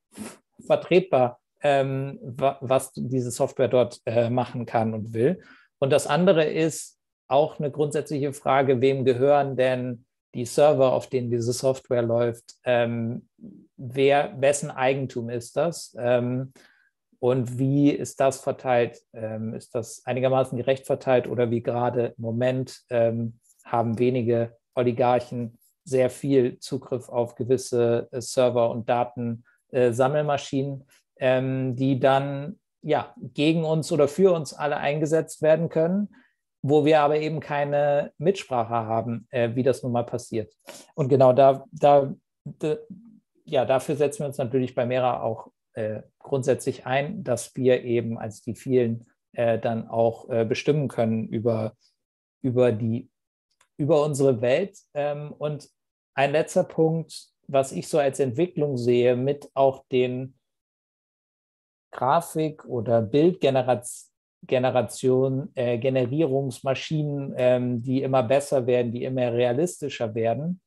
vertretbar, 0.65 1.39
ähm, 1.61 2.19
was 2.21 2.91
diese 2.93 3.31
Software 3.31 3.67
dort 3.67 4.01
äh, 4.05 4.29
machen 4.29 4.65
kann 4.65 4.93
und 4.93 5.13
will. 5.13 5.41
Und 5.79 5.91
das 5.91 6.07
andere 6.07 6.45
ist 6.45 6.97
auch 7.27 7.59
eine 7.59 7.71
grundsätzliche 7.71 8.33
Frage, 8.33 8.81
wem 8.81 9.03
gehören 9.03 9.55
denn 9.57 10.05
die 10.33 10.45
Server, 10.45 10.93
auf 10.93 11.07
denen 11.07 11.31
diese 11.31 11.53
Software 11.53 12.01
läuft? 12.01 12.55
Ähm, 12.63 13.27
wer, 13.77 14.35
wessen 14.39 14.69
Eigentum 14.69 15.29
ist 15.29 15.57
das? 15.57 15.95
Und 17.25 17.57
wie 17.57 17.89
ist 17.89 18.19
das 18.19 18.39
verteilt? 18.39 19.01
Ähm, 19.11 19.55
ist 19.55 19.73
das 19.73 20.05
einigermaßen 20.05 20.55
gerecht 20.59 20.85
verteilt 20.85 21.27
oder 21.27 21.49
wie 21.49 21.63
gerade 21.63 22.13
im 22.17 22.21
Moment 22.21 22.81
ähm, 22.91 23.39
haben 23.63 23.97
wenige 23.97 24.55
Oligarchen 24.75 25.57
sehr 25.83 26.11
viel 26.11 26.59
Zugriff 26.59 27.09
auf 27.09 27.33
gewisse 27.33 28.09
äh, 28.11 28.21
Server 28.21 28.69
und 28.69 28.88
Datensammelmaschinen, 28.88 30.85
äh, 31.15 31.38
ähm, 31.38 31.75
die 31.75 31.99
dann 31.99 32.59
ja 32.83 33.15
gegen 33.17 33.63
uns 33.63 33.91
oder 33.91 34.07
für 34.07 34.31
uns 34.31 34.53
alle 34.53 34.77
eingesetzt 34.77 35.41
werden 35.41 35.69
können, 35.69 36.09
wo 36.61 36.85
wir 36.85 36.99
aber 36.99 37.17
eben 37.17 37.39
keine 37.39 38.13
Mitsprache 38.19 38.69
haben, 38.69 39.27
äh, 39.31 39.49
wie 39.55 39.63
das 39.63 39.81
nun 39.81 39.93
mal 39.93 40.05
passiert. 40.05 40.53
Und 40.93 41.09
genau 41.09 41.33
da, 41.33 41.65
da, 41.71 42.13
da 42.43 42.77
ja, 43.45 43.65
dafür 43.65 43.95
setzen 43.95 44.19
wir 44.19 44.27
uns 44.27 44.38
natürlich 44.38 44.76
bei 44.76 44.86
Mera 44.86 45.23
auch 45.23 45.49
äh, 45.76 46.01
grundsätzlich 46.19 46.86
ein, 46.86 47.23
dass 47.23 47.55
wir 47.55 47.84
eben 47.84 48.17
als 48.17 48.41
die 48.41 48.55
vielen 48.55 49.05
äh, 49.34 49.59
dann 49.59 49.88
auch 49.88 50.30
äh, 50.30 50.45
bestimmen 50.45 50.88
können 50.88 51.28
über, 51.28 51.76
über, 52.41 52.71
die, 52.71 53.09
über 53.78 54.03
unsere 54.03 54.41
Welt. 54.41 54.80
Ähm, 54.93 55.32
und 55.34 55.69
ein 56.15 56.32
letzter 56.32 56.63
Punkt, 56.63 57.28
was 57.47 57.71
ich 57.71 57.88
so 57.88 57.99
als 57.99 58.19
Entwicklung 58.19 58.78
sehe, 58.78 59.15
mit 59.15 59.51
auch 59.53 59.86
den 59.91 60.39
Grafik- 61.91 62.65
oder 62.65 63.01
Bildgeneration, 63.01 65.51
äh, 65.55 65.78
Generierungsmaschinen, 65.78 67.34
ähm, 67.38 67.84
die 67.84 68.01
immer 68.01 68.23
besser 68.23 68.65
werden, 68.65 68.91
die 68.91 69.03
immer 69.03 69.34
realistischer 69.34 70.15
werden, 70.15 70.61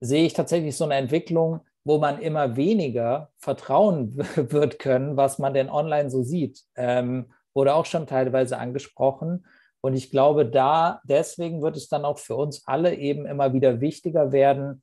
sehe 0.00 0.26
ich 0.26 0.32
tatsächlich 0.32 0.76
so 0.76 0.84
eine 0.84 0.96
Entwicklung, 0.96 1.60
wo 1.86 1.98
man 1.98 2.20
immer 2.20 2.56
weniger 2.56 3.30
vertrauen 3.38 4.18
wird 4.36 4.80
können, 4.80 5.16
was 5.16 5.38
man 5.38 5.54
denn 5.54 5.70
online 5.70 6.10
so 6.10 6.24
sieht. 6.24 6.64
Ähm, 6.74 7.32
wurde 7.54 7.74
auch 7.74 7.86
schon 7.86 8.08
teilweise 8.08 8.58
angesprochen. 8.58 9.46
Und 9.80 9.94
ich 9.94 10.10
glaube, 10.10 10.46
da 10.46 11.00
deswegen 11.04 11.62
wird 11.62 11.76
es 11.76 11.88
dann 11.88 12.04
auch 12.04 12.18
für 12.18 12.34
uns 12.34 12.66
alle 12.66 12.96
eben 12.96 13.24
immer 13.24 13.52
wieder 13.52 13.80
wichtiger 13.80 14.32
werden, 14.32 14.82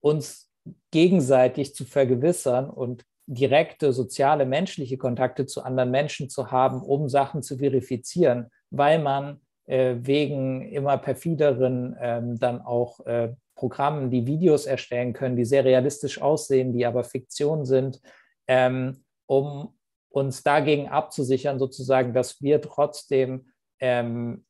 uns 0.00 0.48
gegenseitig 0.92 1.74
zu 1.74 1.84
vergewissern 1.84 2.70
und 2.70 3.04
direkte 3.26 3.92
soziale, 3.92 4.46
menschliche 4.46 4.96
Kontakte 4.96 5.44
zu 5.44 5.64
anderen 5.64 5.90
Menschen 5.90 6.30
zu 6.30 6.52
haben, 6.52 6.80
um 6.80 7.08
Sachen 7.08 7.42
zu 7.42 7.58
verifizieren, 7.58 8.52
weil 8.70 9.00
man 9.00 9.40
äh, 9.64 9.96
wegen 9.98 10.62
immer 10.62 10.98
perfideren 10.98 11.96
ähm, 12.00 12.38
dann 12.38 12.60
auch 12.62 13.04
äh, 13.06 13.34
Programmen, 13.56 14.10
die 14.10 14.26
Videos 14.26 14.66
erstellen 14.66 15.12
können, 15.12 15.34
die 15.34 15.44
sehr 15.44 15.64
realistisch 15.64 16.20
aussehen, 16.20 16.72
die 16.72 16.86
aber 16.86 17.02
Fiktion 17.02 17.64
sind, 17.64 18.00
ähm, 18.46 19.04
um 19.26 19.74
uns 20.10 20.42
dagegen 20.42 20.88
abzusichern, 20.88 21.58
sozusagen, 21.58 22.14
dass 22.14 22.40
wir 22.40 22.60
trotzdem 22.60 23.48
ähm, 23.80 24.44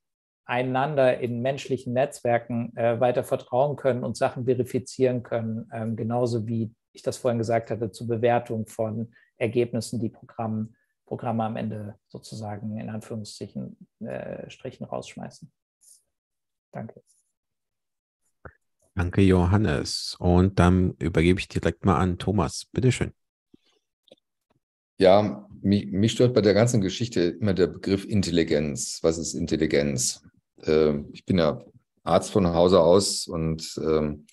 einander 0.44 1.18
in 1.18 1.40
menschlichen 1.42 1.92
Netzwerken 1.92 2.76
äh, 2.76 3.00
weiter 3.00 3.24
vertrauen 3.24 3.76
können 3.76 4.04
und 4.04 4.16
Sachen 4.16 4.44
verifizieren 4.44 5.22
können, 5.22 5.68
ähm, 5.72 5.96
genauso 5.96 6.46
wie 6.46 6.72
ich 6.92 7.02
das 7.02 7.16
vorhin 7.16 7.38
gesagt 7.38 7.70
hatte, 7.70 7.90
zur 7.90 8.06
Bewertung 8.06 8.66
von 8.66 9.12
Ergebnissen, 9.36 10.00
die 10.00 10.08
Programm, 10.08 10.74
Programme 11.04 11.44
am 11.44 11.56
Ende 11.56 11.98
sozusagen 12.08 12.78
in 12.78 12.90
Anführungsstrichen 12.90 13.76
äh, 14.00 14.48
Strichen 14.50 14.84
rausschmeißen. 14.84 15.52
Danke. 16.72 17.02
Danke, 18.96 19.20
Johannes. 19.20 20.16
Und 20.18 20.58
dann 20.58 20.94
übergebe 20.98 21.38
ich 21.38 21.48
direkt 21.48 21.84
mal 21.84 21.98
an 21.98 22.16
Thomas. 22.16 22.64
Bitteschön. 22.72 23.12
Ja, 24.98 25.46
mich, 25.60 25.92
mich, 25.92 26.12
stört 26.12 26.32
bei 26.32 26.40
der 26.40 26.54
ganzen 26.54 26.80
Geschichte 26.80 27.20
immer 27.20 27.52
der 27.52 27.66
Begriff 27.66 28.06
Intelligenz. 28.06 29.00
Was 29.02 29.18
ist 29.18 29.34
Intelligenz? 29.34 30.22
Äh, 30.62 30.94
ich 31.12 31.26
bin 31.26 31.36
ja 31.36 31.62
Arzt 32.04 32.30
von 32.30 32.46
Hause 32.46 32.80
aus 32.80 33.26
und 33.26 33.78
ähm, 33.84 34.24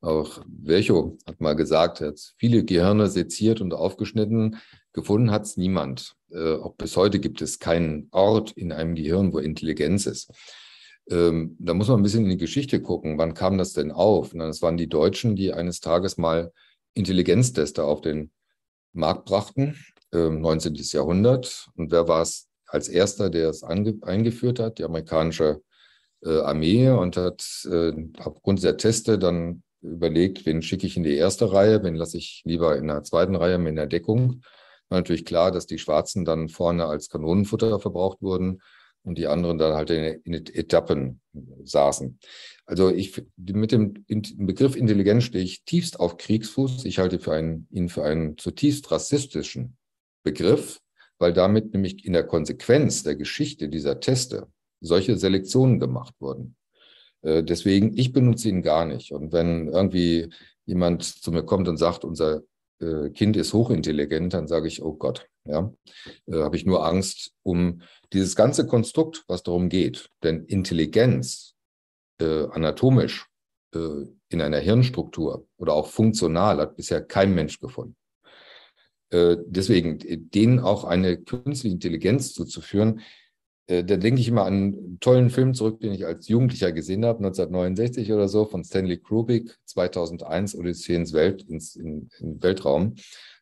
auch 0.00 0.40
Virchow 0.46 1.18
hat 1.26 1.40
mal 1.40 1.56
gesagt, 1.56 2.00
er 2.00 2.08
hat 2.08 2.20
viele 2.38 2.64
Gehirne 2.64 3.08
seziert 3.08 3.60
und 3.60 3.74
aufgeschnitten. 3.74 4.58
Gefunden 4.92 5.32
hat 5.32 5.42
es 5.42 5.56
niemand. 5.56 6.14
Äh, 6.30 6.54
auch 6.54 6.76
bis 6.76 6.96
heute 6.96 7.18
gibt 7.18 7.42
es 7.42 7.58
keinen 7.58 8.06
Ort 8.12 8.52
in 8.52 8.70
einem 8.70 8.94
Gehirn, 8.94 9.32
wo 9.32 9.40
Intelligenz 9.40 10.06
ist. 10.06 10.30
Ähm, 11.10 11.56
da 11.58 11.74
muss 11.74 11.88
man 11.88 12.00
ein 12.00 12.02
bisschen 12.02 12.24
in 12.24 12.30
die 12.30 12.36
Geschichte 12.36 12.80
gucken. 12.80 13.18
Wann 13.18 13.34
kam 13.34 13.58
das 13.58 13.72
denn 13.72 13.90
auf? 13.90 14.34
Na, 14.34 14.46
das 14.46 14.62
waren 14.62 14.76
die 14.76 14.88
Deutschen, 14.88 15.36
die 15.36 15.52
eines 15.52 15.80
Tages 15.80 16.16
mal 16.16 16.52
Intelligenztester 16.94 17.84
auf 17.84 18.00
den 18.00 18.30
Markt 18.92 19.24
brachten, 19.24 19.76
äh, 20.12 20.28
19. 20.28 20.74
Jahrhundert. 20.74 21.68
Und 21.76 21.90
wer 21.90 22.08
war 22.08 22.22
es 22.22 22.48
als 22.66 22.88
erster, 22.88 23.30
der 23.30 23.50
es 23.50 23.62
eingeführt 23.62 24.60
hat? 24.60 24.78
Die 24.78 24.84
amerikanische 24.84 25.62
äh, 26.24 26.38
Armee 26.40 26.88
und 26.90 27.16
hat 27.16 27.44
äh, 27.70 27.92
aufgrund 28.18 28.62
der 28.62 28.76
Teste 28.76 29.18
dann 29.18 29.62
überlegt, 29.80 30.46
wen 30.46 30.62
schicke 30.62 30.86
ich 30.86 30.96
in 30.96 31.02
die 31.02 31.16
erste 31.16 31.52
Reihe, 31.52 31.82
wen 31.82 31.96
lasse 31.96 32.16
ich 32.16 32.42
lieber 32.44 32.76
in 32.76 32.86
der 32.86 33.02
zweiten 33.02 33.34
Reihe 33.34 33.58
mit 33.58 33.76
der 33.76 33.86
Deckung. 33.86 34.42
War 34.88 34.98
natürlich 34.98 35.24
klar, 35.24 35.50
dass 35.50 35.66
die 35.66 35.78
Schwarzen 35.78 36.24
dann 36.24 36.48
vorne 36.48 36.86
als 36.86 37.08
Kanonenfutter 37.08 37.80
verbraucht 37.80 38.22
wurden 38.22 38.60
und 39.04 39.18
die 39.18 39.26
anderen 39.26 39.58
dann 39.58 39.74
halt 39.74 39.90
in, 39.90 40.32
Etappen 40.32 41.20
saßen. 41.64 42.18
Also 42.66 42.90
ich 42.90 43.22
mit 43.36 43.72
dem 43.72 44.04
Begriff 44.06 44.76
Intelligenz 44.76 45.24
stehe 45.24 45.44
ich 45.44 45.64
tiefst 45.64 45.98
auf 45.98 46.16
Kriegsfuß. 46.16 46.84
Ich 46.84 46.98
halte 46.98 47.18
für 47.18 47.32
einen, 47.32 47.66
ihn 47.70 47.88
für 47.88 48.04
einen 48.04 48.38
zutiefst 48.38 48.90
rassistischen 48.90 49.76
Begriff, 50.22 50.80
weil 51.18 51.32
damit 51.32 51.72
nämlich 51.72 52.04
in 52.04 52.12
der 52.12 52.24
Konsequenz 52.24 53.02
der 53.02 53.16
Geschichte 53.16 53.68
dieser 53.68 54.00
Teste 54.00 54.48
solche 54.80 55.16
Selektionen 55.16 55.80
gemacht 55.80 56.14
wurden. 56.20 56.56
Äh, 57.22 57.42
deswegen, 57.42 57.96
ich 57.96 58.12
benutze 58.12 58.48
ihn 58.48 58.62
gar 58.62 58.84
nicht. 58.84 59.12
Und 59.12 59.32
wenn 59.32 59.68
irgendwie 59.68 60.30
jemand 60.64 61.02
zu 61.02 61.32
mir 61.32 61.44
kommt 61.44 61.68
und 61.68 61.76
sagt, 61.76 62.04
unser 62.04 62.42
äh, 62.80 63.10
Kind 63.10 63.36
ist 63.36 63.52
hochintelligent, 63.52 64.34
dann 64.34 64.48
sage 64.48 64.68
ich, 64.68 64.82
oh 64.82 64.94
Gott, 64.94 65.28
ja, 65.44 65.72
äh, 66.26 66.38
habe 66.38 66.56
ich 66.56 66.66
nur 66.66 66.86
Angst 66.86 67.32
um 67.42 67.82
dieses 68.12 68.36
ganze 68.36 68.66
Konstrukt, 68.66 69.24
was 69.28 69.42
darum 69.42 69.68
geht. 69.68 70.10
Denn 70.22 70.44
Intelligenz 70.44 71.54
äh, 72.20 72.46
anatomisch 72.50 73.26
äh, 73.74 74.06
in 74.28 74.40
einer 74.40 74.58
Hirnstruktur 74.58 75.46
oder 75.56 75.74
auch 75.74 75.88
funktional 75.88 76.58
hat 76.58 76.76
bisher 76.76 77.02
kein 77.02 77.34
Mensch 77.34 77.58
gefunden. 77.58 77.96
Äh, 79.10 79.36
deswegen, 79.46 79.98
denen 80.30 80.58
auch 80.60 80.84
eine 80.84 81.18
künstliche 81.18 81.74
Intelligenz 81.74 82.32
zuzuführen, 82.32 83.00
äh, 83.66 83.84
da 83.84 83.96
denke 83.96 84.20
ich 84.20 84.28
immer 84.28 84.44
an 84.44 84.54
einen 84.54 85.00
tollen 85.00 85.30
Film 85.30 85.54
zurück, 85.54 85.80
den 85.80 85.92
ich 85.92 86.06
als 86.06 86.28
Jugendlicher 86.28 86.72
gesehen 86.72 87.04
habe, 87.04 87.18
1969 87.18 88.12
oder 88.12 88.28
so, 88.28 88.44
von 88.44 88.64
Stanley 88.64 88.98
Kubrick, 88.98 89.56
2001, 89.66 90.56
Odyssee 90.56 90.94
ins 90.94 91.12
Welt, 91.12 91.42
ins 91.42 91.76
in, 91.76 92.08
in 92.18 92.42
Weltraum. 92.42 92.94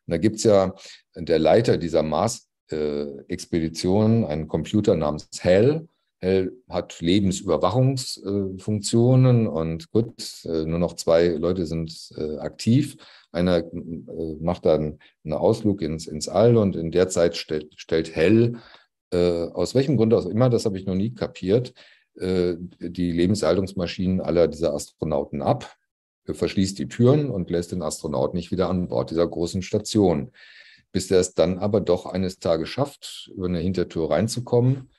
Da 0.06 0.16
gibt 0.16 0.36
es 0.36 0.42
ja 0.42 0.74
der 1.16 1.38
Leiter 1.38 1.76
dieser 1.76 2.02
Mars-Expedition, 2.02 4.24
einen 4.24 4.48
Computer 4.48 4.96
namens 4.96 5.28
HAL. 5.42 5.86
HAL 6.22 6.52
hat 6.68 7.00
Lebensüberwachungsfunktionen 7.00 9.46
und 9.46 9.90
gut, 9.90 10.44
äh, 10.44 10.66
nur 10.66 10.78
noch 10.78 10.92
zwei 10.94 11.28
Leute 11.28 11.64
sind 11.66 12.10
äh, 12.16 12.38
aktiv. 12.38 12.96
Einer 13.32 13.58
äh, 13.58 14.36
macht 14.40 14.66
dann 14.66 14.98
einen 15.24 15.32
Ausflug 15.32 15.80
ins, 15.82 16.06
ins 16.06 16.28
All 16.28 16.56
und 16.56 16.76
in 16.76 16.90
der 16.90 17.08
Zeit 17.08 17.36
stellt, 17.36 17.72
stellt 17.76 18.16
äh, 18.16 18.52
aus 19.12 19.74
welchem 19.74 19.96
Grund 19.96 20.14
auch 20.14 20.26
immer, 20.26 20.50
das 20.50 20.66
habe 20.66 20.78
ich 20.78 20.86
noch 20.86 20.94
nie 20.94 21.14
kapiert, 21.14 21.74
die 22.16 23.12
Lebenshaltungsmaschinen 23.12 24.20
aller 24.20 24.48
dieser 24.48 24.74
Astronauten 24.74 25.42
ab, 25.42 25.76
verschließt 26.26 26.78
die 26.78 26.88
Türen 26.88 27.30
und 27.30 27.50
lässt 27.50 27.72
den 27.72 27.82
Astronauten 27.82 28.36
nicht 28.36 28.50
wieder 28.50 28.68
an 28.68 28.88
Bord 28.88 29.10
dieser 29.10 29.26
großen 29.26 29.62
Station. 29.62 30.32
Bis 30.92 31.10
er 31.10 31.20
es 31.20 31.34
dann 31.34 31.58
aber 31.58 31.80
doch 31.80 32.06
eines 32.06 32.38
Tages 32.38 32.68
schafft, 32.68 33.30
über 33.34 33.46
eine 33.46 33.60
Hintertür 33.60 34.10
reinzukommen, 34.10 34.90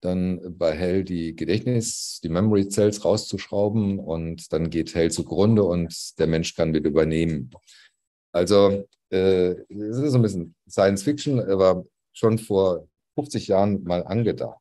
dann 0.00 0.56
bei 0.56 0.76
Hell 0.76 1.04
die 1.04 1.34
Gedächtnis, 1.34 2.20
die 2.22 2.28
Memory 2.28 2.68
Cells 2.68 3.04
rauszuschrauben 3.04 3.98
und 3.98 4.52
dann 4.52 4.70
geht 4.70 4.94
Hell 4.94 5.10
zugrunde 5.10 5.64
und 5.64 6.18
der 6.18 6.26
Mensch 6.26 6.54
kann 6.54 6.74
wieder 6.74 6.88
übernehmen. 6.88 7.50
Also 8.32 8.86
äh, 9.10 9.50
es 9.68 9.98
ist 9.98 10.14
ein 10.14 10.22
bisschen 10.22 10.54
Science 10.68 11.02
Fiction, 11.02 11.40
aber 11.40 11.84
schon 12.12 12.38
vor 12.38 12.86
50 13.14 13.48
Jahren 13.48 13.82
mal 13.84 14.04
angedacht. 14.06 14.60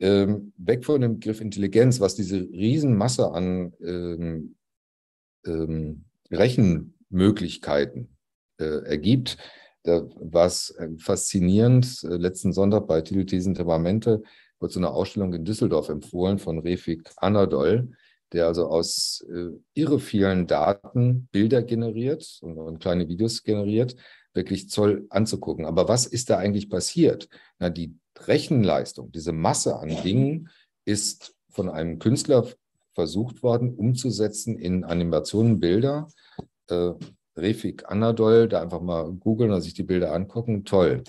Ähm, 0.00 0.52
weg 0.56 0.84
von 0.84 1.00
dem 1.00 1.20
Begriff 1.20 1.40
Intelligenz, 1.40 2.00
was 2.00 2.16
diese 2.16 2.40
Riesenmasse 2.40 3.30
an 3.30 3.72
ähm, 3.80 4.56
ähm, 5.46 6.04
Rechenmöglichkeiten 6.30 8.16
äh, 8.62 8.88
ergibt, 8.88 9.36
da 9.84 10.02
war 10.16 10.46
es 10.46 10.70
äh, 10.78 10.88
faszinierend. 10.98 12.04
Äh, 12.04 12.16
letzten 12.16 12.52
Sonntag 12.52 12.86
bei 12.86 13.00
Tilthesen 13.00 13.54
Temperamente 13.54 14.22
wird 14.60 14.72
so 14.72 14.80
eine 14.80 14.90
Ausstellung 14.90 15.34
in 15.34 15.44
Düsseldorf 15.44 15.88
empfohlen 15.88 16.38
von 16.38 16.60
Refik 16.60 17.10
Anadol, 17.16 17.90
der 18.32 18.46
also 18.46 18.68
aus 18.68 19.26
äh, 19.28 19.50
irre 19.74 19.98
vielen 19.98 20.46
Daten 20.46 21.28
Bilder 21.32 21.62
generiert 21.62 22.38
und, 22.42 22.58
und 22.58 22.78
kleine 22.78 23.08
Videos 23.08 23.42
generiert, 23.42 23.96
wirklich 24.34 24.70
Zoll 24.70 25.06
anzugucken. 25.10 25.66
Aber 25.66 25.88
was 25.88 26.06
ist 26.06 26.30
da 26.30 26.38
eigentlich 26.38 26.70
passiert? 26.70 27.28
Na, 27.58 27.68
die 27.68 27.96
Rechenleistung, 28.18 29.10
diese 29.10 29.32
Masse 29.32 29.78
an 29.78 29.88
Dingen 30.02 30.48
ist 30.84 31.34
von 31.50 31.68
einem 31.68 31.98
Künstler 31.98 32.46
versucht 32.94 33.42
worden, 33.42 33.74
umzusetzen 33.74 34.56
in 34.58 34.84
Animationen, 34.84 35.60
Bilder. 35.60 36.08
Äh, 36.68 36.92
Refik 37.36 37.90
Anadol, 37.90 38.48
da 38.48 38.60
einfach 38.62 38.80
mal 38.80 39.12
googeln 39.12 39.50
und 39.50 39.60
sich 39.62 39.74
die 39.74 39.82
Bilder 39.82 40.12
angucken, 40.12 40.64
toll. 40.64 41.02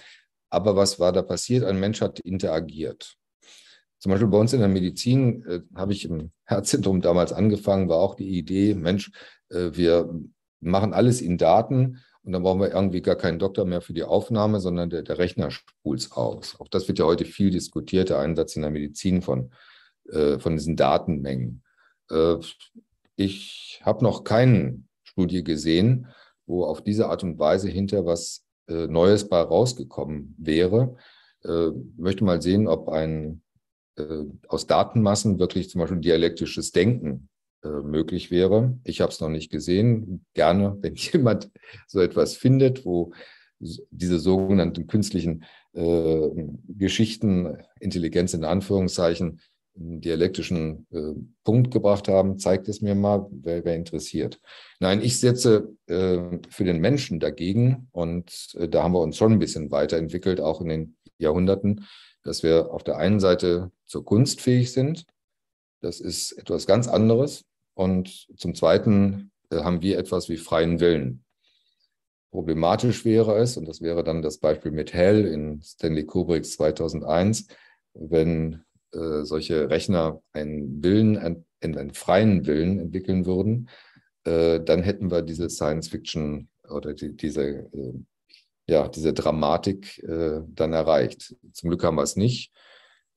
Aber 0.50 0.76
was 0.76 1.00
war 1.00 1.12
da 1.12 1.22
passiert? 1.22 1.64
Ein 1.64 1.80
Mensch 1.80 2.02
hat 2.02 2.20
interagiert. 2.20 3.16
Zum 4.00 4.12
Beispiel 4.12 4.28
bei 4.28 4.38
uns 4.38 4.54
in 4.54 4.60
der 4.60 4.70
Medizin 4.70 5.46
äh, 5.46 5.62
habe 5.76 5.94
ich 5.94 6.06
im 6.06 6.32
Herzzentrum 6.44 7.02
damals 7.02 7.34
angefangen, 7.34 7.90
war 7.90 7.98
auch 7.98 8.16
die 8.16 8.38
Idee, 8.38 8.76
Mensch, 8.76 9.12
äh, 9.50 9.72
wir 9.74 10.14
machen 10.60 10.94
alles 10.94 11.22
in 11.22 11.38
Daten 11.38 12.00
und 12.24 12.32
dann 12.32 12.44
brauchen 12.44 12.62
wir 12.62 12.72
irgendwie 12.72 13.02
gar 13.02 13.16
keinen 13.16 13.40
Doktor 13.40 13.66
mehr 13.66 13.82
für 13.82 13.94
die 13.94 14.04
Aufnahme, 14.04 14.60
sondern 14.60 14.90
der, 14.90 15.04
der 15.04 15.18
Rechner 15.18 15.52
spult 15.52 16.10
aus. 16.12 16.60
Auch 16.60 16.68
das 16.70 16.88
wird 16.88 17.00
ja 17.00 17.06
heute 17.06 17.26
viel 17.26 17.50
diskutiert, 17.50 18.10
der 18.10 18.20
Einsatz 18.20 18.56
in 18.56 18.62
der 18.62 18.72
Medizin 18.72 19.22
von, 19.22 19.52
äh, 20.10 20.40
von 20.40 20.56
diesen 20.56 20.76
Datenmengen. 20.76 21.64
Äh, 22.10 22.36
ich 23.16 23.82
habe 23.84 24.04
noch 24.04 24.24
keine 24.24 24.84
Studie 25.14 25.44
gesehen, 25.44 26.08
wo 26.46 26.66
auf 26.66 26.84
diese 26.84 27.08
Art 27.08 27.24
und 27.24 27.40
Weise 27.40 27.70
hinter 27.70 28.06
was 28.06 28.46
äh, 28.68 28.88
Neues 28.88 29.30
bei 29.30 29.40
rausgekommen 29.40 30.36
wäre. 30.38 30.96
Äh, 31.44 31.70
möchte 31.98 32.24
mal 32.24 32.42
sehen, 32.42 32.68
ob 32.68 32.90
ein 32.90 33.42
äh, 33.98 34.26
aus 34.48 34.68
Datenmassen 34.68 35.40
wirklich 35.40 35.70
zum 35.70 35.82
Beispiel 35.82 36.00
dialektisches 36.00 36.72
Denken 36.72 37.30
äh, 37.64 37.68
möglich 37.68 38.32
wäre. 38.32 38.78
Ich 38.84 39.02
habe 39.02 39.12
es 39.12 39.20
noch 39.20 39.30
nicht 39.30 39.52
gesehen. 39.52 40.26
Gerne, 40.34 40.78
wenn 40.82 40.96
jemand 40.96 41.52
so 41.88 42.02
etwas 42.02 42.36
findet, 42.36 42.86
wo 42.86 43.14
diese 43.60 44.20
sogenannten 44.20 44.88
künstlichen 44.88 45.46
äh, 45.74 46.30
Geschichten, 46.68 47.58
Intelligenz 47.80 48.34
in 48.34 48.44
Anführungszeichen, 48.44 49.40
dialektischen 49.76 50.86
äh, 50.92 51.14
Punkt 51.44 51.72
gebracht 51.72 52.08
haben, 52.08 52.38
zeigt 52.38 52.68
es 52.68 52.82
mir 52.82 52.96
mal, 52.96 53.28
wer, 53.32 53.66
wer 53.66 53.76
interessiert. 53.76 54.40
Nein, 54.80 55.02
ich 55.02 55.20
setze 55.20 55.76
äh, 55.88 56.40
für 56.50 56.64
den 56.64 56.80
Menschen 56.80 57.20
dagegen 57.20 57.88
und 57.92 58.54
äh, 58.56 58.68
da 58.68 58.84
haben 58.84 58.94
wir 58.94 59.02
uns 59.02 59.18
schon 59.18 59.34
ein 59.34 59.40
bisschen 59.40 59.72
weiterentwickelt, 59.72 60.42
auch 60.42 60.62
in 60.62 60.70
den 60.70 60.96
Jahrhunderten, 61.18 61.86
dass 62.24 62.44
wir 62.44 62.72
auf 62.72 62.84
der 62.84 62.98
einen 62.98 63.20
Seite 63.20 63.72
zur 63.86 64.06
Kunst 64.06 64.42
fähig 64.42 64.72
sind. 64.72 65.06
Das 65.82 66.00
ist 66.00 66.34
etwas 66.34 66.68
ganz 66.68 66.88
anderes. 66.88 67.44
Und 67.74 68.28
zum 68.38 68.54
Zweiten 68.56 69.32
äh, 69.50 69.58
haben 69.58 69.82
wir 69.82 69.98
etwas 69.98 70.30
wie 70.30 70.38
freien 70.38 70.80
Willen. 70.80 71.24
Problematisch 72.32 73.06
wäre 73.06 73.38
es, 73.38 73.58
und 73.58 73.68
das 73.68 73.82
wäre 73.82 74.04
dann 74.04 74.22
das 74.22 74.40
Beispiel 74.40 74.72
mit 74.72 74.94
Hell 74.94 75.26
in 75.26 75.62
Stanley 75.62 76.06
Kubricks 76.06 76.52
2001, 76.54 77.48
wenn 77.94 78.64
äh, 78.94 79.24
solche 79.24 79.70
Rechner 79.70 80.22
einen 80.34 80.84
Willen, 80.84 81.18
einen, 81.18 81.46
einen 81.62 81.94
freien 81.94 82.46
Willen 82.46 82.80
entwickeln 82.80 83.26
würden, 83.26 83.70
äh, 84.26 84.60
dann 84.60 84.84
hätten 84.84 85.12
wir 85.12 85.22
diese 85.22 85.50
Science 85.50 85.90
Fiction 85.90 86.50
oder 86.70 86.94
die, 86.94 87.16
diese, 87.16 87.44
äh, 87.44 87.94
ja, 88.68 88.88
diese 88.88 89.14
Dramatik 89.14 90.00
äh, 90.04 90.42
dann 90.48 90.74
erreicht. 90.74 91.36
Zum 91.52 91.70
Glück 91.70 91.84
haben 91.84 91.96
wir 91.96 92.04
es 92.04 92.16
nicht. 92.16 92.54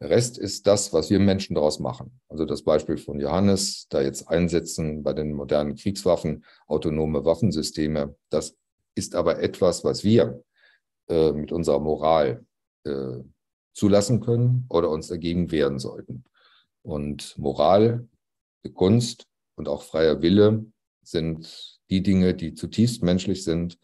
Der 0.01 0.11
Rest 0.11 0.37
ist 0.37 0.67
das, 0.67 0.93
was 0.93 1.09
wir 1.09 1.19
Menschen 1.19 1.55
daraus 1.55 1.79
machen. 1.79 2.21
Also 2.29 2.45
das 2.45 2.63
Beispiel 2.63 2.99
von 2.99 3.19
Johannes, 3.19 3.87
da 3.89 4.03
jetzt 4.03 4.29
einsetzen 4.29 5.03
bei 5.03 5.15
den 5.15 5.33
modernen 5.33 5.75
Kriegswaffen, 5.75 6.45
autonome 6.67 7.25
Waffensysteme, 7.25 8.15
das 8.29 8.57
ist 8.95 9.15
aber 9.15 9.41
etwas, 9.41 9.85
was 9.85 10.05
wir 10.05 10.43
äh, 11.09 11.33
mit 11.33 11.53
unserer 11.53 11.81
Moral 11.81 12.45
zulassen 13.77 14.21
können 14.21 14.65
oder 14.71 14.91
uns 14.91 15.09
dagegen 15.09 15.51
wehren 15.51 15.79
sollten. 15.79 16.25
Und 16.83 17.37
Moral, 17.37 18.09
Kunst 18.75 19.29
und 19.55 19.69
auch 19.69 19.83
freier 19.83 20.23
Wille 20.23 20.65
sind 21.03 21.79
die 21.91 22.03
Dinge, 22.03 22.35
die 22.35 22.55
zutiefst 22.55 23.03
menschlich 23.03 23.45
sind 23.45 23.79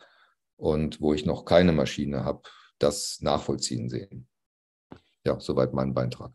und 0.56 1.00
wo 1.00 1.12
ich 1.12 1.26
noch 1.26 1.44
keine 1.44 1.72
Maschine 1.72 2.24
habe, 2.24 2.42
das 2.78 3.20
nachvollziehen 3.20 3.88
sehen. 3.88 4.28
Ja, 5.24 5.38
soweit 5.38 5.72
mein 5.72 5.94
Beitrag. 5.94 6.32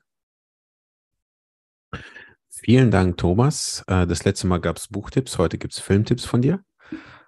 Vielen 2.49 2.91
Dank, 2.91 3.17
Thomas. 3.17 3.83
Äh, 3.87 4.07
das 4.07 4.23
letzte 4.23 4.47
Mal 4.47 4.61
gab 4.61 4.77
es 4.77 4.87
Buchtipps, 4.87 5.37
heute 5.37 5.57
gibt 5.57 5.73
es 5.73 5.79
Filmtipps 5.79 6.25
von 6.25 6.41
dir. 6.41 6.63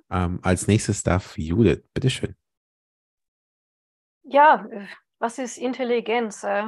Ähm, 0.10 0.40
als 0.42 0.68
nächstes 0.68 1.04
darf 1.04 1.38
Judith, 1.38 1.84
bitteschön. 1.94 2.36
Ja, 4.24 4.68
was 5.20 5.38
ist 5.38 5.58
Intelligenz? 5.58 6.44
Äh, 6.44 6.64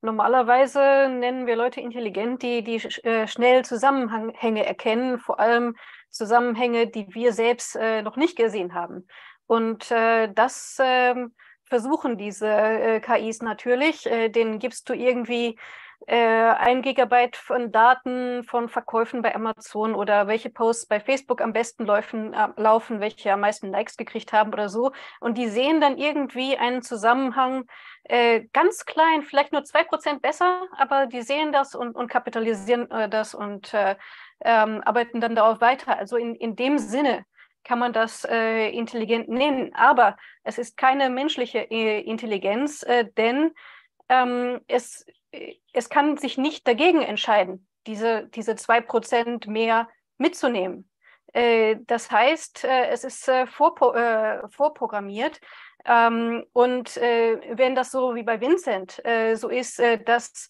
normalerweise 0.00 1.08
nennen 1.10 1.46
wir 1.46 1.56
Leute 1.56 1.80
intelligent, 1.80 2.42
die, 2.42 2.62
die 2.62 2.76
äh, 3.02 3.26
schnell 3.26 3.64
Zusammenhänge 3.64 4.64
erkennen, 4.64 5.18
vor 5.18 5.40
allem 5.40 5.76
Zusammenhänge, 6.10 6.86
die 6.86 7.12
wir 7.14 7.32
selbst 7.32 7.74
äh, 7.76 8.02
noch 8.02 8.16
nicht 8.16 8.36
gesehen 8.36 8.74
haben. 8.74 9.08
Und 9.46 9.90
das 9.90 10.78
ähm, 10.80 11.34
versuchen 11.64 12.16
diese 12.16 13.02
KIs 13.04 13.42
natürlich. 13.42 14.04
Denen 14.04 14.58
gibst 14.58 14.88
du 14.88 14.94
irgendwie 14.94 15.58
äh, 16.06 16.16
ein 16.16 16.82
Gigabyte 16.82 17.36
von 17.36 17.72
Daten 17.72 18.44
von 18.44 18.68
Verkäufen 18.68 19.22
bei 19.22 19.34
Amazon 19.34 19.94
oder 19.94 20.26
welche 20.26 20.50
Posts 20.50 20.86
bei 20.86 21.00
Facebook 21.00 21.40
am 21.40 21.52
besten 21.52 21.86
laufen, 21.86 22.34
äh, 22.34 22.48
laufen, 22.56 23.00
welche 23.00 23.32
am 23.32 23.40
meisten 23.40 23.70
Likes 23.70 23.96
gekriegt 23.96 24.32
haben 24.32 24.52
oder 24.52 24.68
so. 24.68 24.92
Und 25.20 25.38
die 25.38 25.48
sehen 25.48 25.80
dann 25.80 25.96
irgendwie 25.96 26.56
einen 26.56 26.82
Zusammenhang 26.82 27.66
äh, 28.04 28.42
ganz 28.52 28.84
klein, 28.84 29.22
vielleicht 29.22 29.52
nur 29.52 29.64
zwei 29.64 29.84
Prozent 29.84 30.20
besser, 30.20 30.66
aber 30.76 31.06
die 31.06 31.22
sehen 31.22 31.52
das 31.52 31.74
und, 31.74 31.94
und 31.96 32.08
kapitalisieren 32.08 32.90
äh, 32.90 33.08
das 33.08 33.34
und 33.34 33.72
äh, 33.72 33.96
ähm, 34.44 34.82
arbeiten 34.84 35.20
dann 35.20 35.34
darauf 35.34 35.60
weiter. 35.60 35.96
Also 35.98 36.16
in, 36.16 36.34
in 36.34 36.54
dem 36.54 36.78
Sinne 36.78 37.24
kann 37.64 37.78
man 37.78 37.92
das 37.92 38.24
äh, 38.24 38.68
intelligent 38.68 39.28
nennen. 39.28 39.74
Aber 39.74 40.16
es 40.42 40.58
ist 40.58 40.76
keine 40.76 41.10
menschliche 41.10 41.70
äh, 41.70 42.00
Intelligenz, 42.00 42.82
äh, 42.82 43.06
denn 43.16 43.52
ähm, 44.08 44.60
es, 44.68 45.06
es 45.72 45.88
kann 45.88 46.16
sich 46.16 46.38
nicht 46.38 46.66
dagegen 46.66 47.02
entscheiden, 47.02 47.66
diese, 47.86 48.28
diese 48.28 48.56
zwei 48.56 48.80
Prozent 48.80 49.46
mehr 49.46 49.88
mitzunehmen. 50.18 50.88
Äh, 51.34 51.76
das 51.86 52.10
heißt, 52.10 52.64
äh, 52.64 52.88
es 52.88 53.04
ist 53.04 53.28
äh, 53.28 53.46
vorpro 53.46 53.92
vorprogrammiert. 54.50 55.40
Ähm, 55.84 56.44
und 56.52 56.96
wenn 56.96 57.74
das 57.74 57.90
so 57.90 58.14
wie 58.14 58.22
bei 58.22 58.40
Vincent 58.40 59.02
so 59.34 59.50
ist, 59.50 59.82
dass 60.06 60.48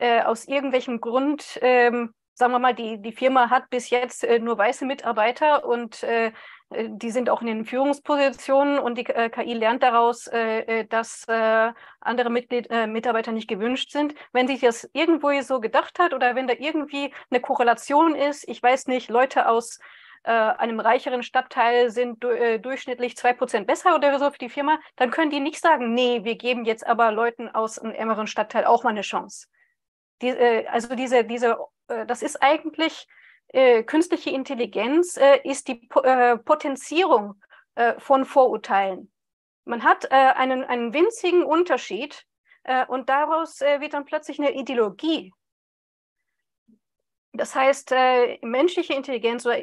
aus 0.00 0.48
irgendwelchem 0.48 1.00
Grund 1.00 1.60
ähm, 1.62 2.14
sagen 2.34 2.52
wir 2.52 2.58
mal, 2.58 2.74
die, 2.74 3.00
die 3.00 3.12
Firma 3.12 3.50
hat 3.50 3.70
bis 3.70 3.90
jetzt 3.90 4.24
äh, 4.24 4.38
nur 4.38 4.58
weiße 4.58 4.84
Mitarbeiter 4.84 5.64
und 5.64 6.02
äh, 6.02 6.32
äh, 6.72 6.88
die 6.90 7.10
sind 7.10 7.30
auch 7.30 7.40
in 7.40 7.46
den 7.46 7.64
Führungspositionen 7.64 8.78
und 8.78 8.98
die 8.98 9.06
äh, 9.06 9.28
KI 9.28 9.54
lernt 9.54 9.82
daraus, 9.82 10.26
äh, 10.26 10.60
äh 10.60 10.84
dass 10.86 11.26
andere 12.00 12.30
Mitglied, 12.30 12.68
Mitarbeiter 12.88 13.32
nicht 13.32 13.48
gewünscht 13.48 13.90
sind. 13.92 14.14
Wenn 14.32 14.48
sich 14.48 14.60
das 14.60 14.88
irgendwo 14.92 15.30
so 15.40 15.60
gedacht 15.60 15.98
hat 15.98 16.12
oder 16.12 16.34
wenn 16.34 16.46
da 16.46 16.54
irgendwie 16.58 17.14
eine 17.30 17.40
Korrelation 17.40 18.14
ist, 18.14 18.46
ich 18.48 18.62
weiß 18.62 18.88
nicht, 18.88 19.08
Leute 19.08 19.48
aus 19.48 19.78
einem 20.24 20.80
reicheren 20.80 21.22
Stadtteil 21.22 21.90
sind 21.90 22.22
durchschnittlich 22.22 23.16
zwei 23.16 23.32
Prozent 23.32 23.66
besser 23.66 23.94
oder 23.94 24.18
so 24.18 24.30
für 24.30 24.38
die 24.38 24.48
Firma, 24.48 24.78
dann 24.96 25.10
können 25.10 25.30
die 25.30 25.40
nicht 25.40 25.60
sagen, 25.60 25.94
nee, 25.94 26.24
wir 26.24 26.36
geben 26.36 26.64
jetzt 26.64 26.86
aber 26.86 27.10
Leuten 27.12 27.48
aus 27.48 27.78
einem 27.78 27.92
ärmeren 27.92 28.26
Stadtteil 28.26 28.64
auch 28.64 28.84
mal 28.84 28.90
eine 28.90 29.02
Chance. 29.02 29.46
Die, 30.22 30.30
also 30.68 30.94
diese, 30.94 31.24
diese 31.24 31.58
äh, 31.92 32.06
das 32.06 32.22
ist 32.22 32.42
eigentlich 32.42 33.06
äh, 33.48 33.82
künstliche 33.82 34.30
Intelligenz, 34.30 35.16
äh, 35.16 35.40
ist 35.44 35.68
die 35.68 35.74
po 35.74 36.00
äh, 36.00 36.38
Potenzierung 36.38 37.40
äh, 37.74 37.98
von 37.98 38.24
Vorurteilen. 38.24 39.12
Man 39.64 39.84
hat 39.84 40.06
äh, 40.06 40.08
einen, 40.08 40.64
einen 40.64 40.92
winzigen 40.92 41.44
Unterschied 41.44 42.24
und 42.86 43.08
daraus 43.08 43.58
wird 43.58 43.92
dann 43.92 44.04
plötzlich 44.04 44.38
eine 44.38 44.52
Ideologie. 44.52 45.32
Das 47.32 47.56
heißt, 47.56 47.92
menschliche 48.42 48.94
Intelligenz 48.94 49.44
oder 49.44 49.58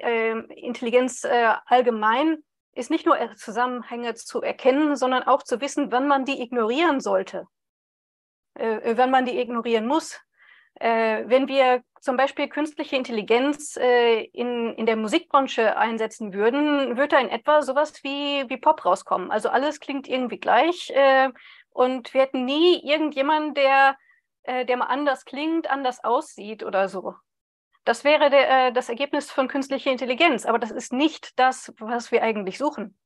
Intelligenz 0.57 1.23
allgemein 1.23 2.43
ist 2.73 2.89
nicht 2.89 3.05
nur 3.05 3.17
Zusammenhänge 3.37 4.15
zu 4.15 4.41
erkennen, 4.41 4.97
sondern 4.97 5.23
auch 5.23 5.43
zu 5.43 5.61
wissen, 5.61 5.93
wann 5.93 6.09
man 6.09 6.25
die 6.25 6.41
ignorieren 6.41 6.99
sollte, 6.99 7.47
wann 8.55 9.11
man 9.11 9.25
die 9.25 9.39
ignorieren 9.39 9.87
muss. 9.87 10.19
Äh, 10.79 11.23
wenn 11.27 11.47
wir 11.49 11.83
zum 11.99 12.15
Beispiel 12.15 12.47
künstliche 12.47 12.95
Intelligenz 12.95 13.75
äh, 13.75 14.23
in, 14.23 14.73
in 14.75 14.85
der 14.85 14.95
Musikbranche 14.95 15.75
einsetzen 15.77 16.33
würden, 16.33 16.97
würde 16.97 17.09
da 17.09 17.19
in 17.19 17.29
etwa 17.29 17.61
sowas 17.61 18.01
wie, 18.03 18.49
wie 18.49 18.57
Pop 18.57 18.85
rauskommen. 18.85 19.29
Also 19.29 19.49
alles 19.49 19.81
klingt 19.81 20.07
irgendwie 20.07 20.39
gleich 20.39 20.89
äh, 20.91 21.29
und 21.71 22.13
wir 22.13 22.21
hätten 22.21 22.45
nie 22.45 22.81
irgendjemanden, 22.83 23.53
der, 23.53 23.97
äh, 24.43 24.65
der 24.65 24.77
mal 24.77 24.85
anders 24.85 25.25
klingt, 25.25 25.69
anders 25.69 26.03
aussieht 26.03 26.63
oder 26.63 26.87
so. 26.87 27.13
Das 27.83 28.03
wäre 28.03 28.29
der, 28.29 28.67
äh, 28.67 28.71
das 28.71 28.89
Ergebnis 28.89 29.31
von 29.31 29.47
künstlicher 29.47 29.91
Intelligenz, 29.91 30.45
aber 30.45 30.59
das 30.59 30.71
ist 30.71 30.93
nicht 30.93 31.39
das, 31.39 31.73
was 31.79 32.11
wir 32.11 32.21
eigentlich 32.21 32.57
suchen. 32.57 32.98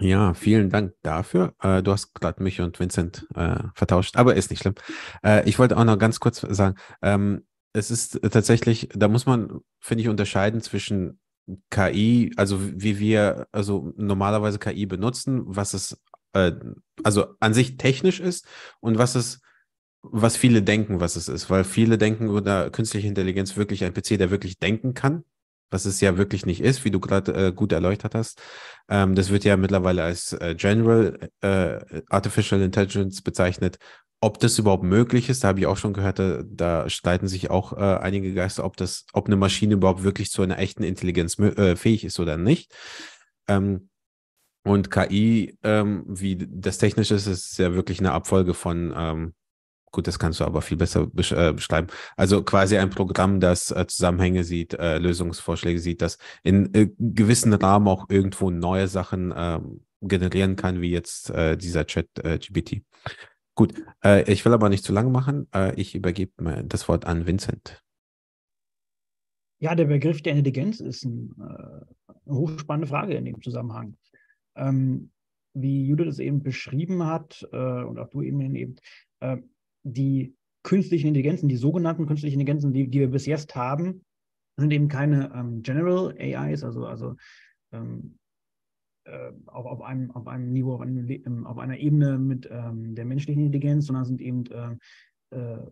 Ja, 0.00 0.32
vielen 0.34 0.70
Dank 0.70 0.94
dafür. 1.02 1.54
Äh, 1.60 1.82
du 1.82 1.90
hast 1.90 2.14
gerade 2.14 2.42
mich 2.42 2.60
und 2.60 2.78
Vincent 2.78 3.26
äh, 3.34 3.58
vertauscht, 3.74 4.16
aber 4.16 4.36
ist 4.36 4.50
nicht 4.50 4.60
schlimm. 4.60 4.74
Äh, 5.24 5.48
ich 5.48 5.58
wollte 5.58 5.76
auch 5.76 5.84
noch 5.84 5.98
ganz 5.98 6.20
kurz 6.20 6.40
sagen, 6.40 6.76
ähm, 7.02 7.46
es 7.72 7.90
ist 7.90 8.20
tatsächlich, 8.30 8.88
da 8.94 9.08
muss 9.08 9.26
man, 9.26 9.60
finde 9.80 10.02
ich, 10.02 10.08
unterscheiden 10.08 10.60
zwischen 10.60 11.20
KI, 11.70 12.32
also 12.36 12.58
wie 12.60 12.98
wir 12.98 13.48
also 13.52 13.92
normalerweise 13.96 14.58
KI 14.58 14.86
benutzen, 14.86 15.42
was 15.44 15.74
es 15.74 16.00
äh, 16.32 16.52
also 17.02 17.34
an 17.40 17.54
sich 17.54 17.76
technisch 17.76 18.20
ist 18.20 18.46
und 18.80 18.98
was 18.98 19.14
es 19.14 19.40
was 20.02 20.36
viele 20.36 20.62
denken, 20.62 21.00
was 21.00 21.16
es 21.16 21.28
ist, 21.28 21.50
weil 21.50 21.64
viele 21.64 21.98
denken 21.98 22.28
oder 22.28 22.70
künstliche 22.70 23.08
Intelligenz 23.08 23.56
wirklich 23.56 23.84
ein 23.84 23.92
PC, 23.92 24.16
der 24.16 24.30
wirklich 24.30 24.58
denken 24.58 24.94
kann, 24.94 25.24
was 25.70 25.84
es 25.84 26.00
ja 26.00 26.16
wirklich 26.16 26.46
nicht 26.46 26.60
ist, 26.60 26.84
wie 26.84 26.90
du 26.90 27.00
gerade 27.00 27.32
äh, 27.48 27.52
gut 27.52 27.72
erläutert 27.72 28.14
hast. 28.14 28.40
Ähm, 28.88 29.14
das 29.14 29.30
wird 29.30 29.44
ja 29.44 29.56
mittlerweile 29.56 30.02
als 30.02 30.32
äh, 30.32 30.54
General 30.56 31.30
äh, 31.40 32.02
Artificial 32.08 32.60
Intelligence 32.62 33.22
bezeichnet. 33.22 33.78
Ob 34.20 34.40
das 34.40 34.58
überhaupt 34.58 34.82
möglich 34.82 35.28
ist, 35.28 35.44
da 35.44 35.48
habe 35.48 35.60
ich 35.60 35.66
auch 35.66 35.76
schon 35.76 35.92
gehört, 35.92 36.18
da, 36.18 36.42
da 36.44 36.90
streiten 36.90 37.28
sich 37.28 37.50
auch 37.50 37.72
äh, 37.72 37.98
einige 38.00 38.34
Geister, 38.34 38.64
ob 38.64 38.76
das, 38.76 39.06
ob 39.12 39.26
eine 39.26 39.36
Maschine 39.36 39.74
überhaupt 39.74 40.02
wirklich 40.02 40.30
zu 40.30 40.42
einer 40.42 40.58
echten 40.58 40.82
Intelligenz 40.82 41.38
äh, 41.38 41.76
fähig 41.76 42.04
ist 42.04 42.18
oder 42.18 42.36
nicht. 42.36 42.74
Ähm, 43.46 43.88
und 44.64 44.90
KI, 44.90 45.56
ähm, 45.62 46.04
wie 46.06 46.36
das 46.36 46.78
technisch 46.78 47.10
ist, 47.10 47.26
ist 47.26 47.58
ja 47.58 47.74
wirklich 47.74 48.00
eine 48.00 48.12
Abfolge 48.12 48.54
von 48.54 48.92
ähm, 48.96 49.34
Gut, 49.90 50.06
das 50.06 50.18
kannst 50.18 50.40
du 50.40 50.44
aber 50.44 50.62
viel 50.62 50.76
besser 50.76 51.06
besch 51.06 51.32
äh, 51.32 51.52
beschreiben. 51.52 51.88
Also 52.16 52.42
quasi 52.42 52.76
ein 52.76 52.90
Programm, 52.90 53.40
das 53.40 53.70
äh, 53.70 53.86
Zusammenhänge 53.86 54.44
sieht, 54.44 54.74
äh, 54.74 54.98
Lösungsvorschläge 54.98 55.78
sieht, 55.78 56.02
das 56.02 56.18
in 56.42 56.72
äh, 56.74 56.90
gewissen 56.98 57.52
Rahmen 57.54 57.88
auch 57.88 58.06
irgendwo 58.08 58.50
neue 58.50 58.88
Sachen 58.88 59.32
ähm, 59.36 59.84
generieren 60.00 60.56
kann, 60.56 60.80
wie 60.80 60.90
jetzt 60.90 61.30
äh, 61.30 61.56
dieser 61.56 61.86
Chat 61.86 62.08
äh, 62.22 62.38
GPT. 62.38 62.82
Gut, 63.54 63.74
ich 64.26 64.44
will 64.44 64.52
aber 64.52 64.68
nicht 64.68 64.84
zu 64.84 64.92
lange 64.92 65.10
machen. 65.10 65.48
ich 65.74 65.96
übergebe 65.96 66.62
das 66.68 66.86
Wort 66.86 67.06
an 67.06 67.26
Vincent. 67.26 67.82
Ja, 69.58 69.74
der 69.74 69.86
Begriff 69.86 70.22
der 70.22 70.34
Intelligenz 70.34 70.78
ist 70.78 71.04
ein, 71.04 71.34
eine 71.40 71.86
hochspannende 72.28 72.86
Frage 72.86 73.14
in 73.14 73.24
dem 73.24 73.42
Zusammenhang. 73.42 73.96
Ähm, 74.54 75.10
wie 75.54 75.86
Judith 75.86 76.06
es 76.08 76.18
eben 76.18 76.42
beschrieben 76.42 77.04
hat 77.04 77.46
äh, 77.52 77.82
und 77.82 77.98
auch 77.98 78.08
du 78.08 78.22
eben, 78.22 78.54
eben 78.54 78.76
äh, 79.20 79.38
die 79.92 80.34
künstlichen 80.62 81.08
Intelligenzen, 81.08 81.48
die 81.48 81.56
sogenannten 81.56 82.06
künstlichen 82.06 82.40
Intelligenzen, 82.40 82.72
die, 82.72 82.88
die 82.88 83.00
wir 83.00 83.10
bis 83.10 83.26
jetzt 83.26 83.54
haben, 83.54 84.04
sind 84.56 84.72
eben 84.72 84.88
keine 84.88 85.32
ähm, 85.34 85.62
General 85.62 86.14
AIs, 86.18 86.64
also, 86.64 86.86
also 86.86 87.16
ähm, 87.72 88.18
äh, 89.04 89.32
auf, 89.46 89.66
auf, 89.66 89.82
einem, 89.82 90.10
auf 90.10 90.26
einem 90.26 90.52
Niveau, 90.52 90.74
auf, 90.74 90.80
einem, 90.80 91.08
ähm, 91.08 91.46
auf 91.46 91.58
einer 91.58 91.78
Ebene 91.78 92.18
mit 92.18 92.48
ähm, 92.50 92.94
der 92.94 93.04
menschlichen 93.04 93.46
Intelligenz, 93.46 93.86
sondern 93.86 94.04
sind 94.04 94.20
eben 94.20 94.44
äh, 94.46 94.76
äh, 95.36 95.70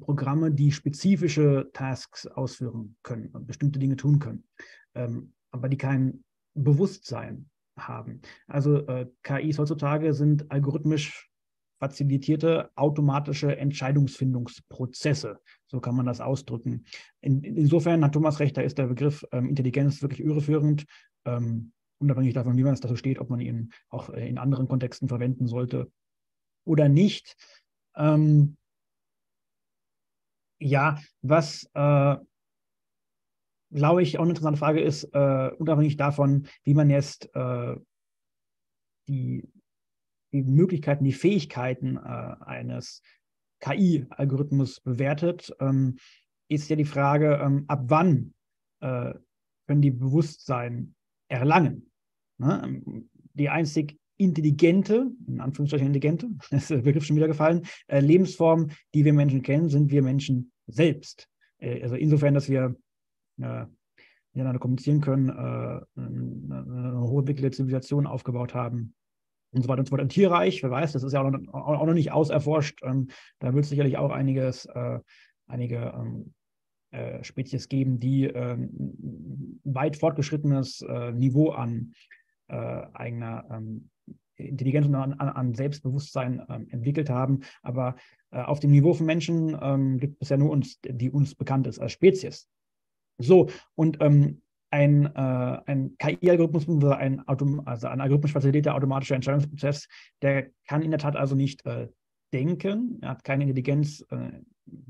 Programme, 0.00 0.50
die 0.50 0.72
spezifische 0.72 1.70
Tasks 1.74 2.26
ausführen 2.26 2.96
können, 3.02 3.30
bestimmte 3.46 3.78
Dinge 3.78 3.96
tun 3.96 4.18
können, 4.18 4.44
ähm, 4.94 5.34
aber 5.50 5.68
die 5.68 5.76
kein 5.76 6.24
Bewusstsein 6.54 7.50
haben. 7.78 8.22
Also 8.46 8.86
äh, 8.86 9.06
KIs 9.22 9.58
heutzutage 9.58 10.14
sind 10.14 10.50
algorithmisch 10.50 11.30
facilitierte 11.82 12.70
automatische 12.76 13.56
Entscheidungsfindungsprozesse. 13.56 15.40
So 15.66 15.80
kann 15.80 15.96
man 15.96 16.06
das 16.06 16.20
ausdrücken. 16.20 16.84
In, 17.20 17.42
insofern 17.42 18.04
hat 18.04 18.12
Thomas 18.12 18.38
recht, 18.38 18.56
da 18.56 18.60
ist 18.60 18.78
der 18.78 18.86
Begriff 18.86 19.24
ähm, 19.32 19.48
Intelligenz 19.48 20.00
wirklich 20.00 20.20
irreführend, 20.20 20.84
ähm, 21.24 21.72
unabhängig 21.98 22.34
davon, 22.34 22.56
wie 22.56 22.62
man 22.62 22.72
es 22.72 22.80
dazu 22.80 22.94
steht, 22.94 23.18
ob 23.18 23.30
man 23.30 23.40
ihn 23.40 23.72
auch 23.88 24.10
äh, 24.10 24.28
in 24.28 24.38
anderen 24.38 24.68
Kontexten 24.68 25.08
verwenden 25.08 25.48
sollte 25.48 25.90
oder 26.64 26.88
nicht. 26.88 27.36
Ähm, 27.96 28.56
ja, 30.60 31.00
was 31.20 31.68
äh, 31.74 32.16
glaube 33.72 34.02
ich 34.04 34.18
auch 34.18 34.22
eine 34.22 34.30
interessante 34.30 34.60
Frage 34.60 34.80
ist, 34.80 35.02
äh, 35.02 35.50
unabhängig 35.58 35.96
davon, 35.96 36.46
wie 36.62 36.74
man 36.74 36.90
jetzt 36.90 37.28
äh, 37.34 37.74
die, 39.08 39.42
die 40.32 40.42
Möglichkeiten, 40.42 41.04
die 41.04 41.12
Fähigkeiten 41.12 41.96
äh, 41.96 42.00
eines 42.00 43.02
KI-Algorithmus 43.60 44.80
bewertet, 44.80 45.54
ähm, 45.60 45.96
ist 46.48 46.68
ja 46.68 46.76
die 46.76 46.84
Frage, 46.84 47.40
ähm, 47.42 47.64
ab 47.68 47.84
wann 47.86 48.34
äh, 48.80 49.14
können 49.66 49.82
die 49.82 49.90
Bewusstsein 49.90 50.94
erlangen. 51.28 51.90
Ne? 52.38 52.82
Die 53.34 53.48
einzig 53.48 53.98
intelligente, 54.16 55.10
in 55.26 55.40
Anführungszeichen 55.40 55.86
intelligente, 55.86 56.28
ist 56.50 56.70
der 56.70 56.78
Begriff 56.78 57.04
schon 57.04 57.16
wieder 57.16 57.28
gefallen, 57.28 57.62
äh, 57.86 58.00
Lebensform, 58.00 58.70
die 58.94 59.04
wir 59.04 59.12
Menschen 59.12 59.42
kennen, 59.42 59.68
sind 59.68 59.90
wir 59.90 60.02
Menschen 60.02 60.52
selbst. 60.66 61.28
Äh, 61.58 61.82
also 61.82 61.94
insofern, 61.94 62.34
dass 62.34 62.48
wir 62.48 62.76
äh, 63.40 63.66
miteinander 64.32 64.58
kommunizieren 64.58 65.00
können, 65.00 65.28
äh, 65.28 65.32
eine, 65.32 66.64
eine 66.66 67.00
hohe 67.00 67.24
Zivilisation 67.24 68.06
aufgebaut 68.06 68.54
haben 68.54 68.94
und 69.52 69.62
so 69.62 69.68
weiter 69.68 69.80
und 69.80 69.86
so 69.86 69.90
fort. 69.90 70.00
Ein 70.00 70.08
Tierreich, 70.08 70.62
wer 70.62 70.70
weiß, 70.70 70.92
das 70.92 71.02
ist 71.02 71.12
ja 71.12 71.22
auch 71.22 71.30
noch, 71.30 71.52
auch 71.52 71.86
noch 71.86 71.94
nicht 71.94 72.12
auserforscht. 72.12 72.80
Ähm, 72.82 73.08
da 73.38 73.54
wird 73.54 73.64
es 73.64 73.70
sicherlich 73.70 73.98
auch 73.98 74.10
einiges, 74.10 74.66
äh, 74.66 74.98
einige 75.46 75.92
ähm, 75.96 76.34
äh, 76.90 77.22
Spezies 77.24 77.68
geben, 77.68 78.00
die 78.00 78.24
ähm, 78.24 79.60
weit 79.64 79.96
fortgeschrittenes 79.96 80.82
äh, 80.82 81.12
Niveau 81.12 81.50
an 81.50 81.94
äh, 82.48 82.54
eigener 82.54 83.46
ähm, 83.50 83.88
Intelligenz 84.36 84.86
und 84.86 84.94
an, 84.94 85.14
an 85.18 85.54
Selbstbewusstsein 85.54 86.42
ähm, 86.48 86.68
entwickelt 86.70 87.08
haben. 87.08 87.40
Aber 87.62 87.96
äh, 88.30 88.42
auf 88.42 88.60
dem 88.60 88.72
Niveau 88.72 88.92
von 88.92 89.06
Menschen 89.06 89.56
ähm, 89.60 89.98
gibt 89.98 90.20
es 90.20 90.28
ja 90.28 90.36
nur 90.36 90.50
uns, 90.50 90.80
die 90.82 91.10
uns 91.10 91.34
bekannt 91.34 91.66
ist 91.66 91.78
als 91.78 91.92
Spezies. 91.92 92.48
So, 93.18 93.48
und 93.74 93.98
ähm, 94.00 94.41
ein, 94.72 95.06
äh, 95.14 95.58
ein 95.66 95.96
KI-Algorithmus, 95.98 96.66
ein, 96.66 97.22
also 97.26 97.88
ein 97.88 98.00
algorithmisch 98.00 98.32
facilitierter 98.32 98.74
automatischer 98.74 99.14
Entscheidungsprozess, 99.14 99.86
der 100.22 100.48
kann 100.66 100.82
in 100.82 100.90
der 100.90 100.98
Tat 100.98 101.14
also 101.14 101.34
nicht 101.34 101.64
äh, 101.66 101.88
denken, 102.32 102.98
er 103.02 103.10
hat 103.10 103.24
keine 103.24 103.44
Intelligenz 103.44 104.04
äh, 104.10 104.40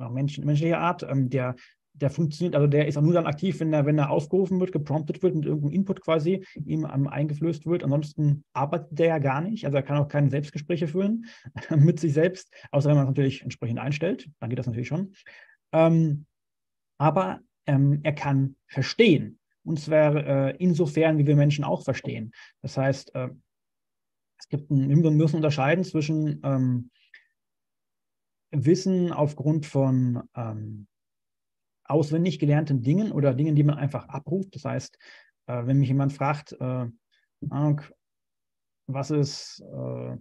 Menschen, 0.08 0.46
menschlicher 0.46 0.78
Art, 0.78 1.02
ähm, 1.02 1.28
der, 1.30 1.56
der 1.94 2.10
funktioniert, 2.10 2.54
also 2.54 2.68
der 2.68 2.86
ist 2.86 2.96
auch 2.96 3.02
nur 3.02 3.12
dann 3.12 3.26
aktiv, 3.26 3.58
wenn 3.58 3.72
er, 3.72 3.84
wenn 3.84 3.98
er 3.98 4.10
aufgerufen 4.10 4.60
wird, 4.60 4.70
gepromptet 4.70 5.20
wird 5.20 5.34
mit 5.34 5.46
irgendeinem 5.46 5.74
Input 5.74 6.00
quasi 6.00 6.44
ihm 6.64 6.86
ähm, 6.92 7.08
eingeflößt 7.08 7.66
wird. 7.66 7.82
Ansonsten 7.82 8.44
arbeitet 8.52 8.96
der 8.96 9.06
ja 9.06 9.18
gar 9.18 9.40
nicht, 9.40 9.64
also 9.66 9.76
er 9.76 9.82
kann 9.82 9.98
auch 9.98 10.08
keine 10.08 10.30
Selbstgespräche 10.30 10.86
führen 10.86 11.26
mit 11.76 11.98
sich 11.98 12.12
selbst, 12.12 12.54
außer 12.70 12.88
wenn 12.88 12.96
man 12.96 13.06
es 13.06 13.10
natürlich 13.10 13.42
entsprechend 13.42 13.80
einstellt, 13.80 14.30
dann 14.38 14.48
geht 14.48 14.60
das 14.60 14.66
natürlich 14.66 14.88
schon. 14.88 15.12
Ähm, 15.72 16.26
aber 16.98 17.40
ähm, 17.66 17.98
er 18.04 18.12
kann 18.12 18.54
verstehen. 18.68 19.40
Und 19.64 19.78
zwar 19.78 20.16
äh, 20.16 20.56
insofern, 20.58 21.18
wie 21.18 21.26
wir 21.26 21.36
Menschen 21.36 21.64
auch 21.64 21.84
verstehen. 21.84 22.32
Das 22.62 22.76
heißt, 22.76 23.14
äh, 23.14 23.30
es 24.38 24.48
gibt 24.48 24.70
ein, 24.70 25.02
wir 25.02 25.10
müssen 25.10 25.36
unterscheiden 25.36 25.84
zwischen 25.84 26.40
ähm, 26.42 26.90
Wissen 28.50 29.12
aufgrund 29.12 29.66
von 29.66 30.28
ähm, 30.34 30.86
auswendig 31.84 32.38
gelernten 32.38 32.82
Dingen 32.82 33.12
oder 33.12 33.34
Dingen, 33.34 33.54
die 33.54 33.62
man 33.62 33.78
einfach 33.78 34.08
abruft. 34.08 34.54
Das 34.54 34.64
heißt, 34.64 34.98
äh, 35.46 35.66
wenn 35.66 35.78
mich 35.78 35.88
jemand 35.88 36.12
fragt, 36.12 36.52
äh, 36.52 36.86
was 38.86 39.10
ist 39.10 39.60
äh, 39.60 40.16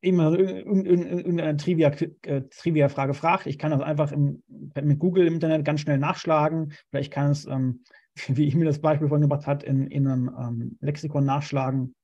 immer 0.00 0.38
irgendeine 0.38 1.56
Trivia-Frage 1.56 2.16
äh, 2.22 2.42
Trivia 2.48 2.88
fragt. 2.88 3.46
Ich 3.46 3.58
kann 3.58 3.70
das 3.70 3.82
einfach 3.82 4.12
im, 4.12 4.42
mit 4.48 4.98
Google 4.98 5.26
im 5.26 5.34
Internet 5.34 5.64
ganz 5.64 5.80
schnell 5.80 5.98
nachschlagen. 5.98 6.72
Oder 6.92 7.00
ich 7.00 7.10
kann 7.10 7.30
es, 7.30 7.46
ähm, 7.46 7.84
wie 8.28 8.46
ich 8.46 8.54
mir 8.54 8.64
das 8.64 8.80
Beispiel 8.80 9.08
vorhin 9.08 9.28
gemacht 9.28 9.46
habe, 9.46 9.64
in, 9.66 9.86
in 9.88 10.06
einem 10.06 10.30
ähm, 10.38 10.78
Lexikon 10.80 11.24
nachschlagen. 11.24 11.94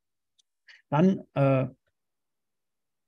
Dann 0.91 1.23
äh, 1.35 1.67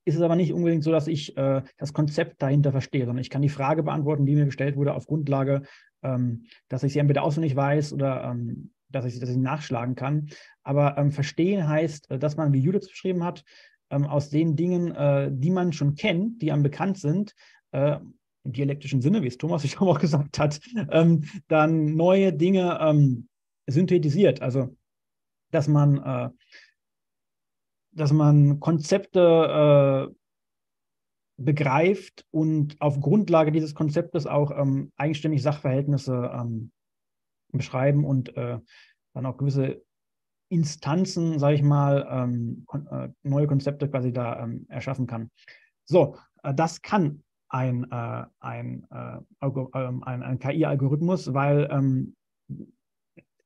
ist 0.05 0.15
es 0.15 0.21
aber 0.21 0.35
nicht 0.35 0.53
unbedingt 0.53 0.83
so, 0.83 0.91
dass 0.91 1.07
ich 1.07 1.37
äh, 1.37 1.61
das 1.77 1.93
Konzept 1.93 2.41
dahinter 2.41 2.71
verstehe, 2.71 3.05
sondern 3.05 3.21
ich 3.21 3.29
kann 3.29 3.43
die 3.43 3.49
Frage 3.49 3.83
beantworten, 3.83 4.25
die 4.25 4.35
mir 4.35 4.45
gestellt 4.45 4.75
wurde, 4.75 4.95
auf 4.95 5.05
Grundlage, 5.05 5.61
ähm, 6.01 6.45
dass 6.67 6.83
ich 6.83 6.93
sie 6.93 6.99
entweder 6.99 7.23
auswendig 7.23 7.55
weiß 7.55 7.93
oder 7.93 8.23
ähm, 8.23 8.71
dass, 8.89 9.05
ich, 9.05 9.19
dass 9.19 9.29
ich 9.29 9.37
nachschlagen 9.37 9.95
kann. 9.95 10.29
Aber 10.63 10.97
ähm, 10.97 11.11
verstehen 11.11 11.67
heißt, 11.67 12.09
äh, 12.09 12.17
dass 12.17 12.37
man, 12.37 12.53
wie 12.53 12.59
Judith 12.59 12.87
beschrieben 12.89 13.23
hat, 13.23 13.43
ähm, 13.89 14.05
aus 14.05 14.29
den 14.29 14.55
Dingen, 14.55 14.91
äh, 14.95 15.29
die 15.31 15.51
man 15.51 15.73
schon 15.73 15.95
kennt, 15.95 16.41
die 16.41 16.51
einem 16.51 16.63
bekannt 16.63 16.97
sind, 16.97 17.33
äh, 17.71 17.97
im 18.43 18.53
dialektischen 18.53 19.01
Sinne, 19.01 19.21
wie 19.21 19.27
es 19.27 19.37
Thomas 19.37 19.61
sich 19.63 19.79
auch 19.79 19.99
gesagt 19.99 20.39
hat, 20.39 20.59
ähm, 20.91 21.25
dann 21.47 21.95
neue 21.95 22.33
Dinge 22.33 22.77
ähm, 22.81 23.27
synthetisiert. 23.67 24.41
Also, 24.41 24.75
dass 25.51 25.67
man, 25.67 25.97
äh, 25.97 26.29
dass 27.91 28.11
man 28.11 28.59
Konzepte 28.59 30.09
äh, 30.09 30.15
begreift 31.37 32.25
und 32.31 32.79
auf 32.81 32.99
Grundlage 32.99 33.51
dieses 33.51 33.73
Konzeptes 33.73 34.27
auch 34.27 34.51
ähm, 34.51 34.91
eigenständig 34.97 35.41
Sachverhältnisse 35.41 36.31
ähm, 36.33 36.71
beschreiben 37.51 38.03
und 38.05 38.35
äh, 38.35 38.59
dann 39.13 39.25
auch 39.25 39.37
gewisse 39.37 39.81
Instanzen, 40.49 41.39
sage 41.39 41.55
ich 41.55 41.63
mal, 41.63 42.07
ähm, 42.09 42.65
äh, 42.91 43.09
neue 43.23 43.47
Konzepte 43.47 43.89
quasi 43.89 44.11
da 44.11 44.43
ähm, 44.43 44.65
erschaffen 44.67 45.07
kann. 45.07 45.29
So, 45.85 46.17
äh, 46.43 46.53
das 46.53 46.81
kann 46.81 47.23
ein, 47.49 47.87
äh, 47.91 48.25
ein, 48.39 48.87
äh, 48.91 49.47
ähm, 49.75 50.03
ein, 50.03 50.23
ein 50.23 50.39
KI-Algorithmus, 50.39 51.33
weil 51.33 51.67
ähm, 51.71 52.15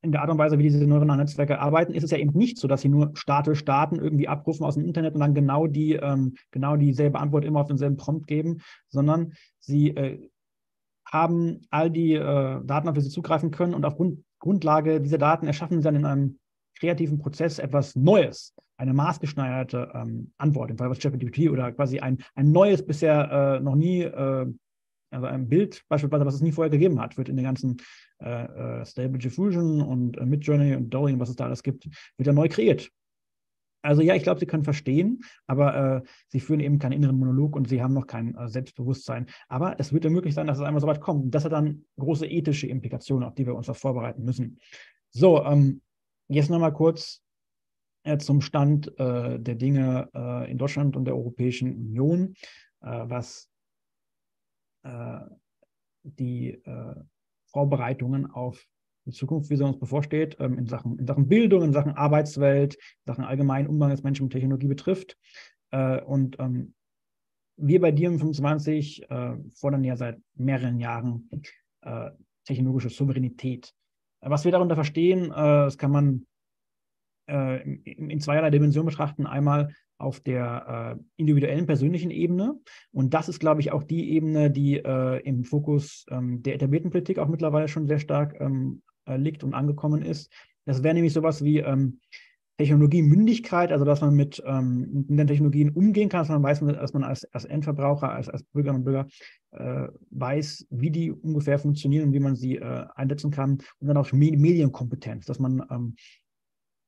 in 0.01 0.11
der 0.11 0.21
Art 0.21 0.29
und 0.29 0.37
Weise, 0.37 0.57
wie 0.59 0.63
diese 0.63 0.85
neuronalen 0.85 1.21
Netzwerke 1.21 1.59
arbeiten, 1.59 1.93
ist 1.93 2.03
es 2.03 2.11
ja 2.11 2.17
eben 2.17 2.37
nicht 2.37 2.57
so, 2.57 2.67
dass 2.67 2.81
sie 2.81 2.89
nur 2.89 3.11
statisch 3.15 3.63
Daten 3.63 3.95
irgendwie 3.95 4.27
abrufen 4.27 4.65
aus 4.65 4.75
dem 4.75 4.85
Internet 4.85 5.13
und 5.13 5.21
dann 5.21 5.33
genau 5.33 5.65
die 5.65 5.93
ähm, 5.93 6.35
genau 6.51 6.75
dieselbe 6.75 7.19
Antwort 7.19 7.45
immer 7.45 7.61
auf 7.61 7.67
denselben 7.67 7.95
Prompt 7.95 8.27
geben, 8.27 8.61
sondern 8.89 9.33
sie 9.59 9.89
äh, 9.91 10.29
haben 11.09 11.61
all 11.69 11.89
die 11.89 12.13
äh, 12.13 12.59
Daten, 12.65 12.89
auf 12.89 12.95
die 12.95 13.01
sie 13.01 13.09
zugreifen 13.09 13.51
können 13.51 13.73
und 13.73 13.85
auf 13.85 13.95
Grund, 13.95 14.23
Grundlage 14.39 14.99
dieser 14.99 15.17
Daten 15.17 15.47
erschaffen 15.47 15.77
sie 15.77 15.83
dann 15.85 15.95
in 15.95 16.05
einem 16.05 16.39
kreativen 16.83 17.17
Prozess 17.17 17.59
etwas 17.59 17.95
Neues, 17.95 18.53
eine 18.75 18.93
maßgeschneiderte 18.93 19.89
ähm, 19.93 20.33
Antwort, 20.37 20.69
im 20.69 20.77
Fall 20.77 20.89
was 20.89 20.99
ChatGPT 20.99 21.49
oder 21.49 21.71
quasi 21.71 21.99
ein, 21.99 22.17
ein 22.35 22.51
neues, 22.51 22.85
bisher 22.85 23.31
äh, 23.31 23.63
noch 23.63 23.75
nie, 23.75 24.01
äh, 24.01 24.45
also 25.09 25.25
ein 25.27 25.47
Bild 25.47 25.81
beispielsweise, 25.87 26.25
was 26.25 26.35
es 26.35 26.41
nie 26.41 26.51
vorher 26.51 26.69
gegeben 26.69 26.99
hat, 26.99 27.17
wird 27.17 27.29
in 27.29 27.37
den 27.37 27.45
ganzen 27.45 27.77
äh, 28.19 28.81
äh 28.81 28.85
Stable 28.85 29.17
Diffusion 29.17 29.81
und 29.81 30.17
äh, 30.17 30.25
Midjourney 30.25 30.75
und 30.75 30.89
Dolly, 30.89 31.17
was 31.17 31.29
es 31.29 31.37
da 31.37 31.45
alles 31.45 31.63
gibt, 31.63 31.85
wird 32.17 32.27
ja 32.27 32.33
neu 32.33 32.49
kreiert. 32.49 32.89
Also 33.81 34.01
ja, 34.01 34.15
ich 34.15 34.23
glaube, 34.23 34.41
sie 34.41 34.45
können 34.45 34.63
verstehen, 34.63 35.23
aber 35.47 35.75
äh, 35.75 36.01
sie 36.27 36.41
führen 36.41 36.59
eben 36.59 36.79
keinen 36.79 36.93
inneren 36.93 37.17
Monolog 37.17 37.55
und 37.55 37.69
sie 37.69 37.81
haben 37.81 37.93
noch 37.93 38.07
kein 38.07 38.35
äh, 38.35 38.49
Selbstbewusstsein. 38.49 39.27
Aber 39.47 39.79
es 39.79 39.93
wird 39.93 40.03
ja 40.03 40.09
möglich 40.09 40.33
sein, 40.33 40.47
dass 40.47 40.57
es 40.57 40.63
einmal 40.65 40.81
so 40.81 40.87
weit 40.87 40.99
kommt. 40.99 41.33
Das 41.33 41.45
hat 41.45 41.53
dann 41.53 41.85
große 41.97 42.27
ethische 42.27 42.67
Implikationen, 42.67 43.27
auf 43.27 43.35
die 43.35 43.45
wir 43.45 43.55
uns 43.55 43.67
da 43.67 43.73
vorbereiten 43.73 44.23
müssen. 44.23 44.59
So, 45.11 45.45
ähm, 45.45 45.81
Jetzt 46.27 46.49
nochmal 46.49 46.73
kurz 46.73 47.21
äh, 48.03 48.17
zum 48.17 48.41
Stand 48.41 48.87
äh, 48.99 49.39
der 49.39 49.55
Dinge 49.55 50.09
äh, 50.13 50.51
in 50.51 50.57
Deutschland 50.57 50.95
und 50.95 51.05
der 51.05 51.15
Europäischen 51.15 51.73
Union, 51.73 52.33
äh, 52.81 53.03
was 53.05 53.49
äh, 54.83 55.19
die 56.05 56.61
Vorbereitungen 57.45 58.29
auf 58.29 58.65
die 59.05 59.11
Zukunft, 59.11 59.49
wie 59.49 59.55
sie 59.55 59.63
uns 59.63 59.79
bevorsteht, 59.79 60.35
ähm, 60.39 60.57
in, 60.57 60.67
Sachen, 60.67 60.99
in 60.99 61.07
Sachen 61.07 61.29
Bildung, 61.29 61.63
in 61.63 61.71
Sachen 61.71 61.93
Arbeitswelt, 61.93 62.75
in 62.75 63.05
Sachen 63.05 63.23
allgemeinen 63.23 63.67
Umgang 63.67 63.89
des 63.91 64.03
Menschen 64.03 64.23
mit 64.23 64.33
Technologie 64.33 64.67
betrifft. 64.67 65.17
Und 65.71 66.37
ähm, 66.39 66.75
wir 67.55 67.81
bei 67.81 67.91
Diem 67.91 68.19
25 68.19 69.09
äh, 69.09 69.37
fordern 69.55 69.83
ja 69.83 69.95
seit 69.95 70.19
mehreren 70.35 70.79
Jahren 70.79 71.29
technologische 72.45 72.89
Souveränität. 72.89 73.73
Was 74.25 74.45
wir 74.45 74.51
darunter 74.51 74.75
verstehen, 74.75 75.25
äh, 75.25 75.35
das 75.35 75.77
kann 75.77 75.91
man 75.91 76.25
äh, 77.27 77.61
in, 77.61 78.19
zweierlei 78.19 78.49
Dimensionen 78.49 78.89
betrachten. 78.89 79.25
Einmal 79.25 79.73
auf 79.97 80.19
der 80.19 80.97
äh, 80.97 81.03
individuellen, 81.17 81.65
persönlichen 81.65 82.11
Ebene. 82.11 82.59
Und 82.91 83.13
das 83.13 83.29
ist, 83.29 83.39
glaube 83.39 83.61
ich, 83.61 83.71
auch 83.71 83.83
die 83.83 84.11
Ebene, 84.11 84.51
die 84.51 84.75
im 84.75 85.43
Fokus 85.45 86.05
ähm, 86.09 86.43
der 86.43 86.55
etablierten 86.55 86.91
Politik 86.91 87.19
auch 87.19 87.27
mittlerweile 87.27 87.67
schon 87.67 87.87
sehr 87.87 87.99
stark 87.99 88.39
ähm, 88.39 88.81
liegt 89.05 89.43
und 89.43 89.53
angekommen 89.53 90.01
ist. 90.01 90.31
Das 90.65 90.83
wäre 90.83 90.93
nämlich 90.93 91.13
sowas 91.13 91.43
wie 91.43 91.59
ähm, 91.59 91.99
Technologiemündigkeit, 92.57 93.71
also 93.71 93.83
dass 93.83 94.01
man 94.01 94.13
mit, 94.13 94.41
ähm, 94.45 95.05
mit 95.07 95.19
den 95.19 95.27
Technologien 95.27 95.71
umgehen 95.71 96.09
kann, 96.09 96.21
dass 96.21 96.29
man 96.29 96.43
weiß, 96.43 96.59
dass 96.59 96.93
man 96.93 97.03
als, 97.03 97.25
als 97.33 97.45
Endverbraucher, 97.45 98.11
als, 98.11 98.29
als 98.29 98.43
Bürgerinnen 98.43 98.81
und 98.81 98.85
Bürger 98.85 99.07
äh, 99.51 99.87
weiß, 100.11 100.67
wie 100.69 100.91
die 100.91 101.11
ungefähr 101.11 101.57
funktionieren 101.57 102.07
und 102.07 102.13
wie 102.13 102.19
man 102.19 102.35
sie 102.35 102.57
äh, 102.57 102.85
einsetzen 102.95 103.31
kann. 103.31 103.57
Und 103.79 103.87
dann 103.87 103.97
auch 103.97 104.11
Medienkompetenz, 104.11 105.25
dass 105.25 105.39
man 105.39 105.65
ähm, 105.71 105.95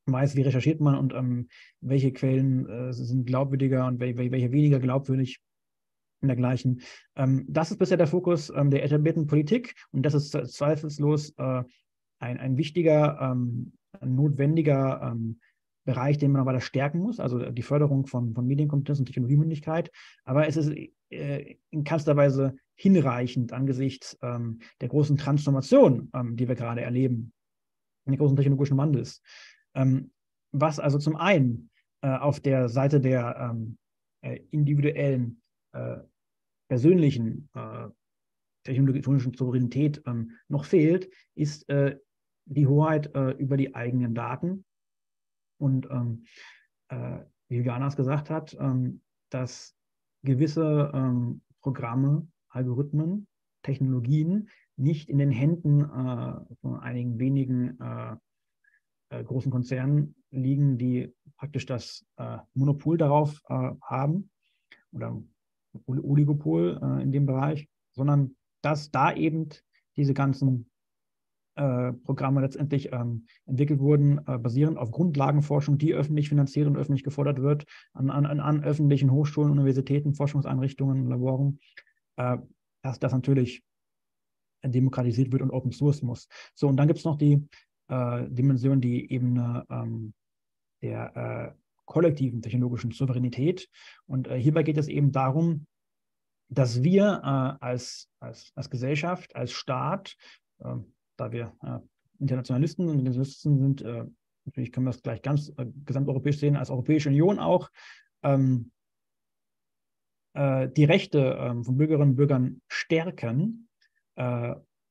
weiß, 0.06 0.36
wie 0.36 0.42
recherchiert 0.42 0.80
man 0.80 0.94
und 0.94 1.12
ähm, 1.14 1.48
welche 1.80 2.12
Quellen 2.12 2.68
äh, 2.68 2.92
sind 2.92 3.26
glaubwürdiger 3.26 3.86
und 3.86 3.98
welche, 3.98 4.30
welche 4.30 4.52
weniger 4.52 4.78
glaubwürdig 4.78 5.40
und 6.20 6.28
dergleichen. 6.28 6.80
Ähm, 7.16 7.44
das 7.48 7.72
ist 7.72 7.78
bisher 7.78 7.96
der 7.96 8.06
Fokus 8.06 8.50
ähm, 8.54 8.70
der 8.70 8.84
etablierten 8.84 9.26
Politik 9.26 9.74
und 9.90 10.02
das 10.02 10.14
ist 10.14 10.30
zweifellos 10.30 11.30
äh, 11.38 11.62
ein, 12.18 12.38
ein 12.38 12.56
wichtiger, 12.56 13.18
ähm, 13.20 13.72
notwendiger 14.00 15.14
Bereich, 15.86 16.18
den 16.18 16.32
man 16.32 16.44
weiter 16.44 16.60
stärken 16.60 16.98
muss, 16.98 17.20
also 17.20 17.50
die 17.50 17.62
Förderung 17.62 18.06
von, 18.06 18.34
von 18.34 18.46
Medienkompetenz 18.46 18.98
und 18.98 19.06
Technologiemündigkeit. 19.06 19.90
Aber 20.24 20.46
es 20.46 20.58
ist 20.58 20.70
äh, 21.10 21.56
in 21.70 21.84
keinster 21.84 22.16
Weise 22.16 22.56
hinreichend 22.74 23.52
angesichts 23.52 24.18
ähm, 24.20 24.58
der 24.80 24.88
großen 24.88 25.16
Transformation, 25.16 26.10
ähm, 26.12 26.36
die 26.36 26.48
wir 26.48 26.56
gerade 26.56 26.82
erleben, 26.82 27.32
den 28.04 28.16
großen 28.16 28.36
technologischen 28.36 28.76
Wandels. 28.76 29.22
Ähm, 29.74 30.10
was 30.52 30.78
also 30.78 30.98
zum 30.98 31.16
einen 31.16 31.70
äh, 32.02 32.08
auf 32.08 32.40
der 32.40 32.68
Seite 32.68 33.00
der 33.00 33.50
ähm, 33.50 33.78
äh, 34.22 34.40
individuellen, 34.50 35.40
äh, 35.72 35.98
persönlichen 36.68 37.48
äh, 37.54 37.88
technologischen 38.64 39.34
Souveränität 39.34 40.02
ähm, 40.06 40.32
noch 40.48 40.64
fehlt, 40.64 41.08
ist 41.36 41.68
äh, 41.68 41.96
die 42.48 42.66
Hoheit 42.66 43.10
über 43.38 43.56
die 43.56 43.74
eigenen 43.74 44.14
Daten. 44.14 44.64
Und 45.58 45.88
ähm, 45.90 46.24
wie 47.48 47.56
Juliana 47.56 47.88
es 47.88 47.96
gesagt 47.96 48.30
hat, 48.30 48.56
ähm, 48.60 49.00
dass 49.30 49.74
gewisse 50.22 50.90
ähm, 50.94 51.42
Programme, 51.60 52.28
Algorithmen, 52.48 53.26
Technologien 53.62 54.48
nicht 54.76 55.08
in 55.08 55.18
den 55.18 55.30
Händen 55.30 55.80
von 56.60 56.78
einigen 56.78 57.18
wenigen 57.18 57.78
äh, 59.10 59.24
großen 59.24 59.50
Konzernen 59.50 60.14
liegen, 60.30 60.78
die 60.78 61.14
praktisch 61.36 61.66
das 61.66 62.04
äh, 62.16 62.38
Monopol 62.54 62.98
darauf 62.98 63.40
äh, 63.48 63.70
haben 63.82 64.30
oder 64.92 65.22
Oligopol 65.86 66.80
äh, 66.82 67.02
in 67.02 67.12
dem 67.12 67.26
Bereich, 67.26 67.68
sondern 67.92 68.36
dass 68.62 68.90
da 68.90 69.12
eben 69.12 69.48
diese 69.96 70.14
ganzen 70.14 70.58
äh, 70.58 70.75
Programme 72.04 72.40
letztendlich 72.40 72.92
ähm, 72.92 73.26
entwickelt 73.46 73.80
wurden, 73.80 74.18
äh, 74.26 74.38
basierend 74.38 74.78
auf 74.78 74.90
Grundlagenforschung, 74.90 75.78
die 75.78 75.94
öffentlich 75.94 76.28
finanziert 76.28 76.66
und 76.66 76.76
öffentlich 76.76 77.04
gefordert 77.04 77.40
wird, 77.40 77.64
an, 77.92 78.10
an, 78.10 78.26
an 78.26 78.62
öffentlichen 78.62 79.10
Hochschulen, 79.10 79.50
Universitäten, 79.50 80.14
Forschungseinrichtungen, 80.14 81.08
Laboren, 81.08 81.58
dass 82.16 82.98
das 82.98 83.12
natürlich 83.12 83.62
demokratisiert 84.64 85.32
wird 85.32 85.42
und 85.42 85.50
Open 85.50 85.72
Source 85.72 86.02
muss. 86.02 86.28
So, 86.54 86.68
und 86.68 86.76
dann 86.76 86.86
gibt 86.86 86.98
es 86.98 87.04
noch 87.04 87.16
die 87.16 87.46
äh, 87.88 88.28
Dimension 88.28 88.80
die 88.80 89.10
Ebene 89.12 89.64
ähm, 89.70 90.14
der 90.82 91.16
äh, 91.16 91.60
kollektiven 91.84 92.42
technologischen 92.42 92.90
Souveränität. 92.90 93.68
Und 94.06 94.28
äh, 94.28 94.38
hierbei 94.38 94.62
geht 94.62 94.76
es 94.76 94.88
eben 94.88 95.12
darum, 95.12 95.66
dass 96.48 96.82
wir 96.82 97.20
äh, 97.22 97.64
als, 97.64 98.08
als, 98.20 98.52
als 98.54 98.70
Gesellschaft, 98.70 99.34
als 99.34 99.52
Staat, 99.52 100.16
ähm, 100.60 100.92
da 101.16 101.32
wir 101.32 101.54
äh, 101.62 101.78
Internationalisten 102.18 102.88
und 102.88 102.98
Internationalisten 102.98 103.58
sind, 103.58 103.82
äh, 103.82 104.04
natürlich 104.44 104.72
können 104.72 104.86
wir 104.86 104.92
das 104.92 105.02
gleich 105.02 105.22
ganz 105.22 105.52
gesamteuropäisch 105.84 106.38
sehen, 106.38 106.56
als 106.56 106.70
Europäische 106.70 107.08
Union 107.08 107.38
auch, 107.38 107.70
ähm, 108.22 108.70
die 110.38 110.84
Rechte 110.84 111.38
ähm, 111.40 111.64
von 111.64 111.78
Bürgerinnen 111.78 112.10
und 112.10 112.16
Bürgern 112.16 112.60
stärken 112.68 113.70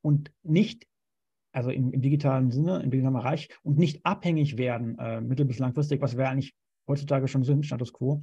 und 0.01 0.31
nicht 0.41 0.87
also 1.55 1.69
im, 1.69 1.93
im, 1.93 2.01
digitalen 2.01 2.51
Sinne, 2.51 2.81
im 2.83 2.91
digitalen 2.91 3.13
Bereich 3.13 3.49
und 3.63 3.77
nicht 3.77 4.05
abhängig 4.05 4.57
werden, 4.57 4.99
äh, 4.99 5.21
mittel- 5.21 5.45
bis 5.45 5.57
langfristig, 5.57 6.01
was 6.01 6.17
wir 6.17 6.29
eigentlich 6.29 6.53
heutzutage 6.85 7.29
schon 7.29 7.43
sind, 7.43 7.65
Status 7.65 7.93
quo, 7.93 8.21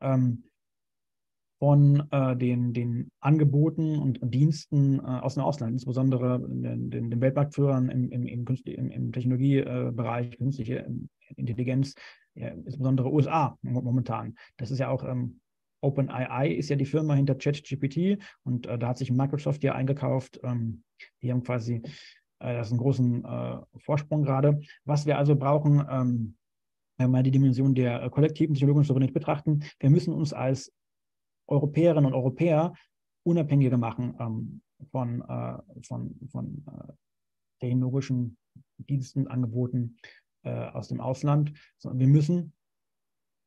ähm, 0.00 0.44
von 1.62 2.08
äh, 2.10 2.36
den, 2.36 2.72
den 2.72 3.12
Angeboten 3.20 3.96
und 4.00 4.18
Diensten 4.20 4.98
äh, 4.98 5.02
aus 5.02 5.34
dem 5.34 5.44
Ausland, 5.44 5.74
insbesondere 5.74 6.40
den, 6.40 6.90
den, 6.90 7.08
den 7.08 7.20
Weltmarktführern 7.20 7.88
im, 7.88 8.10
im, 8.10 8.26
im, 8.26 8.44
im, 8.64 8.90
im 8.90 9.12
Technologiebereich, 9.12 10.36
künstliche 10.38 10.84
Intelligenz, 11.36 11.94
ja, 12.34 12.48
insbesondere 12.48 13.12
USA 13.12 13.56
momentan. 13.62 14.34
Das 14.56 14.72
ist 14.72 14.80
ja 14.80 14.88
auch 14.88 15.04
ähm, 15.04 15.38
OpenAI 15.82 16.48
ist 16.48 16.68
ja 16.68 16.74
die 16.74 16.84
Firma 16.84 17.14
hinter 17.14 17.36
ChatGPT 17.36 18.20
und 18.42 18.66
äh, 18.66 18.76
da 18.76 18.88
hat 18.88 18.98
sich 18.98 19.12
Microsoft 19.12 19.62
ja 19.62 19.76
eingekauft. 19.76 20.40
Ähm, 20.42 20.82
die 21.22 21.30
haben 21.30 21.44
quasi 21.44 21.74
äh, 22.40 22.54
das 22.54 22.66
ist 22.66 22.72
ein 22.72 22.78
großen 22.78 23.24
äh, 23.24 23.58
Vorsprung 23.76 24.24
gerade. 24.24 24.60
Was 24.84 25.06
wir 25.06 25.16
also 25.16 25.36
brauchen, 25.36 25.78
ähm, 25.88 26.34
wenn 26.98 27.06
wir 27.06 27.08
mal 27.08 27.22
die 27.22 27.30
Dimension 27.30 27.76
der 27.76 28.02
äh, 28.02 28.10
kollektiven 28.10 28.56
technologischen 28.56 28.88
Souveränität 28.88 29.14
betrachten, 29.14 29.62
wir 29.78 29.90
müssen 29.90 30.12
uns 30.12 30.32
als 30.32 30.72
Europäerinnen 31.46 32.06
und 32.06 32.14
Europäer 32.14 32.74
unabhängiger 33.24 33.76
machen 33.76 34.16
ähm, 34.18 34.62
von, 34.90 35.22
äh, 35.22 35.58
von, 35.82 36.14
von 36.30 36.64
äh, 36.66 36.92
technologischen 37.60 38.36
Diensten, 38.78 39.28
Angeboten 39.28 39.96
äh, 40.44 40.50
aus 40.50 40.88
dem 40.88 41.00
Ausland. 41.00 41.52
Sondern 41.78 42.00
wir 42.00 42.08
müssen 42.08 42.52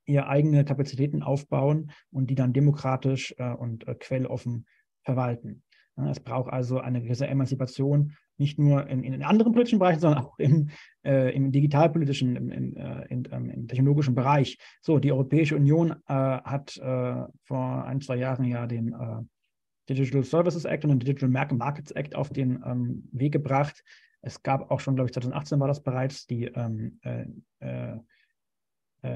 ihre 0.06 0.28
eigene 0.28 0.64
Kapazitäten 0.64 1.24
aufbauen 1.24 1.92
und 2.12 2.30
die 2.30 2.36
dann 2.36 2.54
demokratisch 2.54 3.36
und 3.40 3.88
quelloffen 4.00 4.68
verwalten. 5.04 5.64
Es 5.98 6.20
braucht 6.20 6.52
also 6.52 6.80
eine 6.80 7.02
gewisse 7.02 7.28
Emanzipation 7.28 8.14
nicht 8.38 8.60
nur 8.60 8.88
in, 8.88 9.04
in 9.04 9.24
anderen 9.24 9.54
politischen 9.54 9.80
Bereichen, 9.80 10.02
sondern 10.02 10.26
auch 10.26 10.38
im, 10.40 10.70
äh, 11.06 11.34
im 11.34 11.52
digitalpolitischen, 11.52 12.36
im, 12.36 12.52
im, 12.52 12.76
äh, 12.76 13.06
in, 13.06 13.28
ähm, 13.32 13.50
im, 13.50 13.68
technologischen 13.68 14.14
Bereich. 14.14 14.58
So, 14.82 15.00
die 15.00 15.12
Europäische 15.12 15.56
Union 15.56 15.92
äh, 15.92 16.14
hat 16.14 16.76
äh, 16.78 17.24
vor 17.44 17.86
ein, 17.86 18.02
zwei 18.02 18.18
Jahren 18.18 18.46
ja 18.46 18.68
den 18.68 18.94
äh, 18.94 19.22
Digital 19.88 20.24
Services 20.24 20.66
Act 20.66 20.84
und 20.84 20.92
den 20.92 21.00
Digital 21.00 21.30
Markets 21.30 21.92
Act 21.92 22.16
auf 22.16 22.30
den 22.30 22.62
ähm, 22.66 23.08
Weg 23.12 23.32
gebracht. 23.32 23.84
Es 24.22 24.42
gab 24.42 24.72
auch 24.72 24.80
schon, 24.80 24.96
glaube 24.96 25.10
ich, 25.10 25.14
2018 25.14 25.60
war 25.60 25.68
das 25.68 25.84
bereits, 25.84 26.26
die 26.26 26.46
ähm, 26.46 27.00
äh, 27.04 27.96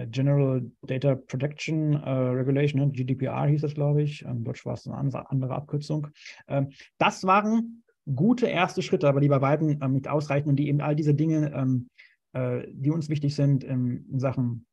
General 0.07 0.61
Data 0.83 1.15
Protection 1.15 1.95
Regulation, 1.95 2.81
ne, 2.81 2.91
GDPR 2.91 3.47
hieß 3.47 3.63
es, 3.63 3.73
glaube 3.73 4.03
ich. 4.03 4.23
In 4.23 4.43
Deutsch 4.43 4.65
war 4.65 4.73
es 4.73 4.87
eine 4.87 4.97
andere 4.97 5.55
Abkürzung. 5.55 6.07
Ähm, 6.47 6.69
das 6.97 7.23
waren 7.23 7.83
gute 8.15 8.47
erste 8.47 8.81
Schritte, 8.81 9.07
aber 9.07 9.19
die 9.19 9.27
bei 9.27 9.41
weitem 9.41 9.79
ähm, 9.81 9.93
nicht 9.93 10.07
ausreichen 10.07 10.49
und 10.49 10.55
die 10.55 10.67
eben 10.67 10.81
all 10.81 10.95
diese 10.95 11.13
Dinge, 11.13 11.51
ähm, 11.53 11.89
äh, 12.33 12.67
die 12.71 12.91
uns 12.91 13.09
wichtig 13.09 13.35
sind 13.35 13.63
ähm, 13.63 14.05
in 14.11 14.19
Sachen 14.19 14.65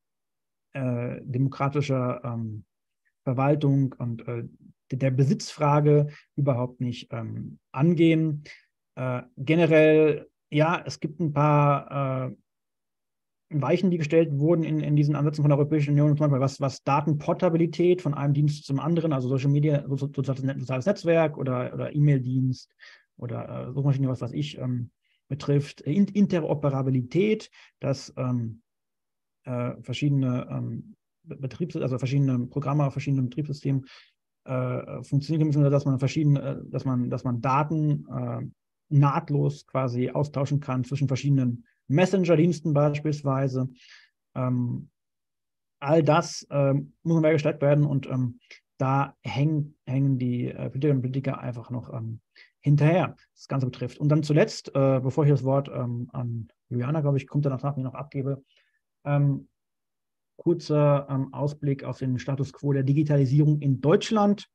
äh, 0.73 1.21
demokratischer 1.23 2.23
ähm, 2.25 2.65
Verwaltung 3.25 3.95
und 3.99 4.27
äh, 4.29 4.45
der 4.93 5.11
Besitzfrage 5.11 6.09
überhaupt 6.37 6.81
nicht 6.81 7.13
ähm, 7.13 7.59
angehen. 7.73 8.45
Äh, 8.95 9.23
generell, 9.37 10.29
ja, 10.51 10.83
es 10.87 11.01
gibt 11.01 11.21
ein 11.21 11.33
paar 11.33 12.29
äh, 12.29 12.37
Weichen, 13.49 13.91
die 13.91 13.99
gestellt 13.99 14.31
wurden 14.33 14.65
in, 14.65 14.81
in 14.81 14.97
diesen 14.97 15.15
Ansätzen 15.15 15.43
von 15.43 15.51
der 15.51 15.59
Europäischen 15.59 15.91
Union, 15.91 16.17
zum 16.17 16.27
Beispiel 16.27 16.41
was, 16.41 16.61
was 16.61 16.83
Datenportabilität 16.83 18.03
von 18.03 18.15
einem 18.15 18.35
Dienst 18.35 18.65
zum 18.65 18.81
anderen, 18.81 19.13
also 19.13 19.29
Social 19.29 19.51
Media, 19.51 19.85
soziales 19.89 20.87
Netzwerk 20.87 21.39
oder, 21.39 21.73
oder 21.73 21.95
E-Mail-Dienst 21.95 22.75
oder 23.17 23.69
äh, 23.69 23.73
Suchmaschine, 23.73 24.09
was 24.09 24.21
weiß 24.21 24.33
ich, 24.33 24.59
ähm, 24.59 24.91
betrifft, 25.29 25.81
In 25.81 26.07
Interoperabilität, 26.07 27.51
dass 27.81 28.13
ähm, 28.17 28.63
äh, 29.45 29.75
verschiedene 29.81 30.49
ähm, 30.51 30.95
Betriebs 31.23 31.77
also 31.77 31.99
verschiedene 31.99 32.47
Programme 32.47 32.87
auf 32.87 32.93
verschiedenen 32.93 33.29
Betriebssystemen 33.29 33.87
äh, 34.45 35.03
funktionieren 35.03 35.49
müssen, 35.49 35.69
dass 35.71 35.85
man 35.85 35.99
verschiedene, 35.99 36.41
äh, 36.41 36.71
dass 36.71 36.85
man, 36.85 37.11
dass 37.11 37.25
man 37.25 37.41
Daten 37.41 38.07
äh, 38.09 38.47
nahtlos 38.89 39.67
quasi 39.67 40.11
austauschen 40.11 40.61
kann 40.61 40.85
zwischen 40.85 41.09
verschiedenen 41.09 41.65
Messenger-Diensten 41.89 42.73
beispielsweise. 42.73 43.69
Ähm, 44.35 44.91
all 45.81 46.03
das 46.03 46.47
ähm, 46.51 46.93
muss 47.03 47.21
mehr 47.21 47.33
gestaltet 47.33 47.63
werden 47.63 47.85
und 47.85 48.07
ähm, 48.07 48.41
da 48.79 49.17
hängen, 49.23 49.77
hängen 49.87 50.19
die 50.19 50.49
äh, 50.49 50.71
Politikerinnen 50.71 50.99
und 50.99 51.03
Politiker 51.03 51.39
einfach 51.39 51.71
noch 51.71 51.93
ähm, 51.93 52.21
hinterher, 52.61 53.15
was 53.33 53.41
das 53.41 53.49
Ganze 53.49 53.67
betrifft. 53.67 53.99
Und 53.99 54.09
dann 54.09 54.23
zuletzt, 54.23 54.69
äh, 54.75 55.01
bevor 55.01 55.25
ich 55.25 55.31
das 55.31 55.45
Wort 55.45 55.69
ähm, 55.69 56.09
an 56.13 56.49
Juliana, 56.69 57.01
glaube 57.01 57.17
ich, 57.17 57.27
kommt 57.27 57.47
danach 57.47 57.77
mir 57.77 57.85
noch 57.85 57.95
abgebe, 57.95 58.43
ähm, 59.05 59.49
kurzer 60.37 61.29
Ausblick 61.33 61.83
auf 61.85 61.99
den 61.99 62.19
Status 62.19 62.53
quo 62.53 62.73
der 62.73 62.83
Digitalisierung 62.83 63.61
in 63.61 63.81
Deutschland. 63.81 64.51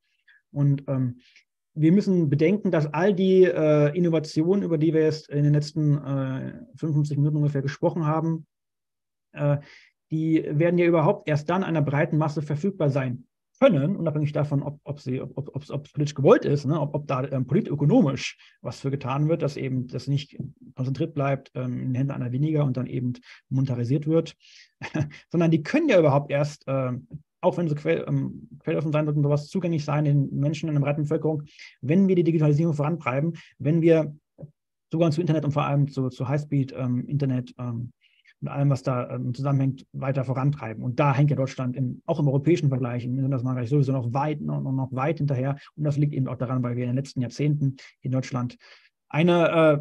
Und 0.52 0.84
ähm, 0.86 1.18
wir 1.74 1.92
müssen 1.92 2.28
bedenken, 2.28 2.70
dass 2.70 2.92
all 2.92 3.14
die 3.14 3.44
äh, 3.44 3.96
Innovationen, 3.96 4.62
über 4.62 4.78
die 4.78 4.92
wir 4.92 5.02
jetzt 5.02 5.28
in 5.30 5.44
den 5.44 5.54
letzten 5.54 5.96
äh, 5.98 6.52
55 6.76 7.16
Minuten 7.16 7.36
ungefähr 7.36 7.62
gesprochen 7.62 8.06
haben, 8.06 8.46
äh, 9.32 9.58
die 10.10 10.44
werden 10.46 10.78
ja 10.78 10.86
überhaupt 10.86 11.28
erst 11.28 11.48
dann 11.48 11.64
einer 11.64 11.80
breiten 11.80 12.18
Masse 12.18 12.42
verfügbar 12.42 12.90
sein 12.90 13.26
können, 13.58 13.96
unabhängig 13.96 14.32
davon, 14.32 14.62
ob, 14.62 14.80
ob, 14.84 15.00
sie, 15.00 15.20
ob, 15.20 15.38
ob, 15.38 15.54
ob 15.54 15.62
es 15.62 15.68
politisch 15.92 16.14
gewollt 16.14 16.44
ist, 16.44 16.66
ne, 16.66 16.80
ob, 16.80 16.94
ob 16.94 17.06
da 17.06 17.22
ähm, 17.30 17.46
politökonomisch 17.46 18.36
was 18.60 18.80
für 18.80 18.90
getan 18.90 19.28
wird, 19.28 19.40
dass 19.40 19.56
eben 19.56 19.86
das 19.86 20.08
nicht 20.08 20.36
konzentriert 20.74 21.14
bleibt 21.14 21.52
ähm, 21.54 21.78
in 21.78 21.86
den 21.86 21.94
Händen 21.94 22.12
einer 22.12 22.32
weniger 22.32 22.64
und 22.64 22.76
dann 22.76 22.86
eben 22.86 23.14
monetarisiert 23.48 24.06
wird, 24.06 24.36
sondern 25.30 25.50
die 25.50 25.62
können 25.62 25.88
ja 25.88 25.98
überhaupt 25.98 26.30
erst, 26.30 26.66
äh, 26.66 26.92
auch 27.42 27.56
wenn 27.58 27.68
sie 27.68 27.74
quell, 27.74 28.04
ähm, 28.08 28.48
quelloffen 28.60 28.92
sein 28.92 29.04
sollten, 29.04 29.22
sowas 29.22 29.48
zugänglich 29.48 29.84
sein 29.84 30.04
den 30.04 30.34
Menschen 30.34 30.68
in 30.68 30.74
der 30.74 30.80
breiten 30.80 31.02
Bevölkerung, 31.02 31.42
wenn 31.80 32.08
wir 32.08 32.16
die 32.16 32.24
Digitalisierung 32.24 32.74
vorantreiben, 32.74 33.34
wenn 33.58 33.82
wir 33.82 34.14
Zugang 34.90 35.10
zu 35.10 35.20
Internet 35.20 35.44
und 35.44 35.52
vor 35.52 35.64
allem 35.64 35.88
zu, 35.88 36.08
zu 36.08 36.28
Highspeed-Internet 36.28 37.54
ähm, 37.58 37.92
und 38.42 38.48
allem, 38.48 38.70
was 38.70 38.82
da 38.82 39.08
ähm, 39.10 39.32
zusammenhängt, 39.34 39.86
weiter 39.92 40.24
vorantreiben. 40.24 40.82
Und 40.82 41.00
da 41.00 41.14
hängt 41.14 41.30
ja 41.30 41.36
Deutschland 41.36 41.76
im, 41.76 42.02
auch 42.06 42.20
im 42.20 42.28
europäischen 42.28 42.68
Vergleich, 42.68 43.04
im 43.04 43.16
internationalen 43.16 43.56
Vergleich 43.56 43.70
sowieso 43.70 43.92
noch 43.92 44.12
weit, 44.12 44.40
noch, 44.40 44.60
noch 44.60 44.92
weit 44.92 45.18
hinterher. 45.18 45.56
Und 45.76 45.84
das 45.84 45.96
liegt 45.96 46.12
eben 46.12 46.28
auch 46.28 46.36
daran, 46.36 46.62
weil 46.62 46.76
wir 46.76 46.84
in 46.84 46.90
den 46.90 46.96
letzten 46.96 47.22
Jahrzehnten 47.22 47.76
in 48.02 48.12
Deutschland 48.12 48.58
eine 49.08 49.48
äh, 49.48 49.78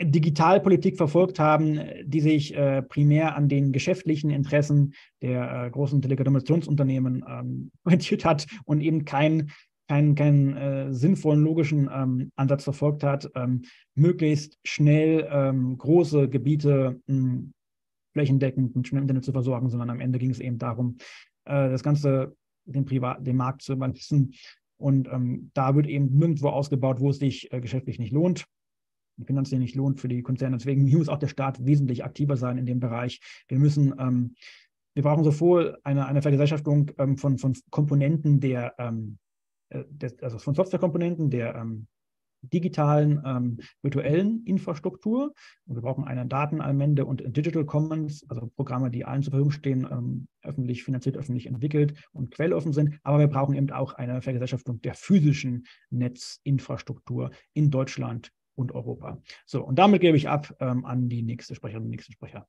Digitalpolitik 0.00 0.96
verfolgt 0.96 1.38
haben, 1.38 1.80
die 2.04 2.20
sich 2.20 2.54
äh, 2.56 2.82
primär 2.82 3.36
an 3.36 3.48
den 3.48 3.72
geschäftlichen 3.72 4.30
Interessen 4.30 4.94
der 5.22 5.66
äh, 5.66 5.70
großen 5.70 6.02
Telekommunikationsunternehmen 6.02 7.24
ähm, 7.28 7.70
orientiert 7.84 8.24
hat 8.24 8.46
und 8.64 8.80
eben 8.80 9.04
kein 9.04 9.52
keinen, 9.86 10.14
keinen 10.14 10.56
äh, 10.56 10.94
sinnvollen, 10.94 11.42
logischen 11.42 11.90
ähm, 11.92 12.32
Ansatz 12.36 12.64
verfolgt 12.64 13.04
hat, 13.04 13.30
ähm, 13.34 13.62
möglichst 13.94 14.58
schnell 14.64 15.28
ähm, 15.30 15.76
große 15.76 16.28
Gebiete 16.30 17.00
mh, 17.06 17.16
hm, 17.16 17.52
flächendeckend 18.14 18.74
mit 18.74 18.88
schnellem 18.88 19.04
Internet 19.04 19.24
zu 19.24 19.32
versorgen, 19.32 19.68
sondern 19.68 19.90
am 19.90 20.00
Ende 20.00 20.18
ging 20.18 20.30
es 20.30 20.40
eben 20.40 20.58
darum, 20.58 20.96
äh, 21.44 21.68
das 21.68 21.82
Ganze 21.82 22.34
den, 22.64 22.84
Privat 22.84 23.26
den 23.26 23.36
Markt 23.36 23.62
zu 23.62 23.74
überlassen. 23.74 24.32
Und 24.76 25.08
ähm, 25.08 25.50
da 25.54 25.74
wird 25.74 25.86
eben 25.86 26.16
nirgendwo 26.16 26.48
ausgebaut, 26.48 27.00
wo 27.00 27.10
es 27.10 27.18
sich 27.18 27.52
äh, 27.52 27.60
geschäftlich 27.60 27.98
nicht 27.98 28.12
lohnt, 28.12 28.46
finanziell 29.24 29.60
nicht 29.60 29.74
lohnt 29.74 30.00
für 30.00 30.08
die 30.08 30.22
Konzerne. 30.22 30.56
Deswegen 30.56 30.90
muss 30.90 31.08
auch 31.08 31.18
der 31.18 31.28
Staat 31.28 31.64
wesentlich 31.64 32.04
aktiver 32.04 32.36
sein 32.36 32.58
in 32.58 32.66
dem 32.66 32.80
Bereich. 32.80 33.20
Wir 33.48 33.58
müssen, 33.58 33.94
ähm, 33.98 34.34
wir 34.94 35.02
brauchen 35.02 35.24
sowohl 35.24 35.78
eine, 35.84 36.06
eine 36.06 36.22
Vergesellschaftung 36.22 36.90
ähm, 36.98 37.16
von, 37.16 37.38
von 37.38 37.56
Komponenten 37.70 38.40
der, 38.40 38.74
ähm, 38.78 39.18
äh, 39.70 39.84
des, 39.88 40.22
also 40.22 40.38
von 40.38 40.54
Softwarekomponenten 40.54 41.30
der 41.30 41.54
ähm, 41.54 41.86
digitalen 42.52 43.22
ähm, 43.24 43.58
virtuellen 43.82 44.44
Infrastruktur. 44.44 45.34
Und 45.66 45.76
wir 45.76 45.82
brauchen 45.82 46.04
eine 46.04 46.26
Datenallmende 46.26 47.06
und 47.06 47.22
Digital 47.36 47.64
Commons, 47.64 48.24
also 48.28 48.50
Programme, 48.56 48.90
die 48.90 49.04
allen 49.04 49.22
zur 49.22 49.30
Verfügung 49.30 49.52
stehen, 49.52 49.88
ähm, 49.90 50.28
öffentlich 50.42 50.84
finanziert, 50.84 51.16
öffentlich 51.16 51.46
entwickelt 51.46 51.94
und 52.12 52.30
quelloffen 52.30 52.72
sind. 52.72 52.98
Aber 53.02 53.18
wir 53.18 53.28
brauchen 53.28 53.54
eben 53.54 53.70
auch 53.70 53.94
eine 53.94 54.22
Vergesellschaftung 54.22 54.80
der 54.82 54.94
physischen 54.94 55.66
Netzinfrastruktur 55.90 57.30
in 57.54 57.70
Deutschland 57.70 58.30
und 58.54 58.72
Europa. 58.72 59.20
So, 59.46 59.64
und 59.64 59.78
damit 59.78 60.00
gebe 60.00 60.16
ich 60.16 60.28
ab 60.28 60.54
ähm, 60.60 60.84
an 60.84 61.08
die 61.08 61.22
nächste 61.22 61.54
Sprecherin, 61.54 61.84
den 61.84 61.90
nächsten 61.90 62.12
Sprecher. 62.12 62.46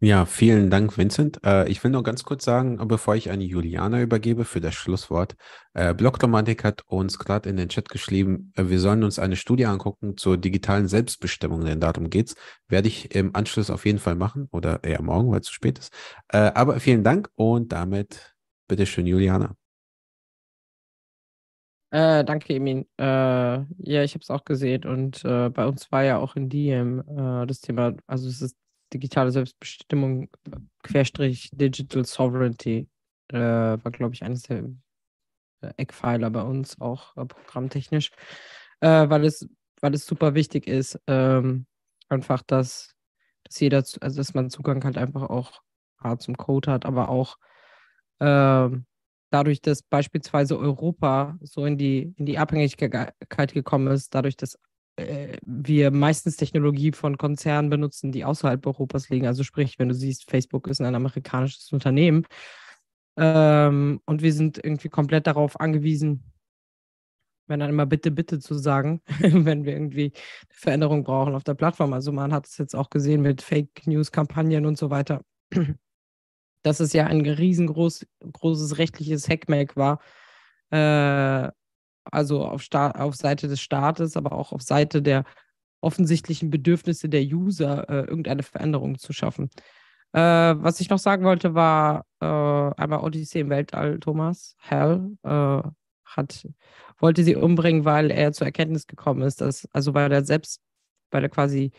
Ja, 0.00 0.26
vielen 0.26 0.68
Dank, 0.68 0.98
Vincent. 0.98 1.40
Äh, 1.42 1.70
ich 1.70 1.82
will 1.82 1.90
nur 1.90 2.02
ganz 2.02 2.22
kurz 2.22 2.44
sagen, 2.44 2.76
bevor 2.86 3.16
ich 3.16 3.30
an 3.30 3.40
Juliana 3.40 4.02
übergebe 4.02 4.44
für 4.44 4.60
das 4.60 4.74
Schlusswort. 4.74 5.36
Äh, 5.72 5.94
Blockdomatik 5.94 6.64
hat 6.64 6.82
uns 6.86 7.18
gerade 7.18 7.48
in 7.48 7.56
den 7.56 7.70
Chat 7.70 7.88
geschrieben, 7.88 8.52
äh, 8.56 8.68
wir 8.68 8.78
sollen 8.78 9.04
uns 9.04 9.18
eine 9.18 9.36
Studie 9.36 9.64
angucken 9.64 10.18
zur 10.18 10.36
digitalen 10.36 10.86
Selbstbestimmung, 10.86 11.64
denn 11.64 11.80
darum 11.80 12.10
geht's. 12.10 12.34
Werde 12.68 12.88
ich 12.88 13.14
im 13.14 13.34
Anschluss 13.34 13.70
auf 13.70 13.86
jeden 13.86 13.98
Fall 13.98 14.16
machen 14.16 14.48
oder 14.50 14.84
eher 14.84 15.00
morgen, 15.00 15.30
weil 15.30 15.40
es 15.40 15.46
zu 15.46 15.54
spät 15.54 15.78
ist. 15.78 15.94
Äh, 16.28 16.52
aber 16.54 16.78
vielen 16.78 17.02
Dank 17.02 17.30
und 17.34 17.72
damit 17.72 18.36
bitteschön, 18.68 19.06
Juliana. 19.06 19.56
Äh, 21.96 22.26
danke, 22.26 22.52
Emin. 22.52 22.86
Äh, 22.98 23.04
ja, 23.04 24.02
ich 24.02 24.12
habe 24.12 24.20
es 24.20 24.28
auch 24.28 24.44
gesehen 24.44 24.84
und 24.84 25.24
äh, 25.24 25.48
bei 25.48 25.64
uns 25.66 25.90
war 25.90 26.04
ja 26.04 26.18
auch 26.18 26.36
in 26.36 26.50
Diem 26.50 27.00
äh, 27.00 27.46
das 27.46 27.62
Thema, 27.62 27.94
also 28.06 28.28
es 28.28 28.42
ist 28.42 28.54
digitale 28.92 29.30
Selbstbestimmung, 29.30 30.28
Querstrich 30.82 31.48
Digital 31.54 32.04
Sovereignty, 32.04 32.86
äh, 33.28 33.38
war, 33.38 33.90
glaube 33.92 34.12
ich, 34.12 34.22
eines 34.22 34.42
der 34.42 34.64
äh, 35.62 35.72
Eckpfeiler 35.78 36.28
bei 36.28 36.42
uns, 36.42 36.78
auch 36.82 37.14
programmtechnisch, 37.14 38.10
weil, 38.80 39.24
es, 39.24 39.48
weil 39.80 39.94
es 39.94 40.04
super 40.04 40.34
wichtig 40.34 40.66
ist, 40.66 41.00
ähm, 41.06 41.64
einfach, 42.10 42.42
dass, 42.42 42.94
dass 43.44 43.58
jeder, 43.58 43.78
also 43.78 44.16
dass 44.18 44.34
man 44.34 44.50
Zugang 44.50 44.84
halt 44.84 44.98
einfach 44.98 45.22
auch 45.30 45.62
A, 45.96 46.18
zum 46.18 46.36
Code 46.36 46.70
hat, 46.70 46.84
aber 46.84 47.08
auch 47.08 47.38
ähm, 48.20 48.84
dadurch, 49.30 49.60
dass 49.60 49.82
beispielsweise 49.82 50.58
Europa 50.58 51.38
so 51.42 51.64
in 51.66 51.78
die, 51.78 52.14
in 52.16 52.26
die 52.26 52.38
Abhängigkeit 52.38 53.52
gekommen 53.52 53.88
ist, 53.88 54.14
dadurch, 54.14 54.36
dass 54.36 54.58
äh, 54.96 55.36
wir 55.44 55.90
meistens 55.90 56.36
Technologie 56.36 56.92
von 56.92 57.18
Konzernen 57.18 57.70
benutzen, 57.70 58.12
die 58.12 58.24
außerhalb 58.24 58.66
Europas 58.66 59.08
liegen. 59.08 59.26
Also 59.26 59.42
sprich, 59.42 59.78
wenn 59.78 59.88
du 59.88 59.94
siehst, 59.94 60.30
Facebook 60.30 60.66
ist 60.68 60.80
ein 60.80 60.94
amerikanisches 60.94 61.72
Unternehmen 61.72 62.26
ähm, 63.16 64.00
und 64.06 64.22
wir 64.22 64.32
sind 64.32 64.58
irgendwie 64.62 64.88
komplett 64.88 65.26
darauf 65.26 65.58
angewiesen, 65.60 66.32
wenn 67.48 67.60
dann 67.60 67.70
immer 67.70 67.86
bitte, 67.86 68.10
bitte 68.10 68.40
zu 68.40 68.54
sagen, 68.54 69.02
wenn 69.20 69.64
wir 69.64 69.72
irgendwie 69.72 70.12
Veränderung 70.50 71.04
brauchen 71.04 71.34
auf 71.34 71.44
der 71.44 71.54
Plattform. 71.54 71.92
Also 71.92 72.12
man 72.12 72.32
hat 72.32 72.46
es 72.46 72.58
jetzt 72.58 72.74
auch 72.74 72.90
gesehen 72.90 73.22
mit 73.22 73.42
Fake 73.42 73.86
News-Kampagnen 73.86 74.66
und 74.66 74.78
so 74.78 74.90
weiter, 74.90 75.22
dass 76.66 76.80
es 76.80 76.92
ja 76.92 77.06
ein 77.06 77.20
riesengroßes 77.20 78.78
rechtliches 78.78 79.28
Hackmack 79.28 79.76
war, 79.76 80.00
äh, 80.70 81.50
also 82.04 82.44
auf, 82.44 82.66
auf 82.72 83.14
Seite 83.14 83.46
des 83.46 83.60
Staates, 83.60 84.16
aber 84.16 84.32
auch 84.32 84.52
auf 84.52 84.62
Seite 84.62 85.00
der 85.00 85.24
offensichtlichen 85.80 86.50
Bedürfnisse 86.50 87.08
der 87.08 87.22
User, 87.22 87.88
äh, 87.88 88.00
irgendeine 88.06 88.42
Veränderung 88.42 88.98
zu 88.98 89.12
schaffen. 89.12 89.50
Äh, 90.12 90.20
was 90.20 90.80
ich 90.80 90.90
noch 90.90 90.98
sagen 90.98 91.24
wollte, 91.24 91.54
war 91.54 92.04
äh, 92.20 92.26
einmal 92.26 93.00
Odyssey 93.00 93.42
im 93.42 93.50
Weltall, 93.50 94.00
Thomas. 94.00 94.56
Hell 94.58 95.16
äh, 95.22 95.62
hat, 96.04 96.48
wollte 96.98 97.22
sie 97.22 97.36
umbringen, 97.36 97.84
weil 97.84 98.10
er 98.10 98.32
zur 98.32 98.46
Erkenntnis 98.46 98.88
gekommen 98.88 99.22
ist, 99.22 99.40
dass, 99.40 99.68
also 99.72 99.94
weil 99.94 100.10
er 100.10 100.24
selbst, 100.24 100.60
weil 101.12 101.22
er 101.22 101.28
quasi 101.28 101.70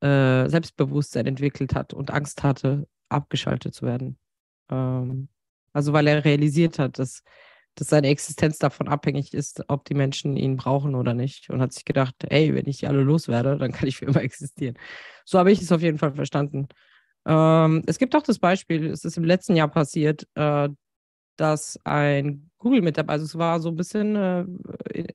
äh, 0.00 0.48
Selbstbewusstsein 0.48 1.26
entwickelt 1.26 1.74
hat 1.74 1.94
und 1.94 2.10
Angst 2.10 2.42
hatte, 2.42 2.86
abgeschaltet 3.08 3.74
zu 3.74 3.86
werden. 3.86 4.18
Ähm, 4.70 5.28
also 5.72 5.92
weil 5.92 6.06
er 6.06 6.24
realisiert 6.24 6.78
hat, 6.78 6.98
dass 6.98 7.22
dass 7.78 7.88
seine 7.88 8.08
Existenz 8.08 8.58
davon 8.58 8.88
abhängig 8.88 9.32
ist, 9.34 9.62
ob 9.68 9.84
die 9.84 9.94
Menschen 9.94 10.36
ihn 10.36 10.56
brauchen 10.56 10.94
oder 10.96 11.14
nicht. 11.14 11.48
Und 11.50 11.60
hat 11.60 11.72
sich 11.72 11.84
gedacht, 11.84 12.14
ey, 12.28 12.54
wenn 12.54 12.66
ich 12.66 12.78
die 12.78 12.88
alle 12.88 13.02
loswerde, 13.02 13.56
dann 13.56 13.72
kann 13.72 13.86
ich 13.88 13.98
für 13.98 14.06
immer 14.06 14.22
existieren. 14.22 14.76
So 15.24 15.38
habe 15.38 15.52
ich 15.52 15.62
es 15.62 15.70
auf 15.70 15.80
jeden 15.80 15.98
Fall 15.98 16.12
verstanden. 16.12 16.68
Ähm, 17.26 17.82
es 17.86 17.98
gibt 17.98 18.16
auch 18.16 18.22
das 18.22 18.38
Beispiel, 18.38 18.86
es 18.86 19.04
ist 19.04 19.16
im 19.16 19.24
letzten 19.24 19.54
Jahr 19.54 19.68
passiert, 19.68 20.26
äh, 20.34 20.68
dass 21.36 21.78
ein 21.84 22.50
Google-Mitarbeiter, 22.58 23.12
also 23.12 23.24
es 23.26 23.38
war 23.38 23.60
so 23.60 23.68
ein 23.68 23.76
bisschen 23.76 24.16
äh, 24.16 24.44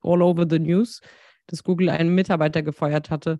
all 0.02 0.22
over 0.22 0.46
the 0.50 0.60
news, 0.60 1.02
dass 1.48 1.64
Google 1.64 1.90
einen 1.90 2.16
Mitarbeiter 2.16 2.62
gefeuert 2.62 3.10
hatte, 3.10 3.40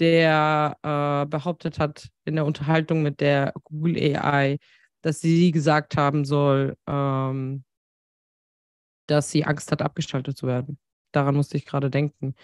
der 0.00 0.76
äh, 0.82 1.26
behauptet 1.26 1.78
hat 1.78 2.08
in 2.24 2.36
der 2.36 2.46
Unterhaltung 2.46 3.02
mit 3.02 3.20
der 3.20 3.52
Google 3.64 3.96
AI, 3.96 4.58
dass 5.02 5.20
sie 5.20 5.50
gesagt 5.52 5.96
haben 5.96 6.24
soll, 6.24 6.76
ähm, 6.86 7.64
dass 9.06 9.30
sie 9.30 9.44
Angst 9.44 9.70
hat, 9.72 9.82
abgeschaltet 9.82 10.36
zu 10.36 10.46
werden. 10.46 10.78
Daran 11.12 11.36
musste 11.36 11.56
ich 11.56 11.66
gerade 11.66 11.90
denken. 11.90 12.34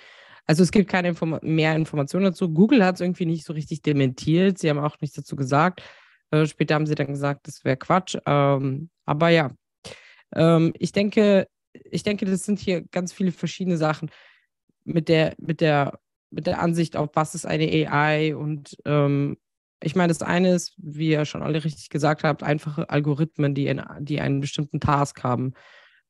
Also 0.46 0.62
es 0.62 0.72
gibt 0.72 0.90
keine 0.90 1.08
Inform 1.08 1.38
mehr 1.42 1.74
Informationen 1.76 2.26
dazu. 2.26 2.48
Google 2.52 2.84
hat 2.84 2.96
es 2.96 3.00
irgendwie 3.00 3.26
nicht 3.26 3.44
so 3.44 3.52
richtig 3.52 3.82
dementiert. 3.82 4.58
Sie 4.58 4.68
haben 4.68 4.78
auch 4.78 5.00
nichts 5.00 5.16
dazu 5.16 5.36
gesagt. 5.36 5.82
Äh, 6.30 6.46
später 6.46 6.74
haben 6.74 6.86
sie 6.86 6.94
dann 6.94 7.08
gesagt, 7.08 7.46
das 7.46 7.64
wäre 7.64 7.76
Quatsch. 7.76 8.16
Ähm, 8.26 8.90
aber 9.04 9.28
ja, 9.28 9.52
ähm, 10.34 10.72
ich 10.78 10.92
denke, 10.92 11.48
ich 11.72 12.02
denke, 12.02 12.26
das 12.26 12.44
sind 12.44 12.58
hier 12.58 12.82
ganz 12.82 13.12
viele 13.12 13.32
verschiedene 13.32 13.76
Sachen 13.76 14.10
mit 14.84 15.08
der, 15.08 15.34
mit 15.38 15.60
der, 15.60 16.00
mit 16.32 16.46
der 16.46 16.60
Ansicht 16.60 16.96
auf, 16.96 17.10
was 17.14 17.34
ist 17.34 17.46
eine 17.46 17.64
AI 17.64 18.34
und 18.34 18.76
ähm, 18.84 19.36
ich 19.82 19.96
meine, 19.96 20.08
das 20.08 20.22
eine 20.22 20.54
ist, 20.54 20.74
wie 20.78 21.10
ihr 21.10 21.24
schon 21.24 21.42
alle 21.42 21.64
richtig 21.64 21.90
gesagt 21.90 22.24
habt, 22.24 22.42
einfache 22.42 22.88
Algorithmen, 22.88 23.54
die, 23.54 23.66
in, 23.66 23.82
die 24.00 24.20
einen 24.20 24.40
bestimmten 24.40 24.80
Task 24.80 25.22
haben. 25.24 25.54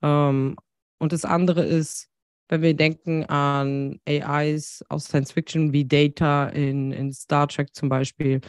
Ähm, 0.02 0.56
und 0.98 1.12
das 1.12 1.24
andere 1.24 1.64
ist, 1.64 2.08
wenn 2.48 2.62
wir 2.62 2.74
denken 2.74 3.24
an 3.24 3.98
AIs 4.06 4.84
aus 4.88 5.04
Science 5.04 5.32
Fiction 5.32 5.72
wie 5.72 5.86
Data 5.86 6.48
in, 6.48 6.92
in 6.92 7.12
Star 7.12 7.48
Trek 7.48 7.74
zum 7.74 7.88
Beispiel, 7.88 8.40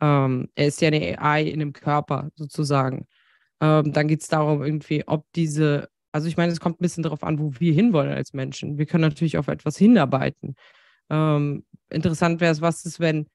ähm, 0.00 0.48
er 0.54 0.66
ist 0.66 0.80
ja 0.80 0.88
eine 0.88 1.18
AI 1.18 1.44
in 1.44 1.62
einem 1.62 1.72
Körper 1.72 2.28
sozusagen. 2.36 3.06
Ähm, 3.60 3.92
dann 3.92 4.06
geht 4.06 4.20
es 4.20 4.28
darum, 4.28 4.62
irgendwie, 4.62 5.02
ob 5.08 5.24
diese, 5.34 5.88
also 6.12 6.28
ich 6.28 6.36
meine, 6.36 6.52
es 6.52 6.60
kommt 6.60 6.78
ein 6.78 6.82
bisschen 6.82 7.02
darauf 7.02 7.24
an, 7.24 7.38
wo 7.38 7.52
wir 7.58 7.72
hinwollen 7.72 8.12
als 8.12 8.32
Menschen. 8.34 8.78
Wir 8.78 8.86
können 8.86 9.02
natürlich 9.02 9.38
auf 9.38 9.48
etwas 9.48 9.76
hinarbeiten. 9.78 10.54
Ähm, 11.10 11.64
interessant 11.90 12.40
wäre 12.40 12.52
es, 12.52 12.60
was 12.60 12.84
ist, 12.84 13.00
wenn 13.00 13.26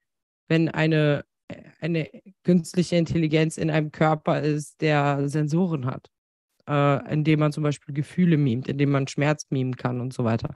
wenn 0.47 0.69
eine, 0.69 1.26
eine 1.80 2.09
künstliche 2.43 2.95
Intelligenz 2.95 3.57
in 3.57 3.69
einem 3.69 3.91
Körper 3.91 4.41
ist, 4.41 4.82
der 4.82 5.28
Sensoren 5.30 5.86
hat, 5.86 6.09
äh, 6.67 7.11
indem 7.11 7.39
man 7.39 7.51
zum 7.51 7.63
Beispiel 7.63 7.93
Gefühle 7.93 8.38
mimt, 8.38 8.67
indem 8.67 8.91
man 8.91 9.07
Schmerz 9.07 9.47
mimen 9.49 9.76
kann 9.76 10.01
und 10.01 10.13
so 10.13 10.24
weiter. 10.24 10.53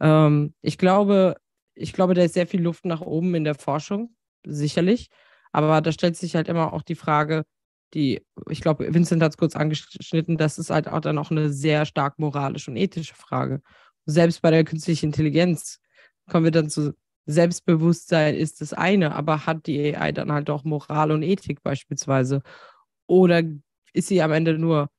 Ähm, 0.00 0.54
ich 0.62 0.78
glaube, 0.78 1.36
ich 1.74 1.92
glaube, 1.92 2.14
da 2.14 2.22
ist 2.22 2.34
sehr 2.34 2.46
viel 2.46 2.62
Luft 2.62 2.84
nach 2.84 3.00
oben 3.00 3.34
in 3.34 3.44
der 3.44 3.54
Forschung, 3.54 4.14
sicherlich. 4.46 5.08
Aber 5.52 5.80
da 5.80 5.92
stellt 5.92 6.16
sich 6.16 6.34
halt 6.34 6.48
immer 6.48 6.72
auch 6.72 6.82
die 6.82 6.94
Frage, 6.94 7.44
die, 7.94 8.22
ich 8.48 8.62
glaube, 8.62 8.92
Vincent 8.94 9.22
hat 9.22 9.32
es 9.32 9.36
kurz 9.36 9.54
angeschnitten, 9.54 10.38
das 10.38 10.58
ist 10.58 10.70
halt 10.70 10.88
auch 10.88 11.00
dann 11.00 11.18
auch 11.18 11.30
eine 11.30 11.50
sehr 11.52 11.84
stark 11.84 12.18
moralische 12.18 12.70
und 12.70 12.76
ethische 12.78 13.14
Frage. 13.14 13.60
Selbst 14.06 14.40
bei 14.40 14.50
der 14.50 14.64
künstlichen 14.64 15.06
Intelligenz 15.06 15.81
kommen 16.28 16.44
wir 16.44 16.50
dann 16.50 16.70
zu 16.70 16.94
Selbstbewusstsein 17.26 18.34
ist 18.34 18.60
das 18.60 18.72
eine, 18.72 19.14
aber 19.14 19.46
hat 19.46 19.66
die 19.66 19.96
AI 19.96 20.12
dann 20.12 20.32
halt 20.32 20.50
auch 20.50 20.64
Moral 20.64 21.12
und 21.12 21.22
Ethik 21.22 21.62
beispielsweise? 21.62 22.42
Oder 23.06 23.42
ist 23.92 24.08
sie 24.08 24.22
am 24.22 24.32
Ende 24.32 24.58
nur 24.58 24.90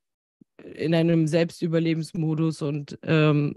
in 0.63 0.95
einem 0.95 1.27
Selbstüberlebensmodus 1.27 2.61
und 2.61 2.97
ähm, 3.03 3.55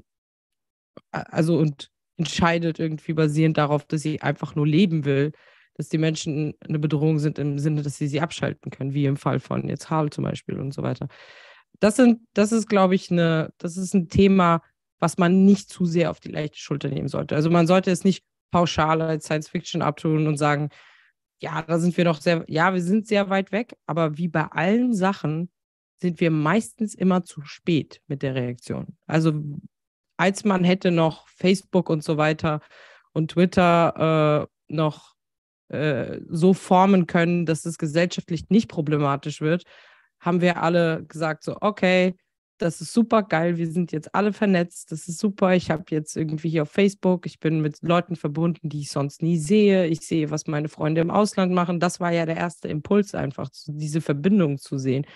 also 1.13 1.59
und 1.59 1.91
entscheidet 2.17 2.79
irgendwie 2.79 3.13
basierend 3.13 3.59
darauf, 3.59 3.85
dass 3.85 4.03
sie 4.03 4.21
einfach 4.23 4.55
nur 4.55 4.67
leben 4.67 5.05
will, 5.05 5.33
dass 5.75 5.89
die 5.89 5.99
Menschen 5.99 6.55
eine 6.67 6.79
Bedrohung 6.79 7.19
sind 7.19 7.39
im 7.39 7.59
Sinne, 7.59 7.83
dass 7.83 7.99
sie 7.99 8.09
sie 8.09 8.21
abschalten 8.21 8.71
können, 8.71 8.95
wie 8.95 9.05
im 9.05 9.17
Fall 9.17 9.41
von 9.41 9.69
jetzt 9.69 9.91
Harl 9.91 10.11
zum 10.11 10.25
Beispiel 10.25 10.59
und 10.59 10.73
so 10.73 10.83
weiter. 10.83 11.09
Das 11.81 11.97
sind, 11.97 12.21
das 12.33 12.53
ist, 12.53 12.69
glaube 12.69 12.95
ich, 12.95 13.11
eine, 13.11 13.53
das 13.59 13.77
ist 13.77 13.95
ein 13.95 14.09
Thema, 14.09 14.63
was 14.99 15.19
man 15.19 15.45
nicht 15.45 15.69
zu 15.71 15.85
sehr 15.85 16.11
auf 16.11 16.21
die 16.21 16.31
leichte 16.31 16.59
Schulter 16.59 16.89
nehmen 16.89 17.09
sollte. 17.09 17.35
Also 17.35 17.51
man 17.51 17.67
sollte 17.67 17.91
es 17.91 18.05
nicht 18.05 18.25
pauschal 18.51 19.03
als 19.03 19.25
Science 19.25 19.49
Fiction 19.49 19.83
abtun 19.83 20.27
und 20.27 20.37
sagen, 20.37 20.71
ja, 21.41 21.63
da 21.63 21.79
sind 21.79 21.97
wir 21.97 22.05
doch 22.05 22.21
sehr, 22.21 22.45
ja, 22.49 22.73
wir 22.73 22.83
sind 22.83 23.07
sehr 23.07 23.29
weit 23.29 23.53
weg, 23.53 23.77
aber 23.87 24.17
wie 24.17 24.29
bei 24.29 24.45
allen 24.45 24.95
Sachen 24.95 25.51
sind 25.99 26.21
wir 26.21 26.31
meistens 26.31 26.95
immer 26.95 27.25
zu 27.25 27.43
spät 27.43 28.01
mit 28.07 28.23
der 28.23 28.35
Reaktion. 28.35 28.97
Also 29.07 29.33
als 30.17 30.45
man 30.45 30.65
hätte 30.65 30.91
noch 30.91 31.29
Facebook 31.29 31.91
und 31.91 32.03
so 32.03 32.17
weiter 32.17 32.61
und 33.13 33.33
Twitter 33.33 34.49
äh, 34.69 34.75
noch 34.75 35.15
äh, 35.69 36.21
so 36.29 36.55
formen 36.55 37.07
können, 37.07 37.45
dass 37.47 37.67
es 37.67 37.79
gesellschaftlich 37.79 38.49
nicht 38.49 38.69
problematisch 38.69 39.41
wird, 39.41 39.65
haben 40.21 40.41
wir 40.41 40.63
alle 40.63 41.05
gesagt, 41.05 41.45
so, 41.45 41.57
okay, 41.61 42.15
das 42.59 42.81
ist 42.81 42.93
super 42.93 43.23
geil, 43.23 43.59
wir 43.59 43.71
sind 43.71 43.93
jetzt 43.93 44.15
alle 44.15 44.33
vernetzt, 44.33 44.91
das 44.93 45.09
ist 45.09 45.19
super. 45.19 45.55
Ich 45.55 45.71
habe 45.71 45.85
jetzt 45.91 46.17
irgendwie 46.17 46.49
hier 46.49 46.63
auf 46.63 46.71
Facebook, 46.71 47.27
ich 47.27 47.39
bin 47.39 47.61
mit 47.61 47.83
Leuten 47.83 48.17
verbunden, 48.17 48.69
die 48.69 48.81
ich 48.81 48.91
sonst 48.91 49.23
nie 49.23 49.39
sehe. 49.39 49.87
Ich 49.87 50.01
sehe, 50.01 50.31
was 50.31 50.47
meine 50.47 50.69
Freunde 50.69 51.01
im 51.01 51.11
Ausland 51.11 51.53
machen. 51.53 51.81
Das 51.81 52.01
war 52.01 52.13
ja 52.13 52.27
der 52.27 52.37
erste 52.37 52.69
Impuls, 52.69 53.15
einfach 53.15 53.49
diese 53.67 54.01
Verbindung 54.01 54.59
zu 54.59 54.79
sehen. 54.79 55.07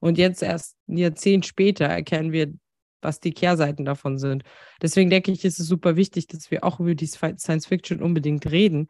Und 0.00 0.18
jetzt 0.18 0.42
erst 0.42 0.76
ein 0.88 0.96
Jahrzehnt 0.96 1.46
später 1.46 1.84
erkennen 1.84 2.32
wir, 2.32 2.52
was 3.02 3.20
die 3.20 3.32
Kehrseiten 3.32 3.84
davon 3.84 4.18
sind. 4.18 4.42
Deswegen 4.82 5.10
denke 5.10 5.30
ich, 5.32 5.44
ist 5.44 5.60
es 5.60 5.66
super 5.66 5.96
wichtig, 5.96 6.26
dass 6.26 6.50
wir 6.50 6.64
auch 6.64 6.80
über 6.80 6.94
die 6.94 7.06
Science 7.06 7.66
Fiction 7.66 8.02
unbedingt 8.02 8.50
reden, 8.50 8.88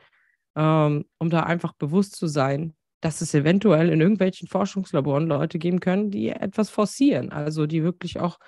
ähm, 0.57 1.05
um 1.18 1.30
da 1.30 1.42
einfach 1.42 1.72
bewusst 1.74 2.16
zu 2.16 2.26
sein, 2.26 2.74
dass 3.01 3.20
es 3.20 3.32
eventuell 3.34 3.88
in 3.88 4.01
irgendwelchen 4.01 4.48
Forschungslaboren 4.48 5.26
Leute 5.26 5.59
geben 5.59 5.80
können, 5.80 6.11
die 6.11 6.28
etwas 6.28 6.70
forcieren, 6.70 7.32
also 7.32 7.66
die 7.66 7.82
wirklich 7.82 8.20
auch 8.20 8.38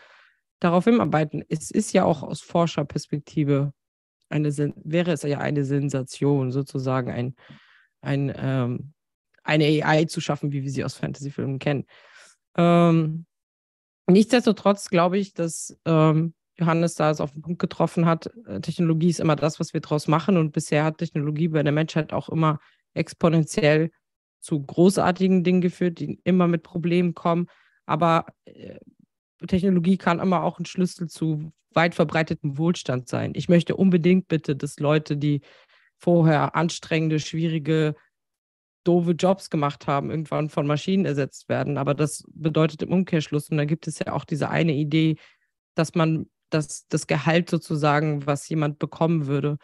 darauf 0.61 0.84
hinarbeiten. 0.84 1.42
Es 1.48 1.70
ist 1.70 1.92
ja 1.92 2.05
auch 2.05 2.22
aus 2.22 2.40
Forscherperspektive 2.40 3.72
eine, 4.28 4.50
wäre 4.84 5.12
es 5.12 5.22
ja 5.22 5.38
eine 5.38 5.64
Sensation, 5.64 6.53
sozusagen 6.53 7.11
ein, 7.11 7.34
ein, 8.00 8.32
ähm, 8.36 8.92
eine 9.42 9.64
AI 9.64 10.05
zu 10.05 10.20
schaffen, 10.20 10.53
wie 10.53 10.62
wir 10.62 10.70
sie 10.70 10.84
aus 10.84 10.94
Fantasyfilmen 10.94 11.59
kennen. 11.59 11.86
Ähm, 12.57 13.26
nichtsdestotrotz 14.07 14.88
glaube 14.88 15.18
ich, 15.18 15.34
dass 15.34 15.78
ähm, 15.84 16.34
Johannes 16.59 16.94
da 16.94 17.11
es 17.11 17.20
auf 17.20 17.32
den 17.32 17.42
Punkt 17.42 17.59
getroffen 17.59 18.07
hat, 18.07 18.30
äh, 18.46 18.61
Technologie 18.61 19.09
ist 19.09 19.20
immer 19.20 19.36
das, 19.36 19.59
was 19.59 19.72
wir 19.72 19.80
daraus 19.80 20.09
machen 20.09 20.36
und 20.36 20.53
bisher 20.53 20.84
hat 20.84 20.98
Technologie 20.98 21.48
bei 21.48 21.62
der 21.62 21.72
Menschheit 21.72 22.12
auch 22.12 22.28
immer 22.28 22.61
exponentiell 22.94 23.90
zu 24.43 24.61
großartigen 24.61 25.45
Dingen 25.45 25.61
geführt, 25.61 26.01
die 26.01 26.20
immer 26.24 26.49
mit 26.49 26.62
Problemen 26.62 27.14
kommen. 27.14 27.47
Aber 27.86 28.26
äh, 28.45 28.78
Technologie 29.47 29.97
kann 29.97 30.20
immer 30.20 30.43
auch 30.43 30.59
ein 30.59 30.66
Schlüssel 30.66 31.09
zu 31.09 31.53
weit 31.72 31.95
verbreitetem 31.95 32.59
Wohlstand 32.59 33.09
sein. 33.09 33.32
Ich 33.34 33.49
möchte 33.49 33.76
unbedingt 33.76 34.28
bitte, 34.28 34.55
dass 34.57 34.78
Leute, 34.78 35.16
die 35.16 35.40
vorher 35.99 36.55
anstrengende, 36.55 37.18
schwierige, 37.18 37.95
doofe 38.84 39.12
Jobs 39.12 39.49
gemacht 39.49 39.86
haben, 39.86 40.11
irgendwann 40.11 40.49
von 40.49 40.66
Maschinen 40.66 41.07
ersetzt 41.07 41.49
werden. 41.49 41.78
Aber 41.78 41.95
das 41.95 42.24
bedeutet 42.34 42.82
im 42.82 42.93
Umkehrschluss, 42.93 43.49
und 43.49 43.57
da 43.57 43.64
gibt 43.64 43.86
es 43.86 44.01
ja 44.01 44.12
auch 44.12 44.24
diese 44.24 44.51
eine 44.51 44.74
Idee, 44.74 45.16
dass 45.74 45.95
man 45.95 46.26
das, 46.51 46.86
das 46.88 47.07
Gehalt 47.07 47.49
sozusagen, 47.49 48.26
was 48.26 48.49
jemand 48.49 48.78
bekommen 48.80 49.26
würde, 49.26 49.59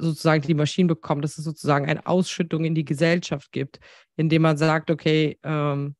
sozusagen 0.00 0.42
die 0.42 0.54
Maschinen 0.54 0.88
bekommen, 0.88 1.22
dass 1.22 1.38
es 1.38 1.44
sozusagen 1.44 1.86
eine 1.86 2.06
Ausschüttung 2.06 2.64
in 2.64 2.74
die 2.74 2.84
Gesellschaft 2.84 3.52
gibt, 3.52 3.80
indem 4.16 4.42
man 4.42 4.56
sagt, 4.56 4.90
okay, 4.90 5.38
ähm, 5.42 5.96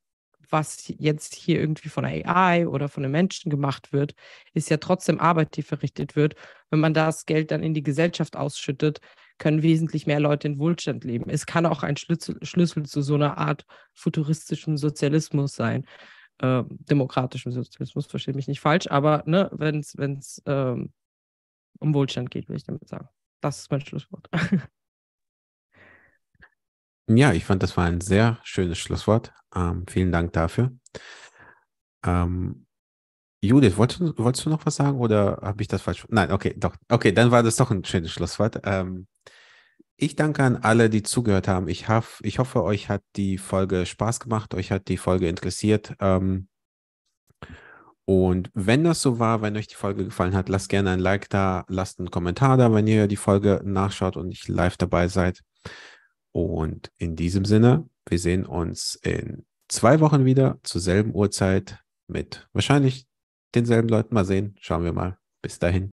was 0.53 0.93
jetzt 0.99 1.35
hier 1.35 1.59
irgendwie 1.59 1.89
von 1.89 2.05
AI 2.05 2.69
oder 2.69 2.89
von 2.89 3.03
einem 3.03 3.13
Menschen 3.13 3.51
gemacht 3.51 3.93
wird, 3.93 4.15
ist 4.53 4.71
ja 4.71 4.77
trotzdem 4.77 5.19
Arbeit, 5.19 5.57
die 5.57 5.63
verrichtet 5.63 6.15
wird. 6.15 6.35
Wenn 6.71 6.81
man 6.81 6.95
das 6.95 7.25
Geld 7.27 7.51
dann 7.51 7.63
in 7.63 7.75
die 7.75 7.83
Gesellschaft 7.83 8.37
ausschüttet, 8.37 9.01
können 9.39 9.63
wesentlich 9.63 10.07
mehr 10.07 10.21
Leute 10.21 10.49
in 10.49 10.59
Wohlstand 10.59 11.05
leben. 11.05 11.31
Es 11.31 11.47
kann 11.47 11.67
auch 11.67 11.83
ein 11.83 11.97
Schlüssel, 11.97 12.39
Schlüssel 12.43 12.85
zu 12.85 13.01
so 13.01 13.15
einer 13.15 13.39
Art 13.39 13.65
futuristischen 13.95 14.77
Sozialismus 14.77 15.55
sein. 15.55 15.87
Äh, 16.39 16.65
demokratischen 16.69 17.53
Sozialismus, 17.53 18.07
verstehe 18.07 18.35
mich 18.35 18.49
nicht 18.49 18.61
falsch, 18.61 18.87
aber 18.89 19.23
ne, 19.27 19.51
wenn 19.53 19.81
es 19.81 20.43
ähm, 20.47 20.93
um 21.79 21.95
Wohlstand 21.95 22.31
geht, 22.31 22.49
will 22.49 22.57
ich 22.57 22.65
damit 22.65 22.89
sagen. 22.89 23.09
Das 23.43 23.59
ist 23.59 23.71
mein 23.71 23.83
Schlusswort. 23.83 24.31
Ja, 27.09 27.33
ich 27.33 27.45
fand, 27.45 27.63
das 27.63 27.77
war 27.77 27.85
ein 27.85 28.01
sehr 28.01 28.39
schönes 28.45 28.79
Schlusswort. 28.79 29.33
Ähm, 29.55 29.85
vielen 29.89 30.13
Dank 30.13 30.33
dafür. 30.33 30.73
Ähm, 32.07 32.67
Judith, 33.43 33.77
wolltest 33.77 34.01
du, 34.01 34.15
wolltest 34.19 34.47
du 34.47 34.51
noch 34.51 34.65
was 34.67 34.77
sagen 34.77 34.99
oder 35.01 35.41
habe 35.43 35.63
ich 35.63 35.69
das 35.69 35.83
falsch? 35.83 36.07
Nein, 36.11 36.31
okay, 36.31 36.55
doch. 36.57 36.77
Okay, 36.89 37.13
dann 37.13 37.33
war 37.33 37.43
das 37.43 37.57
doch 37.57 37.71
ein 37.73 37.85
schönes 37.85 38.13
Schlusswort. 38.13 38.61
Ähm, 38.65 39.09
ich 39.97 40.17
danke 40.17 40.45
an 40.45 40.57
alle, 40.57 40.89
die 40.91 41.03
zugehört 41.03 41.49
haben. 41.49 41.69
Ich, 41.69 41.89
haf, 41.89 42.21
ich 42.23 42.39
hoffe, 42.39 42.63
euch 42.63 42.89
hat 42.89 43.03
die 43.17 43.37
Folge 43.37 43.85
Spaß 43.85 44.21
gemacht, 44.21 44.55
euch 44.55 44.71
hat 44.71 44.89
die 44.89 44.97
Folge 44.97 45.29
interessiert. 45.29 45.95
Ähm, 46.01 46.49
und 48.15 48.51
wenn 48.53 48.85
das 48.85 49.01
so 49.01 49.19
war, 49.19 49.41
wenn 49.41 49.57
euch 49.57 49.69
die 49.69 49.75
Folge 49.75 50.05
gefallen 50.05 50.35
hat, 50.35 50.51
lasst 50.51 50.69
gerne 50.69 50.91
ein 50.91 51.01
Like 51.01 51.31
da, 51.31 51.65
lasst 51.69 51.99
einen 51.99 52.11
Kommentar 52.11 52.59
da, 52.59 52.71
wenn 52.75 52.87
ihr 52.87 53.07
die 53.07 53.17
Folge 53.17 53.63
nachschaut 53.65 54.19
und 54.19 54.29
nicht 54.29 54.49
live 54.49 54.77
dabei 54.77 55.09
seid. 55.09 55.41
Und 56.31 56.93
in 56.99 57.17
diesem 57.17 57.47
Sinne, 57.47 57.89
wir 58.07 58.19
sehen 58.19 58.45
uns 58.45 58.97
in 58.97 59.47
zwei 59.69 60.01
Wochen 60.01 60.27
wieder 60.27 60.59
zur 60.63 60.83
selben 60.83 61.15
Uhrzeit 61.15 61.79
mit 62.07 62.47
wahrscheinlich 62.53 63.07
denselben 63.55 63.89
Leuten. 63.89 64.15
Mal 64.15 64.27
sehen, 64.27 64.57
schauen 64.61 64.85
wir 64.85 64.93
mal. 64.93 65.17
Bis 65.41 65.59
dahin. 65.59 65.91